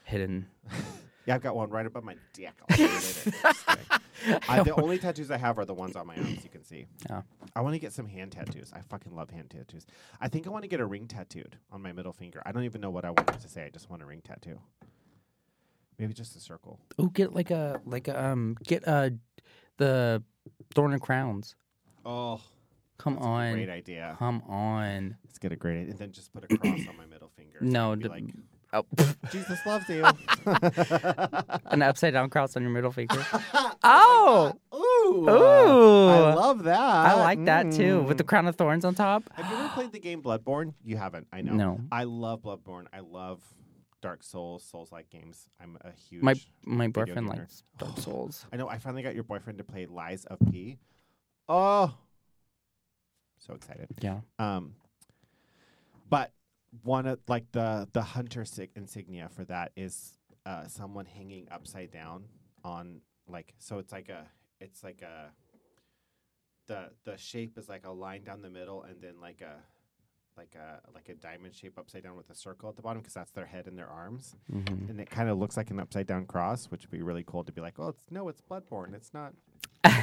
[0.04, 0.46] hidden.
[1.26, 2.52] yeah, I've got one right above my dick.
[2.70, 4.40] I'll show you later.
[4.48, 6.42] I, the only tattoos I have are the ones on my arms.
[6.42, 6.86] You can see.
[7.08, 7.22] Yeah.
[7.54, 8.72] I want to get some hand tattoos.
[8.74, 9.86] I fucking love hand tattoos.
[10.20, 12.42] I think I want to get a ring tattooed on my middle finger.
[12.46, 13.64] I don't even know what I want to say.
[13.64, 14.58] I just want a ring tattoo.
[15.98, 16.78] Maybe just a circle.
[16.98, 19.10] Oh, get like a like a um get uh
[19.78, 20.22] the
[20.74, 21.54] thorn and crowns.
[22.04, 22.40] Oh,
[22.98, 24.16] Come that's a on, great idea.
[24.18, 25.16] come on.
[25.24, 25.90] Let's get a great idea.
[25.90, 27.58] And then just put a cross on my middle finger.
[27.60, 28.24] No, be d- like
[28.72, 28.84] Oh,
[29.30, 30.04] Jesus loves you.
[31.66, 33.24] an upside down cross on your middle finger.
[33.88, 36.08] Oh, Ooh, Ooh.
[36.08, 36.80] I love that.
[36.80, 38.28] I like that too, with the Mm.
[38.28, 39.22] crown of thorns on top.
[39.34, 40.74] Have you ever played the game Bloodborne?
[40.84, 41.28] You haven't.
[41.32, 41.52] I know.
[41.52, 42.86] No, I love Bloodborne.
[42.92, 43.40] I love
[44.02, 45.46] Dark Souls, Souls like games.
[45.60, 46.22] I'm a huge.
[46.22, 46.34] my
[46.64, 47.40] my video boyfriend gamer.
[47.42, 48.44] likes Dark Souls.
[48.52, 48.68] I know.
[48.68, 50.78] I finally got your boyfriend to play Lies of P.
[51.48, 51.94] Oh,
[53.38, 53.86] so excited.
[54.00, 54.20] Yeah.
[54.40, 54.74] Um,
[56.10, 56.32] but
[56.82, 61.90] one of like the the hunter sig- insignia for that is uh someone hanging upside
[61.90, 62.24] down
[62.64, 64.26] on like so it's like a
[64.60, 65.30] it's like a
[66.66, 69.54] the the shape is like a line down the middle and then like a
[70.36, 73.14] like a like a diamond shape upside down with a circle at the bottom because
[73.14, 74.36] that's their head and their arms.
[74.50, 77.24] Hmm and it kind of looks like an upside down cross which would be really
[77.26, 78.92] cool to be like oh it's no it's bloodborne.
[78.94, 79.32] It's not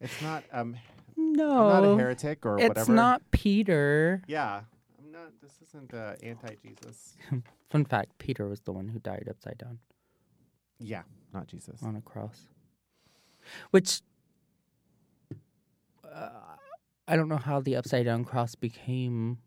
[0.00, 0.76] it's not um
[1.16, 2.92] No, I'm not a heretic or it's whatever.
[2.92, 4.22] not Peter.
[4.28, 4.60] yeah
[5.16, 7.16] not this isn't uh, anti-Jesus
[7.70, 9.78] Fun fact: Peter was the one who died upside down
[10.78, 11.02] yeah
[11.32, 12.46] not Jesus on a cross.
[13.70, 14.00] Which
[16.04, 16.28] uh,
[17.06, 19.38] I don't know how the upside down cross became.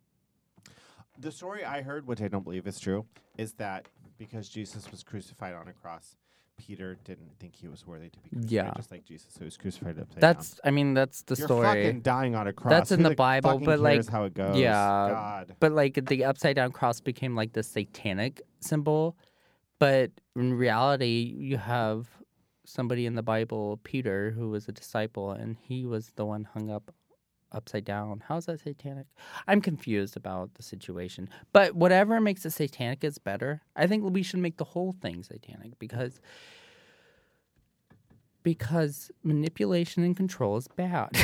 [1.18, 3.06] The story I heard, which I don't believe is true,
[3.38, 3.88] is that
[4.18, 6.16] because Jesus was crucified on a cross,
[6.60, 8.72] Peter didn't think he was worthy to be crucified, Yeah.
[8.76, 11.36] just like Jesus, who was crucified upside That's, I mean, that's the.
[11.36, 11.66] You're story.
[11.66, 12.70] fucking dying on a cross.
[12.72, 14.58] That's in Who the Bible, fucking but, like, cares how it goes.
[14.58, 15.56] yeah, God.
[15.60, 19.18] But like the upside down cross became like the satanic symbol.
[19.80, 22.08] But in reality, you have
[22.66, 26.70] somebody in the Bible, Peter, who was a disciple, and he was the one hung
[26.70, 26.92] up
[27.52, 28.24] upside down.
[28.28, 29.08] How's that satanic?
[29.48, 31.30] I'm confused about the situation.
[31.54, 33.62] But whatever makes it satanic is better.
[33.76, 36.20] I think we should make the whole thing satanic because
[38.44, 41.10] because manipulation and control is bad.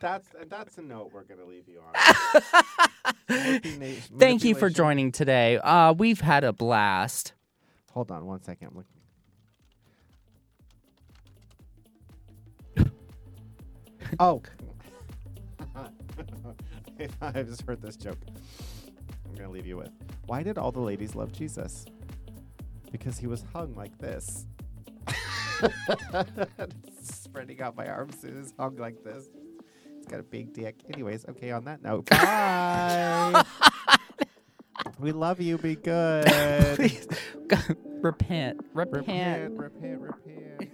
[0.00, 1.92] that's that's a note we're gonna leave you on.
[4.18, 5.58] Thank you for joining today.
[5.58, 7.32] Uh, we've had a blast.
[7.92, 8.68] Hold on one second.
[8.68, 8.97] I'm looking.
[14.20, 14.42] Oh.
[17.22, 18.18] I just heard this joke.
[19.28, 19.90] I'm gonna leave you with.
[20.26, 21.84] Why did all the ladies love Jesus?
[22.90, 24.46] Because he was hung like this.
[27.02, 29.28] Spreading out my arms, he was hung like this.
[29.96, 30.76] He's got a big dick.
[30.92, 31.50] Anyways, okay.
[31.50, 33.44] On that note, bye.
[34.98, 35.58] we love you.
[35.58, 36.24] Be good.
[36.76, 37.06] Please
[38.00, 39.52] repent, repent.
[39.52, 40.67] repent, repent, repent.